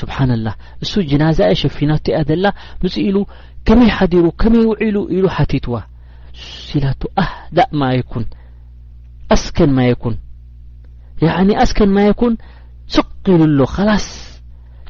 [0.00, 0.48] ስብሓንላ
[0.84, 2.46] እሱ ጅናዛ ሸፊናት እያ ዘላ
[2.82, 3.16] ምፅ ኢሉ
[3.68, 5.74] ከመይ ሓዲሩ ከመይ ውዒሉ ኢሉ ሓቲትዋ
[6.78, 7.24] ኢላቶ ኣ
[7.56, 8.26] ዳእ ማይኩን
[9.34, 10.16] አስከን ማየኩን
[11.26, 12.34] ያዕኒ አስከን ማየኩን
[12.94, 14.06] ሱቅ ኢሉ ሎ ኸላስ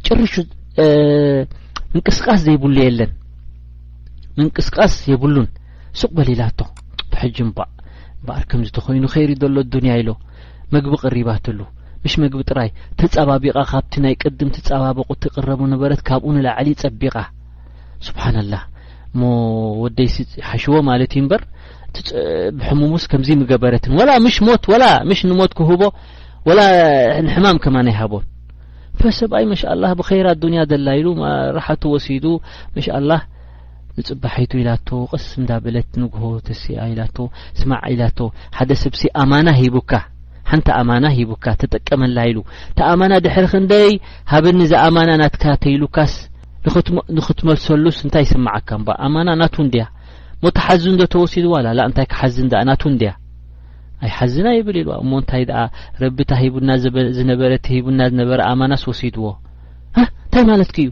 [0.07, 0.35] ጭርሹ
[1.93, 3.13] ምንቅስቃስ ዘይብሉ የለን
[4.39, 5.49] ምንቅስቃስ የብሉን
[6.03, 6.61] ሱቅ በሊላቶ
[7.13, 7.37] ብሐጂ
[8.27, 10.11] በኣር ከም ዝተኮይኑ ኸይሪእ ዘሎ ዱንያ ኢሎ
[10.75, 11.59] መግቢ ቅሪባትሉ
[12.03, 12.69] ምሽ መግቢ ጥራይ
[12.99, 17.15] ተፀባቢቓ ካብቲ ናይ ቅድም ተፀባበቑ ትቕረቡ ነበረት ካብኡ ንላዕሊ ይጸቢቓ
[18.07, 18.65] ስብሓን ላሁ
[19.21, 19.31] ሞ
[19.85, 20.17] ወደይሲ
[20.49, 21.43] ሓሽዎ ማለት እዩ እምበር
[22.59, 25.83] ብሕሙሙስ ከምዚ ምገበረትን ላ ምሽ ሞት ወላ ምሽ ንሞት ክህቦ
[26.49, 26.61] ወላ
[27.27, 28.25] ንሕማም ከማናይሃቦን
[29.01, 32.27] ፈሰብኣይ መሻ ላ ብኸይራት ኣዱንያ ዘላ ኢሉ ማራሓቱ ወሲዱ
[32.77, 33.19] መሻ ላ
[33.99, 37.03] ንፅባሐቱ ኢላቶ ቅስ እንዳ ብለት ንግሆ ተሲኣ ኢላ
[37.61, 38.03] ስማዕ ኢላ
[38.59, 39.93] ሓደ ሰብሲ ኣማና ሂቡካ
[40.51, 42.39] ሓንቲ ኣማና ሂቡካ ትጠቀመላ ኢሉ
[42.79, 43.91] ተኣማና ድሕር ክንደይ
[44.33, 46.15] ሃብኒ ዛኣማና ናትካ ተይሉካስ
[47.17, 48.71] ንክትመልሰሉስ እንታይ ይስምዓካ
[49.07, 49.85] ኣማና ናትያ
[50.43, 53.11] ሞ ታሓዝ እንዶተወሲድዋ ላላ እንታይ ክሓዝን ኣ ናት እንድያ
[54.05, 55.61] ኣይ ሓዝና የብል ኢልዋ እሞ እንታይ ድኣ
[56.03, 56.69] ረቢታ ሂቡና
[57.17, 59.25] ዝነበረ ቲሂቡና ነበረ ኣማናስ ወሲድዎ
[60.01, 60.91] እንታይ ማለትኪ እዩ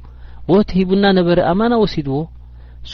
[0.52, 2.16] ዎ እቲ ሂቡና ነበረ ኣማና ወሲድዎ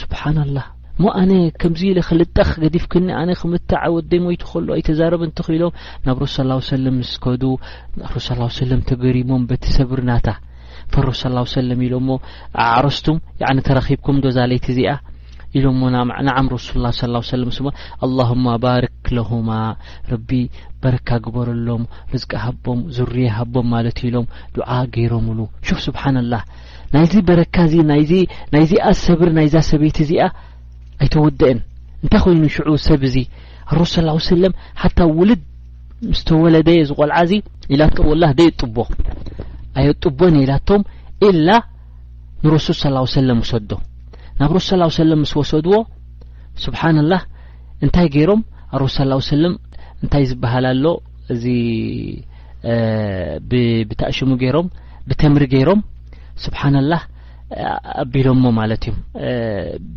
[0.01, 0.57] ስብሓናላ
[1.03, 1.31] ሞ ኣነ
[1.61, 5.73] ከምዚ ኢለ ክልጠኽ ገዲፍክኒ ኣነ ክምታዓወደ ሞይት ኸሎ ኣይተዛረብ እንትኽኢሎም
[6.07, 7.43] ናብ ሮሱ ስላ ሰለም ምስከዱ
[7.97, 10.27] ብርሱ ስ ሰለም ተገሪሞም በቲ ሰብሪናታ
[10.93, 12.09] ፈሮሱስ ሰለም ኢሎሞ
[12.67, 14.91] ኣዕሮስቱም ያዕ ተራኺብኩም ዶ ዛለይቲ እዚኣ
[15.59, 15.89] ኢሎም ሞ
[16.27, 16.75] ንዓም ረሱሉ
[17.13, 17.67] ላ ለም ስሞ
[18.05, 19.49] ኣላሁማ ባርክ ለሁማ
[20.11, 20.29] ረቢ
[20.83, 21.83] በረካ ግበረሎም
[22.13, 24.25] ርዝቀ ሃቦም ዝርየ ሃቦም ማለትዩ ኢሎም
[24.55, 25.39] ድዓ ገይሮምሉ
[25.69, 26.41] ሹፍ ስብሓን ላ
[26.95, 27.75] ናይዚ በረካ እዚ
[28.55, 30.25] ናይዚኣ ሰብሪ ናይዛ ሰበይቲ እዚኣ
[31.03, 31.59] ኣይተወድአን
[32.03, 33.17] እንታይ ኮይኑ ሽዑ ሰብ እዚ
[33.69, 33.95] ብረሱ
[34.25, 35.41] ስ ሰለም ሓታ ውልድ
[36.09, 37.31] ምስተወለደ ዝቆልዓ እዚ
[37.75, 38.75] ኢላቶ ወላ ደየጡቦ
[39.79, 40.81] ኣየጡቦን ኢላቶም
[41.29, 41.49] ኢላ
[42.45, 43.71] ንረሱል ስ ሰለም ውሰዶ
[44.39, 45.73] ናብ ረሱሉ ስ ሰለም ምስ ወሰድዎ
[46.65, 47.21] ስብሓና ላህ
[47.85, 48.41] እንታይ ገይሮም
[48.75, 49.53] ኣብ ረሱ ስ ሰለም
[50.01, 50.93] እንታይ ዝበሃላ ሎ
[51.33, 51.43] እዚ
[53.89, 54.67] ብታእሽሙ ገይሮም
[55.09, 55.79] ብተምሪ ገይሮም
[56.45, 57.01] ስብሓና ላህ
[58.03, 58.97] ኣቢሎምሞ ማለት እዮም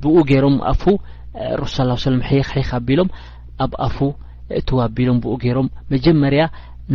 [0.03, 0.83] ብኡ ገይሮም ኣፉ
[1.63, 1.75] ረሱ
[2.05, 3.09] ስ ለም ሒይክ ሒይኽ ኣቢሎም
[3.67, 3.97] ኣብ ኣፉ
[4.61, 6.43] እቲዉ ኣቢሎም ብእኡ ገይሮም መጀመርያ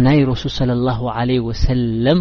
[0.07, 2.19] ናይ ረሱል ስለ ላሁ ለ ወሰለም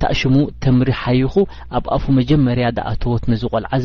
[0.00, 0.34] ታእሽሙ
[0.64, 1.34] ተምሪ ሓይኹ
[1.78, 3.84] ኣብ ኣፉ መጀመርያ ኣተዎት ነዚቆልዓዝ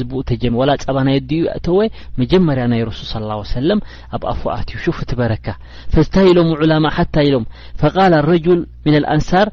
[0.86, 1.80] ፀባናየድዩእተወ
[2.22, 3.24] መጀመርያ ናይ ረሱል ص
[3.55, 3.70] ሰለ
[4.18, 5.45] ኣብ ኣፉ ኣትዩ ሽፍ ትበረካ
[6.16, 7.45] ታይ ኢሎም ዑላማ ሓታ ኢሎም
[7.93, 8.61] ቃ ረጅል
[9.16, 9.47] ኣንሳር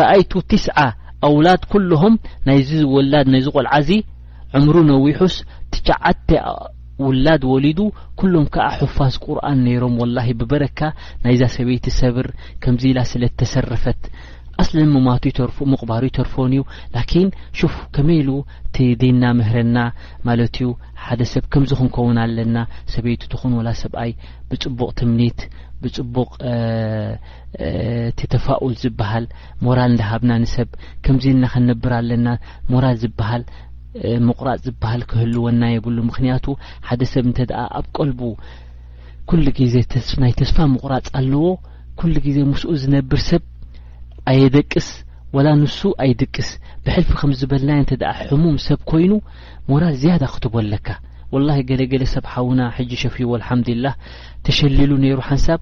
[0.00, 0.76] ረአይቱ ትስዓ
[1.28, 2.14] ኣውላድ ኩلም
[2.48, 3.90] ናይዚ ወላድ ዚ ቆልዓዚ
[4.58, 5.34] ዕምሩ ነዊሑስ
[5.74, 6.30] ትሸዓተ
[7.06, 7.78] ውላድ ወሊዱ
[8.20, 10.80] ኩሎም ከ ሑፋዝ ቁርን ነይሮም ላሂ ብበረካ
[11.24, 12.26] ናይዛ ሰበይቲ ሰብር
[12.62, 14.00] ከምዚ ኢላ ስለ ተሰረፈት
[14.60, 15.24] ኣስለን ሞማቱ
[15.72, 16.62] ምቕባሩ ተርፎን እዩ
[16.94, 18.30] ላኪን ሹፍ ከመይ ኢሉ
[18.74, 19.76] ቲ ዲና ምህረና
[20.28, 20.68] ማለት እዩ
[21.04, 22.56] ሓደ ሰብ ከምዚ ክንከውን ኣለና
[22.94, 24.10] ሰበይቲ ትኹን ወላ ሰብኣይ
[24.50, 25.40] ብፅቡቕ ትምኒት
[25.82, 26.28] ብፅቡቕ
[28.20, 29.26] ቲተፋኡል ዝበሃል
[29.66, 30.68] ሞራል እንዳሃብና ንሰብ
[31.06, 32.28] ከምዚ ናክነብር ኣለና
[32.74, 33.44] ሞራል ዝበሃል
[34.26, 36.46] ምቁራፅ ዝበሃል ክህልወና የብሉ ምክንያቱ
[36.88, 38.20] ሓደ ሰብ እንተ ደኣ ኣብ ቀልቡ
[39.30, 39.76] ኩሉ ግዜ
[40.24, 41.46] ናይ ተስፋ ምቁራፅ ኣለዎ
[42.02, 43.42] ኩሉ ግዜ ምስኡ ዝነብር ሰብ
[44.30, 44.86] ኣየደቅስ
[45.36, 46.48] ወላ ንሱ ኣየድቅስ
[46.84, 49.12] ብሕልፊ ከም ዝበልና ተ ደኣ ሕሙም ሰብ ኮይኑ
[49.70, 50.88] ሞራል ዝያዳ ክትቦ ኣለካ
[51.34, 53.94] ወላሂ ገለ ገለ ሰብሓዉና ሕጂ ሸፊዩ ዋልሓምዱላህ
[54.46, 55.60] ተሸሊሉ ነይሩ ሓንሳብ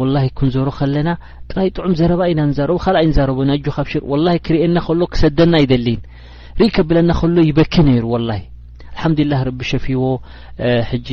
[0.00, 1.08] ወላሂ ክንዘሮ ከለና
[1.50, 6.00] ጥራይ ጥዑም ዘረባ ኢና ንዛረቡ ካልኣይ እንዛረቦና እጁ ካብ ሽር ወላሂ ክርኤየና ከሎ ክሰደና ይደሊን
[6.60, 8.40] ርኢ ከብለና ከሎ ይበኪ ነይሩ ወላሂ
[9.00, 10.02] ኣሓምድላ ረቢ ሸፊዎ
[10.90, 11.08] ሕጂ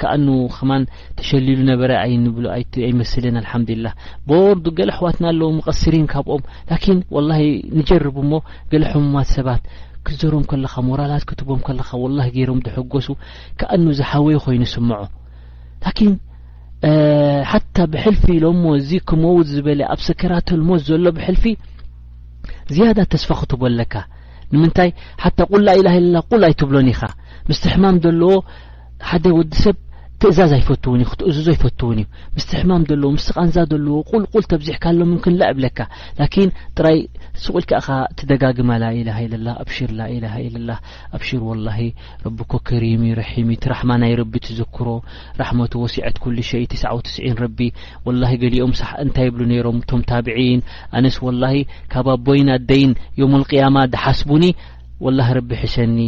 [0.00, 0.26] ከኣኑ
[0.56, 0.82] ክማን
[1.18, 2.44] ተሸሊሉ ነበረ ኣይንብሉ
[2.86, 3.92] ኣይመስልን አልሓምዱላህ
[4.28, 7.44] ቦርዱ ገሊ ሕዋትና ኣለዎ ቀስሪን ካብኦም ላኪን ወላሂ
[7.78, 8.40] ንጀርቡ ሞ
[8.72, 9.62] ገሊ ሕሙማት ሰባት
[10.06, 13.08] ክዘሮም ከለኻ ሞራላት ክትቦም ከለኻ ወላሂ ገይሮም ትሐገሱ
[13.60, 15.00] ከኣኑ ዝሓወይ ኮይኑ ስምዖ
[15.84, 16.12] ላኪን
[17.50, 21.44] ሓታ ብሕልፊ ኢሎሞ እዚ ክመውድ ዝበለ ኣብ ሰከራተልሞት ዘሎ ብሕልፊ
[22.76, 23.92] ዝያዳ ተስፋ ክትቦ ኣለካ
[24.54, 24.90] ንምንታይ
[25.22, 27.02] ሓታ ቁልላኢላ ላ ቁል ኣይትብሎን ኢኸ
[27.48, 28.32] ምስቲ ሕማም ዘለዎ
[29.10, 29.76] ሓደይ ወዲ ሰብ
[30.22, 32.00] ትእዛዝ ኣይፈትውን እዩ ክትእዙዞ ይፈትው እዩ
[32.34, 33.56] ምስቲ ሕማም ለዎ ምስቲ ቃንዛ
[33.86, 35.78] ለዎ ቁልቁል ተብዚሕካኣሎምም ላ ብለካ
[36.18, 36.96] ላን ጥራይ
[37.44, 40.68] ስቁል ከ ትደጋግማ ላኢላ ኢላ ኣብሽር ላኢላ ኢላ
[41.18, 41.66] ኣብር ወላ
[42.26, 44.86] ረቢኮ ከሪም ይረሒም ቲራሕማ ናይ ረቢ ትዘክሮ
[45.40, 47.58] ራሕመቱ ወሲዐት ኩሉ ሸ ትስ ትስን ረቢ
[48.06, 48.74] ወላ ገሊኦም
[49.06, 50.62] እንታይ ብ ነይሮም እቶም ታብን
[51.00, 51.44] ኣነስ ወላ
[51.94, 54.44] ካባ ቦይና ደይን የም ቅያማ ደሓስቡኒ
[55.06, 55.98] ወላ ረቢ ሕሰኒ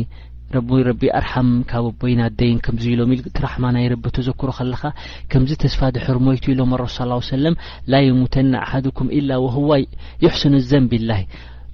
[0.57, 4.82] ረቢ ረቢ ኣርሓም ካብ ኣቦይና ደይን ከምዚ ኢሎም ኢል ትራሕማ ናይረቢ ተዘክሮ ከለኻ
[5.30, 6.86] ከምዚ ተስፋ ድሕር ሞይቱ ኢሎም ረ
[7.30, 7.55] ሰለም
[7.92, 9.82] ላ የሙተና ኣሓድኩም ኢላ ወህዋይ
[10.26, 11.22] ይሕስን ዘን ቢላይ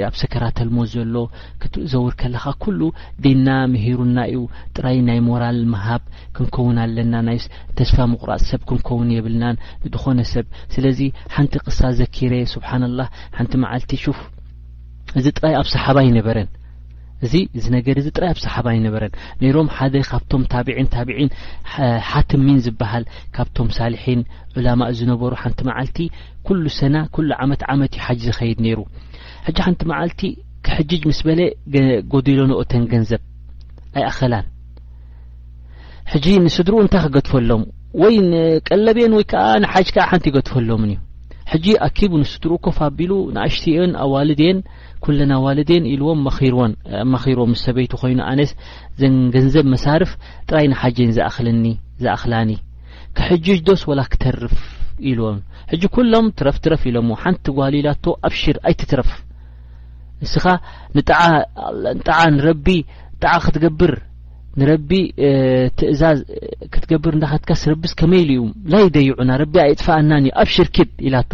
[0.07, 1.15] ኣብ ሰከራተልሞ ዘሎ
[1.61, 2.69] ክትዘውር ከካ
[3.47, 3.57] ና
[3.99, 4.35] ሩናዩ
[4.75, 5.41] ጥራይ ናይ ሞል
[5.87, 6.03] ሃብ
[6.55, 7.39] ከውን ኣለና ናይ
[7.79, 9.57] ተስፋ ምቁራፅ ሰብ ክንከውን የብልናን
[9.93, 10.45] ዝኮነ ሰብ
[10.75, 10.99] ስለዚ
[11.35, 13.01] ሓንቲ ቅሳ ዘኪረ ስብሓን ላ
[13.37, 14.19] ሓንቲ መዓልቲ ሽፍ
[15.19, 16.49] እዚ ጥራይ ኣብ ሰሓባ ይነበረን
[17.25, 21.29] እዚ እዚ ነገር እዚ ጥራይ ኣብ ሰሓባ ይነበረን ነይሮም ሓደ ካብቶም ታብን ታብዒን
[22.11, 23.03] ሓት ሚን ዝበሃል
[23.35, 24.21] ካብቶም ሳልሒን
[24.59, 25.99] ዑላማ ዝነበሩ ሓንቲ መዓልቲ
[26.47, 28.79] ኩሉ ሰና ኩሉ ዓመት ዓመት ዩ ሓጅ ዝኸይድ ነይሩ
[29.47, 30.21] ሕጂ ሓንቲ መዓልቲ
[30.67, 31.39] ክሕጅጅ ምስ በለ
[32.15, 33.21] ጎዲሎ ንኦተን ገንዘብ
[33.99, 34.45] ኣይ ኣኸላን
[36.13, 37.61] ሕጂ ንስድርኡ እንታይ ክገጥፈሎም
[38.01, 40.95] ወይ ንቀለብን ወይ ከኣ ንሓጅ ከ ሓንቲ ይገጥፈሎምን እዩ
[41.51, 44.57] ሕጂ ኣኪቡ ንስድርኡ ኮፋቢሉ ንኣሽትዮን ኣዋልድን
[45.05, 46.19] ኩለና ዋልድን ኢልዎም
[46.71, 46.73] ን
[47.13, 48.51] መኺሮ ምስ ሰበይቱ ኮይኑ ኣነት
[49.01, 50.11] ዘንገንዘብ መሳርፍ
[50.49, 51.65] ጥራይ ንሓጅን ዝእክልኒ
[52.03, 52.51] ዘእኽላኒ
[53.17, 54.57] ክሕጅጅ ዶስ ወላ ክተርፍ
[55.09, 55.39] ኢልዎም
[55.71, 59.09] ሕጂ ኩሎም ትረፍትረፍ ኢሎሞ ሓንቲ ጓሊላቶ ኣብሽር ኣይትትረፍ
[60.23, 60.45] ንስኻ
[60.95, 62.67] ንንጣዓ ንረቢ
[63.23, 63.93] ጣዓ ክትገብር
[64.59, 64.89] ንረቢ
[65.79, 66.17] ትእዛዝ
[66.73, 68.43] ክትገብር እንዳኸትካስ ረቢስ ከመይ ኢሉ ዩ
[68.73, 71.31] ላይ ደይዑና ረቢ ኣይጥፈኣናን እዩ ኣብ ሽርክድ ኢላቶ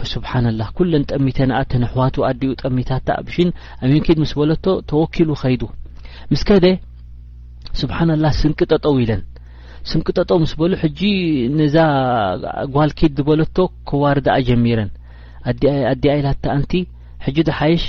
[0.00, 3.48] ፈስብሓናላ ኩለን ጠሚተንኣተ ንኣሕዋቱ ኣዲኡ ጠሚታታ ኣብሽን
[3.86, 5.62] ኣሚንኪድ ምስ በለቶ ተወኪሉ ኸይዱ
[6.32, 6.66] ምስከደ
[7.80, 9.22] ስብሓንላ ስንቅጠጠው ኢለን
[9.92, 11.00] ስንቅጠጠው ምስ በሉ ሕጂ
[11.58, 11.76] ነዛ
[12.74, 13.56] ጓልኪድ ዝበለቶ
[13.88, 14.90] ክዋርዳኣ ጀሚረን
[15.94, 16.72] ኣዲኣኢላተኣንቲ
[17.26, 17.84] ሕጂ ዶ ሓይሽ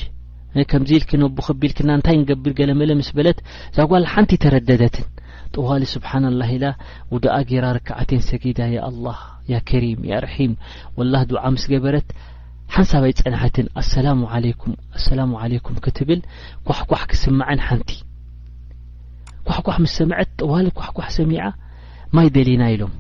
[0.71, 3.39] ከምዚ ኢልክ ንብክቢልክና እንታይ ንገብል ገለ መለ ምስ በለት
[3.77, 5.07] ዛጓል ሓንቲ ተረደደትን
[5.55, 6.65] ጠዋሊ ስብሓን ላ ኢላ
[7.13, 9.05] ውደኣገራ ርክዓትን ሰጊዳ ያ ኣላ
[9.51, 10.53] ያ ከሪም ያ ርሒም
[10.97, 12.07] ወላህ ድዓ ምስ ገበረት
[12.75, 16.19] ሓንሳባይ ፀንሐትን ኣሰላሙ ለይኩም ኣሰላሙ ለይኩም ክትብል
[16.69, 17.89] ኳሕኳሕ ክስምዐን ሓንቲ
[19.49, 21.41] ኳሕኳሕ ምስ ሰምዐት ጠዋሊ ኳሕኳሕ ሰሚዓ
[22.17, 22.91] ማይ ደሊና ኢሎም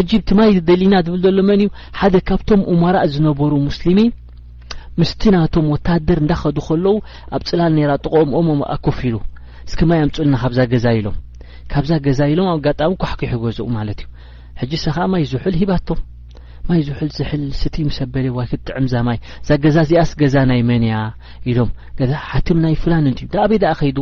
[0.00, 1.70] ሕጅብቲ ማይ ደሊና ትብል ዘሎ መን እዩ
[2.00, 4.10] ሓደ ካብቶም እማራእ ዝነበሩ ሙስሊሚን
[5.00, 6.96] ምስቲ ናቶም ወታደር እንዳኸዱ ከለዉ
[7.36, 9.16] ኣብ ፅላል ነይራ ጥቆምኦምም ኣኮፍ ኢሉ
[9.68, 11.14] እስኪ ማይ ኣምፁልና ካብዛ ገዛ ኢሎም
[11.72, 14.08] ካብዛ ገዛ ኢሎም ኣጋጣሚ ኳሕኪሕገዝኡ ማለት እዩ
[14.60, 16.00] ሕጂ ሰ ኸዓ ማይ ዝውሑል ሂባቶም
[16.70, 20.92] ማይ ዝውሑል ዝሕል ስቲምሰበለ ዋክጥዕም ዛማይ እዛ ገዛ እዚኣስ ገዛ ናይ መንያ
[21.52, 21.70] ኢሎም
[22.10, 23.98] ዛ ሓትም ናይ ፍላን እንትዩ ደኣበይ ድኣ ከይዱ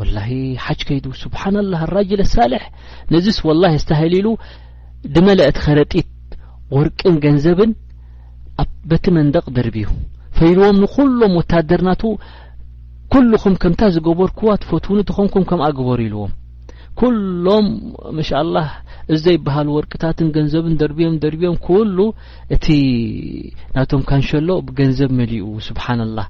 [0.00, 0.30] ወላሂ
[0.64, 2.64] ሓጭ ከይዱ ስብሓን ላ ኣራጅ ለሳልሕ
[3.14, 4.28] ነዚስ ወላሂ ኣስተሃሊ ኢሉ
[5.14, 6.10] ድመለአት ኸረጢት
[6.78, 7.72] ወርቅን ገንዘብን
[8.90, 9.86] በቲ መንደቕ ደርብዩ
[10.36, 12.00] ፈኢልዎም ንኩሎም ወታደርናት
[13.12, 16.32] ኩሉኹም ከምታ ዝገበርክዋ ትፈትውን ትኾንኩም ከምኣ ገበር ኢልዎም
[17.00, 17.66] ኩሎም
[18.16, 18.58] መሻ ላ
[19.12, 21.96] እዚ ዘይበሃሉ ወርቅታትን ገንዘብን ደርብዮም ደርብዮም ኩሉ
[22.54, 22.66] እቲ
[23.76, 26.26] ናቶም ካንሸሎ ብገንዘብ መሊኡ ስብሓና ላ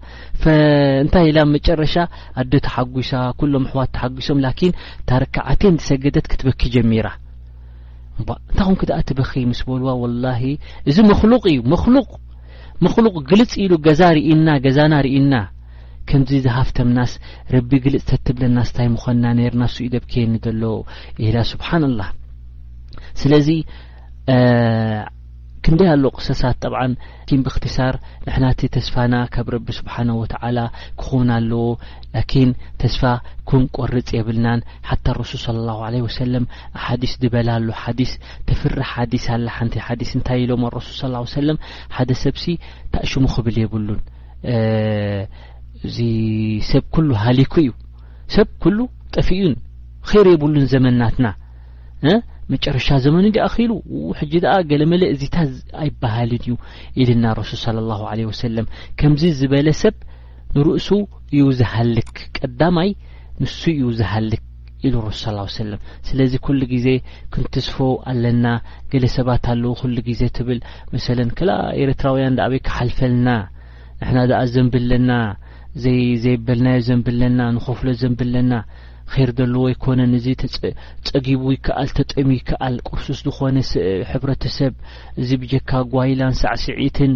[1.02, 1.94] እንታይ ኢላ መጨረሻ
[2.42, 4.74] ኣደ ተሓጒሳ ኩሎም ኣሕዋት ተሓጒሶም ላኪን
[5.10, 7.06] ታርክዓትን ሰገደት ክትበኪ ጀሚራ
[8.50, 10.44] እንታይ ኹን ክደኣ ትበኺ ምስ በልዋ ወላሂ
[10.92, 11.94] እዚ መኽሉቕ እዩ መሉ
[12.84, 15.34] ምክሉቕ ግልጽ ኢሉ ገዛ ርኢና ገዛናርእና
[16.08, 17.12] ከምዚ ዝሃፍተምናስ
[17.54, 20.62] ረቢ ግልጽ ተትብለናስእንታይምኾንና ነይርና እሱ ዩ ደብኬየኒ ዘሎ
[21.24, 22.10] ኢኢላ ስብሓን ላህ
[23.20, 23.48] ስለዚ
[25.64, 26.80] ክንደይ ኣሎ ቅሳሳት ጠብዓ
[27.28, 27.94] ኪን ብእክትሳር
[28.26, 30.58] ንሕናቲ ተስፋና ካብ ረቢ ስብሓን ወተዓላ
[31.00, 31.62] ክኾውን ኣለዎ
[32.16, 32.50] ላኪን
[32.82, 33.02] ተስፋ
[33.50, 35.54] ኩንቆርፅ የብልናን ሓታ ረሱል ስ
[35.94, 36.44] ለ ወሰለም
[36.86, 38.10] ሓዲስ ዝበላ ሉ ሓዲስ
[38.50, 41.60] ተፍርሕ ሓዲስ ኣላ ሓንቲ ሓዲስ እንታይ ኢሎም ረሱል ሰለም
[41.96, 42.44] ሓደ ሰብሲ
[42.96, 44.00] ታእሽሙ ክብል የብሉን
[45.86, 45.98] እዚ
[46.72, 47.72] ሰብ ኩሉ ሃሊኩ እዩ
[48.36, 48.78] ሰብ ኩሉ
[49.16, 49.54] ጠፊኡን
[50.12, 51.26] ኸይር የብሉን ዘመናትና
[52.52, 53.70] መጨረሻ ዘመኒ ዲኺኢሉ
[54.20, 55.36] ሕጂ ደኣ ገለ መለ እዚታ
[55.82, 56.52] ኣይበሃልን እዩ
[57.02, 58.66] ኢልና ረሱል ስለ ላሁ ለ ወሰለም
[59.00, 59.94] ከምዚ ዝበለ ሰብ
[60.56, 60.88] ንርእሱ
[61.36, 62.90] እዩ ዝሃልክ ቀዳማይ
[63.42, 64.42] ንሱ እዩ ዝሃልክ
[64.86, 66.86] ኢሉ ረሱ ስ ሰለም ስለዚ ኩሉ ግዜ
[67.34, 67.76] ክንትስፎ
[68.10, 68.46] ኣለና
[68.92, 70.58] ገለ ሰባት ኣለዉ ኩሉ ግዜ ትብል
[70.94, 71.50] መሰለን ክል
[71.84, 73.28] ኤርትራውያን ድኣበይ ክሓልፈልና
[74.00, 75.10] ንሕና ድኣ ዘንብለና
[75.82, 78.52] ዘይዘይበልናዮ ዘንብለና ንኸፍሎ ዘንብለና
[79.12, 80.26] ኸይር ዘለዎ ይኮነን እዚ
[81.06, 83.56] ፀጊቡ ይከኣል ተጠሚ ይከኣል ቅርሱስ ዝኾነ
[84.10, 84.72] ሕብረተሰብ
[85.22, 87.12] እዚ ብጀካ ጓይላን ሳዕ ሲዒኢትን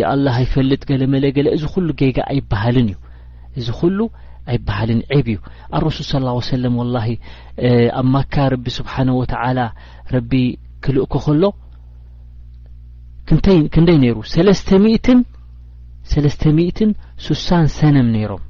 [0.00, 2.98] የኣላ ይፈልጥ ገለ መለ ገለ እዚ ኩሉ ገጋ ኣይበሃልን እዩ
[3.60, 3.98] እዚ ኩሉ
[4.52, 5.38] ኣይበሃልን ዕብ እዩ
[5.78, 7.08] ኣረሱል ስ ሰለም ወላሂ
[8.02, 9.60] ኣብ ማካ ረቢ ስብሓን ወተዓላ
[10.16, 10.32] ረቢ
[10.84, 11.42] ክልእኮ ከሎ
[13.74, 14.70] ክንደይ ነይሩ ሰለስተ
[15.06, 15.18] ት
[16.12, 16.90] ሰለስተ ሚእትን
[17.24, 18.44] ሱሳን ሰነም ነይሮም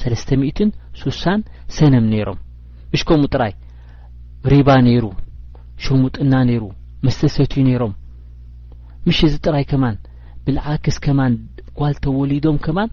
[0.00, 0.68] ሰለስተ ትን
[1.00, 1.40] ሱሳን
[1.76, 2.38] ሰነም ነይሮም
[2.92, 3.52] ምሽከምኡ ጥራይ
[4.52, 5.04] ሪባ ነይሩ
[5.84, 6.64] ሸሙጥና ነይሩ
[7.06, 7.92] መስተሰትዩ ነይሮም
[9.06, 9.96] ምሽ እዚ ጥራይ ከማን
[10.46, 11.34] ብልዓክስ ከማን
[11.78, 12.90] ጓል ተወሊዶም ከማን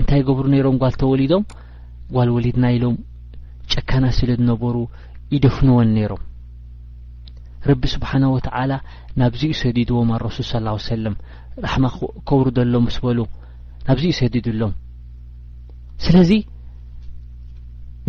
[0.00, 1.44] እንታይ ገብሩ ነይሮም ጓል ተወሊዶም
[2.14, 2.96] ጓልወሊድና ኢሎም
[3.72, 4.74] ጨካና ስለ ዝነበሩ
[5.34, 6.22] ይደፍንዎን ነይሮም
[7.68, 8.72] ረቢ ስብሓን ወተዓላ
[9.20, 11.14] ናብዚዩ ሰዲድዎም ረሱል ስላ ሰለም
[11.64, 11.86] ራሕማ
[12.28, 13.18] ከብሩ ዘሎ ምስ በሉ
[13.86, 14.74] ናብዝእዩ ሰዲድሎም
[16.04, 16.30] ስለዚ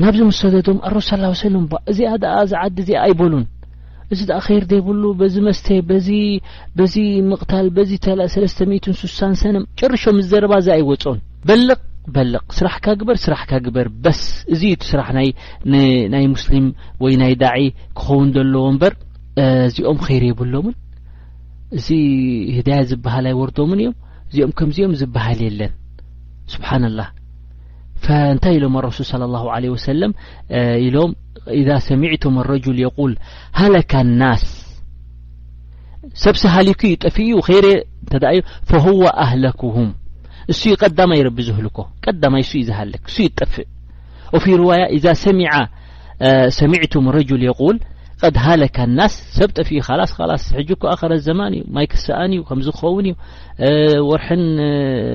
[0.04, 3.46] ናብዚ መስሰደዶም ኣረሱ ላ ሎም እዚኣ ደኣ እዚ ዓዲ እዚኣ ኣይበሉን
[4.14, 5.98] እዚ ድኣ ኸይር ዘይብሉ በዚ መስተ በ
[6.80, 6.96] በዚ
[7.30, 11.20] ምቕታል በዚ ተሰለስተ ሚትን ሱሳን ሰነ ጨርሾም ዘረባ እዛ ኣይወፆን
[11.50, 11.78] በልቕ
[12.16, 14.22] በልቕ ስራሕካ ግበር ስራሕ ካ ግበር በስ
[14.54, 15.08] እዚ ቲ ስራሕ
[16.14, 16.68] ናይ ሙስሊም
[17.06, 17.64] ወይ ናይ ዳዒ
[18.00, 18.94] ክኸውን ዘለዎ እምበር
[19.68, 20.76] እዚኦም ኸይር የብሎምን
[21.80, 21.88] እዚ
[22.58, 23.98] ህድያት ዝበሃል ኣይወርዶምን እዮም
[24.32, 25.74] እዚኦም ከምዚኦም ዝበሃል የለን
[26.56, 27.02] ስብሓን ላ
[28.36, 30.00] ንታይ ኢሎም لرሱል صلى الله عليه وسل
[30.88, 31.12] ኢሎም
[31.62, 33.12] إذ ሰሚዕቱም الرجል የቁል
[33.60, 34.44] ሃለك الናስ
[36.24, 37.66] ሰብሲሃሊኩ ይጠፊእ እዩ ኸይረ
[38.06, 38.40] እተ ዩ
[38.70, 39.90] فهو ኣህለكهም
[40.52, 43.68] እሱ ቀዳማ ረቢ ዝህልኮ ቀዳማይ ሱዩ ዝሃልክ እሱ ይጠፍእ
[44.44, 44.98] ፊ ርዋي
[46.60, 47.78] ሰሚዕቱም ረجل የል
[48.22, 49.68] ቀድ ሃለካ ናስ ሰብጠፍ
[50.00, 53.14] ላስ ላስ ሕጅክኣክረ ዘማን እዩ ማይ ክሰኣን እዩ ከምዚ ክኸውን እዩ
[54.12, 54.44] ወርን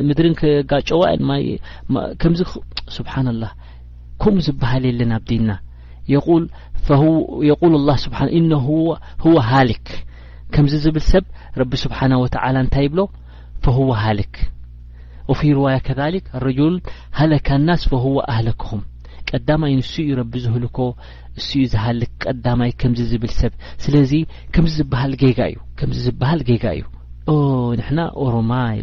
[0.08, 0.34] ምድርን
[0.70, 1.32] ጋጨዋእን
[2.40, 2.46] ዚ
[2.96, 3.08] ስብ
[3.42, 3.48] ላ
[4.22, 5.50] ከምኡ ዝበሃል የለና ኣብዲና
[6.12, 6.46] የቁል
[8.40, 8.68] እነዎ
[9.50, 9.86] ሃልክ
[10.54, 11.24] ከምዚ ዝብል ሰብ
[11.60, 13.00] ረቢ ስብሓነه ወተላ እንታይ ይብሎ
[13.76, 14.34] هዎ ሃሊክ
[15.32, 16.78] ኦፍ ርዋያ ከሊክ ረጅልን
[17.20, 18.80] ሃለካ ናስ هዎ ኣህለክኹም
[19.34, 20.78] ቀዳማይ ንስ እዩ ረቢ ዝህልኮ
[21.36, 23.52] ንሱዩ ዝሃልክ ቀዳማይ ከምዚ ዝብል ሰብ
[23.84, 24.12] ስለዚ
[24.54, 26.84] ከምዚ ዝበሃል ጌጋ እዩ ከምዚ ዝበሃል ጌጋ እዩ
[27.78, 28.80] ንሕና ኦሮማይ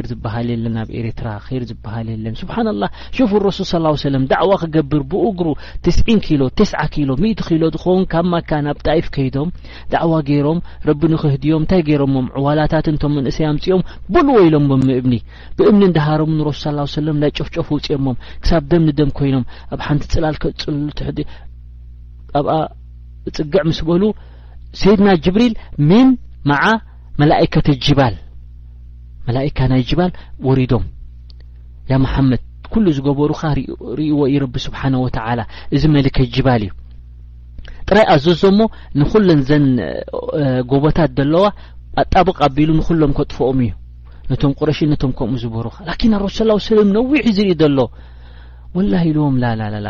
[0.00, 3.66] ር ዝብሃል የለን ኣብ ኤረትራ ይር ዝብሃል የለን ስብሓና ላህ ሽፍ ረሱል
[4.04, 5.48] ሰለም ድዕዋ ክገብር ብእግሩ
[5.84, 9.48] ትስን ኪሎ ትስዓ ኪሎ ሚት ክኢሎ ዝኮውን ካብ ማካ ናብ ጣይፍ ከይዶም
[9.94, 10.58] ዳዕዋ ገይሮም
[10.88, 13.82] ረቢ ንክህድዮም እንታይ ገይሮሞም ዕዋላታት እንቶም መንእሰይ ኣምፅኦም
[14.16, 15.14] ብልዎ ኢሎም ም ምእብኒ
[15.58, 16.60] ብእምኒ እንዳሃሮሙ ንረሱ
[16.96, 21.08] ስ ለም ናይ ጮፍጮፍ ውፅኦሞም ክሳብ ደም ኒ ደም ኮይኖም ኣብ ሓንቲ ፅላል ክልሉትሕ
[22.38, 22.52] ኣብኣ
[23.36, 24.02] ፅግዕ ምስ በሉ
[24.82, 25.54] ሰይድና ጅብሪል
[25.88, 26.06] ምን
[26.50, 26.64] መዓ
[27.20, 28.14] መላእከተ ጅባል
[29.28, 30.12] መላእካ ናይ ጅባል
[30.46, 30.84] ወሪዶም
[31.90, 32.40] ያ መሓመድ
[32.74, 33.42] ኩሉ ዝገበሩካ
[33.98, 35.40] ርእዎ ዩ ረቢ ስብሓነ ወተላ
[35.76, 36.70] እዚ መልከት ጅባል እዩ
[37.88, 38.60] ጥራይ ኣዘዞእሞ
[39.00, 39.64] ንኩሎን ዘን
[40.70, 41.44] ጎቦታት ዘለዋ
[42.02, 43.72] ኣጣቢቕ ኣቢሉ ንኩሎም ከጥፎኦም እዩ
[44.30, 46.38] ነቶም ቁረሽን ነቶም ከምኡ ዝበሩካ ላኪን ኣረሱ
[46.78, 47.78] ለም ነዊሑ ዝርኢ ዘሎ
[48.76, 49.86] ወላ ኢልዎም ላላላ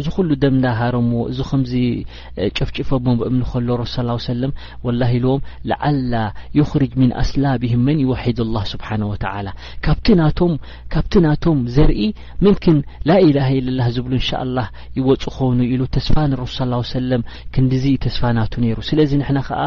[0.00, 1.72] እዚ ኩሉ ደምና ሃሮምዎ እዚ ከምዚ
[2.56, 3.94] ጭፍጭፎሞምኒከሎ ረሱ
[4.28, 4.52] ሰለም
[4.86, 6.14] ወላ ኢልዎም ላዓላ
[6.58, 9.46] ይክርጅ ሚን ኣስላብህም መን ይዋሒድ ላህ ስብሓን ወተላ
[9.86, 10.40] ካብቲ ናቶ
[10.94, 12.00] ካብቲ ናቶም ዘርኢ
[12.46, 12.78] ምንክን
[13.10, 14.66] ላኢላሃ ኢለ ላ ዝብሉ እንሻ ላ
[15.00, 16.56] ይወፁ ኮኑ ኢሉ ተስፋንረሱ
[16.94, 17.24] ሰለም
[17.56, 19.38] ክንዲዙ ተስፋ ናቱ ነይሩ ስለዚ ንሕና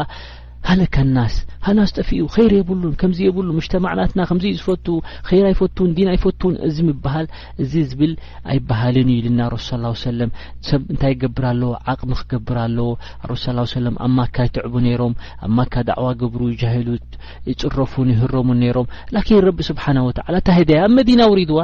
[0.68, 1.34] ሃለካ ናስ
[1.66, 4.86] ሃናስጠፊኡ ኸይር የብሉን ከምዚ የብሉን ሙሽተማዕናትና ከምዚዩ ዝፈት
[5.28, 7.26] ኸይራ ኣይፈትን ዲና ይፈትውን እዚ ምብሃል
[7.64, 8.12] እዚ ዝብል
[8.52, 9.68] ኣይብሃልን እዩ ኢልና ረሱ
[10.00, 10.30] ስ ሰለም
[10.68, 12.88] ሰብ እንታይ ይገብር ኣለዎ ዓቕሚ ክገብር ኣለዎ
[13.32, 13.46] ረሱ
[13.86, 15.14] ለም ኣብ ማካ ይትዕቡ ነይሮም
[15.46, 17.08] ኣብ ማካ ዳዕዋ ግብሩ ይጃሂሉት
[17.52, 21.60] ይፅረፉን ይህሮሙን ነይሮም ላኪን ረቢ ስብሓ ወ ታ ሂደያ ኣብ መዲና ውሪድዋ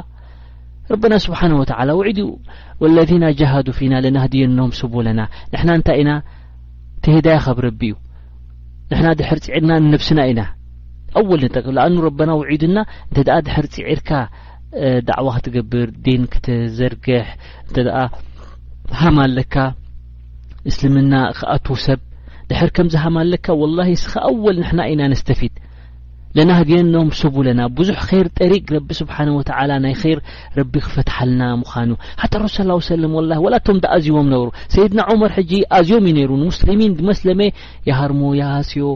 [0.92, 2.28] ረብና ስብሓ ወ ውዒድ ዩ
[2.84, 5.20] ወለና ጃሃዱ ፊና ለናህዲየኖም ስቡለና
[5.60, 6.10] ንና እንታይ ኢና
[7.04, 7.94] ቲህዳያ ከብረቢ እዩ
[8.94, 10.40] ንሕና ድሕር ፅዕርና ንነብስና ኢና
[11.18, 12.76] ኣወል ንጠቅ ለኣኑ ረበና ውዒድና
[13.08, 14.10] እንተ ኣ ድሕር ፅዒርካ
[15.06, 17.26] ድዕዋ ክትገብር ዲን ክትዘርግሕ
[17.66, 17.96] እንተ ደኣ
[19.00, 19.54] ሃማ ኣለካ
[20.70, 22.00] እስልምና ክኣትዉ ሰብ
[22.50, 25.54] ድሕር ከምዝሃማ ለካ ወላሂ እስኸ ኣወል ንሕና ኢና ንስተፊት
[26.36, 29.40] ለና ድኖም ስቡለና ብዙሕ ር ጠሪቅ ረቢ ስብሓه و
[29.84, 30.18] ናይ ር
[30.58, 31.90] ረቢ ክፈትሓልና ምኑ
[32.22, 32.56] ሓቲ ረሱ
[33.52, 37.40] ላቶም ኣዝዎም ነብሩ ሰይድና መር ጂ ኣዝዮም ዩ ነሩ ሙስሊሚን ድመስለመ
[37.88, 38.86] የሃርሙ የስዮ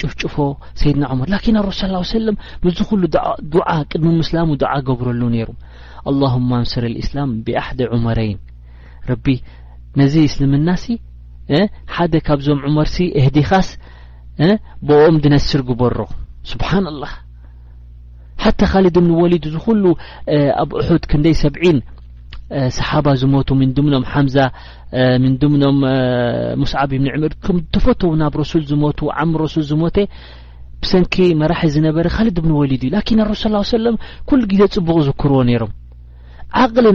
[0.00, 0.36] ጭፍጭፎ
[0.80, 1.80] ሰይድና ር ላኪን ኣሮሱ
[2.12, 3.56] صى ለም ምዚሉ ድ
[3.92, 5.48] ቅድሚ ምስላሙ ድ ገብረሉ ነይሩ
[6.18, 8.30] للهማ ንስር እسላም ብአحደ መረይ
[9.10, 9.16] ረ
[10.00, 10.94] ነዚ እስልምና ሲ
[11.94, 13.68] ሓደ ካብዞም መር ሲ እህዲ ኻስ
[14.88, 15.96] ብኦም ድነስር ግበሮ
[16.50, 17.12] ስብሓን لላህ
[18.44, 19.84] ሓታ ኻሊድ እብኒ ወሊድ ዝኩሉ
[20.62, 21.78] ኣብ እሑድ ክንደይ ሰብዒን
[22.78, 24.36] ሰሓባ ዝሞቱ ምን ድምኖም ሓምዛ
[25.22, 25.78] ምን ድሙኖም
[26.62, 29.96] ሙስዓብ ብኒዕምር ቶም ተፈተው ናብ ረሱል ዝሞቱ ዓሚ ረሱል ዝሞተ
[30.82, 33.96] ብሰንኪ መራሒ ዝነበረ ኻሊድ ብኒ ወሊድ እዩ ላኪን ኣረሱ ስ ሰለም
[34.28, 35.72] ኩሉ ግዜ ጽቡቕ ዝክርዎ ነይሮም
[36.62, 36.86] ዓቕሊ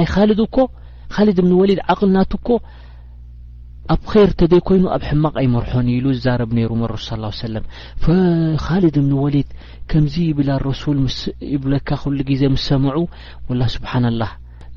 [0.00, 0.56] ናይ ኻልድ እኮ
[1.16, 2.46] ኻሊድ ብኒ ወሊድ ዓቕሊ ናት እኮ
[3.94, 7.56] ኣብ ከር እተዘይ ኮይኑ ኣብ ሕማቕ ኣይመርሖን ኢሉ ዛረብ ነሩ ሱ ሰለ
[8.64, 9.48] ካሊድ ንወሊድ
[9.90, 10.98] ከምዚ ይብላ ረሱል
[11.54, 12.96] ይብለካ ክሉ ግዜ ምስ ሰምዑ
[13.60, 14.28] ላ ስብሓና ላ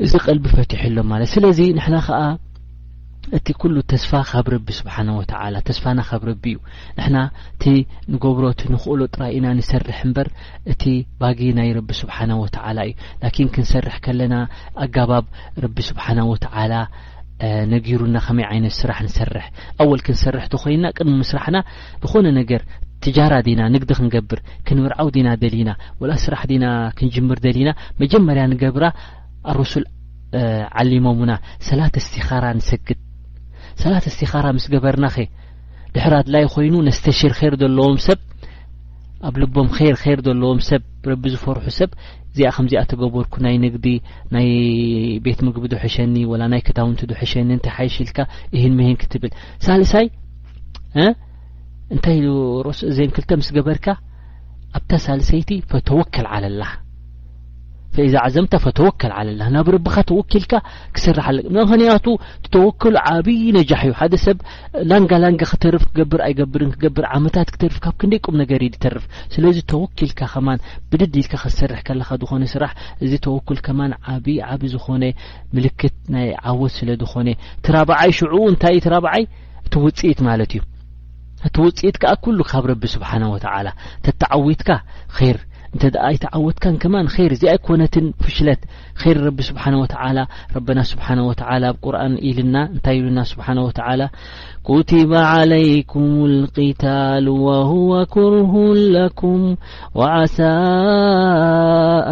[0.06, 2.20] እዚ ቀልቢ ፈትሒ ኢሎ ማለት ስለዚ ንና ከዓ
[3.38, 5.22] እቲ ኩሉ ተስፋ ካብርቢ ስብሓ ወ
[5.68, 6.58] ተስፋና ካብርቢ እዩ
[6.98, 7.18] ንሕና
[7.56, 7.64] እቲ
[8.12, 10.28] ንገብሮት ንክእሎ ጥራይኢና ንሰርሕ እምበር
[10.72, 10.84] እቲ
[11.22, 12.94] ባጊ ናይ ረቢ ስብሓ ወላ እዩ
[13.24, 14.36] ላኪን ክንሰርሕ ከለና
[14.86, 15.26] ኣጋባብ
[15.66, 16.72] ረቢ ስብሓ ወተላ
[17.74, 19.46] ነጊሩና ከመይ ዓይነት ስራሕ ንሰርሕ
[19.82, 21.58] ኣወል ክንሰርሕ እተ ኮይና ቅድሚ ምስራሕና
[22.04, 22.62] ብኾነ ነገር
[23.04, 25.70] ትጃራ ዲና ንግዲ ክንገብር ክንምርዓው ዲና ደሊና
[26.02, 26.66] ወላ ስራሕ ዲና
[26.98, 27.70] ክንጅምር ደሊና
[28.02, 28.86] መጀመርያ ንገብራ
[29.52, 29.86] ኣረሱል
[30.84, 31.32] ዓሊሞምና
[31.70, 33.00] ሰላት እስቲኻራ ንሰግድ
[33.84, 35.28] ሰላት እስቲኻራ ምስ ገበርና ኸ
[35.96, 38.20] ድሕራድላይ ኮይኑ ነስተሽር ኸር ዘለዎም ሰብ
[39.28, 41.92] ኣብ ልቦም ይር ር ዘለዎም ሰብ ብረቢ ዝፈርሑ ሰብ
[42.32, 43.86] እዚኣ ከምዚኣ ተገበርኩ ናይ ንግዲ
[44.36, 44.48] ናይ
[45.26, 48.18] ቤት ምግቢ ዱሕሸኒ ወላ ናይ ከታውንቲ ዶሕሸኒ እንታይ ሓይሽኢልካ
[48.56, 49.32] እህን መሀን ክትብል
[49.68, 50.06] ሳልሳይ
[51.96, 52.20] እንታይ
[52.68, 53.86] ርእሱ ዘን ክልተ ምስ ገበርካ
[54.78, 56.62] ኣብታ ሳልሰይቲ ፈተወከል ዓለላ
[57.96, 60.54] ፈኢዛ ዓዘምታ ፈተወክል ዓለ ላ ናብ ረብኻ ተወኪልካ
[60.96, 62.06] ክሰርሕ ኣለ ምክንያቱ
[62.56, 64.38] ተወክሉ ዓብዪ ነጃሕ እዩ ሓደ ሰብ
[64.90, 69.04] ላንጋላንጋ ክተርፍ ክገብር ኣይገብርን ክገብር ዓመታት ክተርፍ ካብ ክንደይ ቁም ነገር ዝተርፍ
[69.36, 70.62] ስለዚ ተወኪልካ ኸማን
[70.92, 72.74] ብድዲኢልካ ክትሰርሕ ከለኻ ዝኾነ ስራሕ
[73.06, 75.04] እዚ ተወኩል ከማን ዓብዪ ዓብ ዝኾነ
[75.58, 77.28] ምልክት ናይ ዓወት ስለ ዝኾነ
[77.68, 79.24] ትራበዓይ ሽዑኡ እንታይእ ትራበዓይ
[79.68, 80.64] እቲ ውፅኢት ማለት እዩ
[81.48, 83.68] እቲ ውፅኢት ከኣ ኩሉ ካብ ረቢ ስብሓን ወተላ
[84.06, 84.70] ተተዓዊትካ
[85.36, 85.38] ር
[85.76, 87.90] نت د يتعوتك كما خير زي أي كنة
[88.20, 88.60] فشلت
[88.96, 94.10] خير رب سبحانه وتعالى ربنا سبحانه وتعالى بقرن يلنا نتي يلنا سبحانه وتعالى
[94.64, 99.56] كتب عليكم القتال وهو كره لكم
[99.96, 100.52] وعسى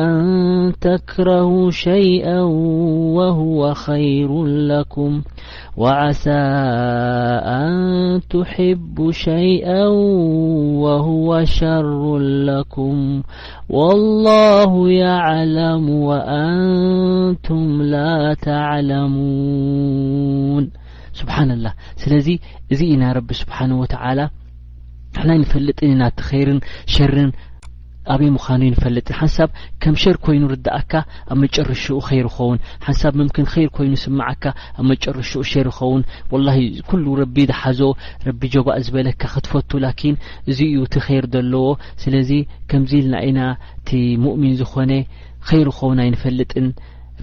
[0.06, 0.16] أن
[0.82, 5.22] تكرهوا شيئا و هو خير لكم
[5.78, 6.40] وعسى
[7.60, 13.22] أن تحب شيئا و هو شر لكم
[13.76, 14.72] والله
[15.04, 17.96] يعلم وأንቱም ላ
[18.48, 19.26] ተعلሙوን
[21.20, 21.74] ስብሓن الላه
[22.04, 22.28] ስለዚ
[22.74, 24.20] እዚ ኢና ረቢ ስብሓنه وተعل
[25.28, 26.60] ና ንፈልጥ ኢናት ኸይርን
[26.94, 27.30] ሸርን
[28.14, 29.50] ኣበይ ምዃኑ ዩ ንፈልጥን ሓንሳብ
[29.84, 30.92] ከም ሸር ኮይኑ ርድእካ
[31.32, 34.44] ኣብ መጨርሹኡ ኸይር ይኸውን ሓንሳብ ምምክን ኸይር ኮይኑ ስምዓካ
[34.80, 36.02] ኣብ መጨርሹኡ ሸር ይኸውን
[36.34, 36.58] ወላሂ
[36.90, 37.80] ኩሉ ረቢ ዝሓዞ
[38.28, 40.16] ረቢ ጆባእ ዝበለካ ክትፈቱ ላኪን
[40.52, 41.66] እዚ እዩ እቲ ኸይር ዘለዎ
[42.04, 42.32] ስለዚ
[42.70, 43.40] ከምዚ ኢል ን ይና
[43.80, 43.90] እቲ
[44.24, 44.92] ምእሚን ዝኾነ
[45.50, 46.68] ኸይር ይኸውን ኣይንፈልጥን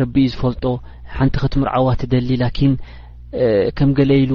[0.03, 0.65] ረቢ እዩ ዝፈልጦ
[1.17, 2.75] ሓንቲ ክትምርዓዋ ትደሊ ላኪን
[3.79, 4.33] ከም ገለኢሉ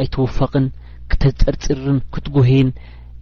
[0.00, 0.66] ኣይትወፈቕን
[1.12, 2.68] ክተፀርፅርን ክትጉሂን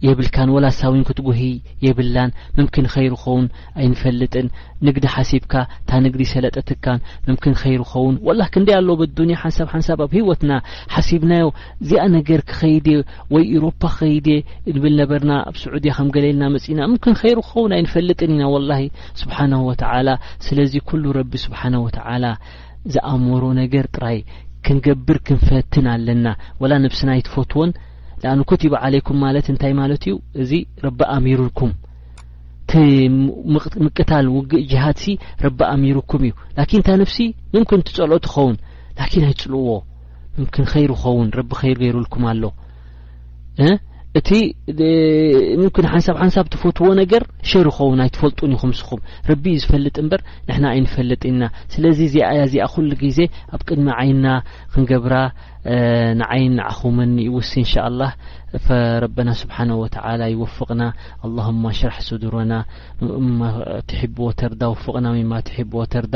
[0.07, 1.39] የብልካን ወላ ሳዊን ክትጉህ
[1.85, 3.45] የብላን ምም ክንኸይሩ ክኸውን
[3.81, 4.47] ኣይንፈልጥን
[4.87, 10.53] ንግዲ ሓሲብካ እንታ ንግዲ ሰለጠትካን ምም ክንኸይሩ ክኸውን ወላ ክንደይ ኣለዎብኣዱንያ ሓንሳብ ሓንሳብ ኣብ ሂወትና
[10.95, 11.47] ሓሲብናዮ
[11.91, 12.97] ዚኣ ነገር ክኸይድየ
[13.35, 14.39] ወይ ኤሮፓ ክኸይድየ
[14.77, 18.83] ንብል ነበርና ኣብ ስዑድያ ከም ገሌየልና መጽእና ምምክንኸይሩ ክኸውን ኣይንፈልጥን ኢና ወላሂ
[19.23, 20.09] ስብሓንሁ ወተዓላ
[20.47, 22.25] ስለዚ ኩሉ ረቢ ስብሓን ወተዓላ
[22.93, 24.19] ዘኣእምሮ ነገር ጥራይ
[24.65, 26.27] ክንገብር ክንፈትን ኣለና
[26.61, 27.71] ወላ ንብስናይ ትፈትዎን
[28.25, 30.11] ንኣንኮትባዓለይኩም ማለት እንታይ ማለት እዩ
[30.41, 30.51] እዚ
[30.85, 31.71] ረቢ ኣሚሩልኩም
[32.69, 32.81] ቲ
[33.85, 35.07] ምቅታል ውግእ ጅሃድ ሲ
[35.45, 37.17] ረቢ ኣሚሩኩም እዩ ላኪን እንታ ነፍሲ
[37.55, 38.55] ምምክን እትፀልኦ ትኸውን
[38.99, 39.71] ላኪን ኣይ ፅልእዎ
[40.37, 42.43] ምምክን ኸይሩ ክኸውን ረቢ ኸይሩ ገይሩልኩም ኣሎ
[44.19, 44.29] እቲ
[45.61, 48.99] ምምክን ሓንሳብ ሓንሳብ ትፈትዎ ነገር ሸር ኸውን ይ ትፈልጡን ይኹምስኹም
[49.29, 51.41] ረቢ እዩ ዝፈልጥ እምበር ንሕና ኣይንፈለጥና
[51.75, 53.19] ስለዚ እዚኣያ ዚኣ ኩሉ ግዜ
[53.57, 54.25] ኣብ ቅድሚ ዓይና
[54.73, 55.15] ክንገብራ
[56.21, 58.13] ንዓይን ዓኹምን ዩውስ እንሻ ላህ
[59.05, 60.81] ረብና ስብሓን ወተዓላ ይወፍቕና
[61.27, 62.53] ኣላሁማ ሽራሕ ስድሮና
[63.91, 66.15] ትሕቦዎ ተርዳ ወፍቕና ወይማ ትሒቦዎ ተርዳ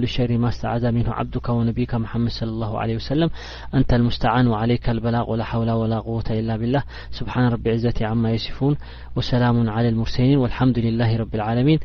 [0.05, 3.29] شير ما استعز منه عبدك ونبيك محمد صلى الله عليه وسلم
[3.75, 8.77] أنت المستعان وعليك البلاغ ولا حول ولاقوة إلا بالله سبحان رب عزت عما يصفون
[9.15, 11.79] وسلام على المرسلين والحمد لله رب العالمين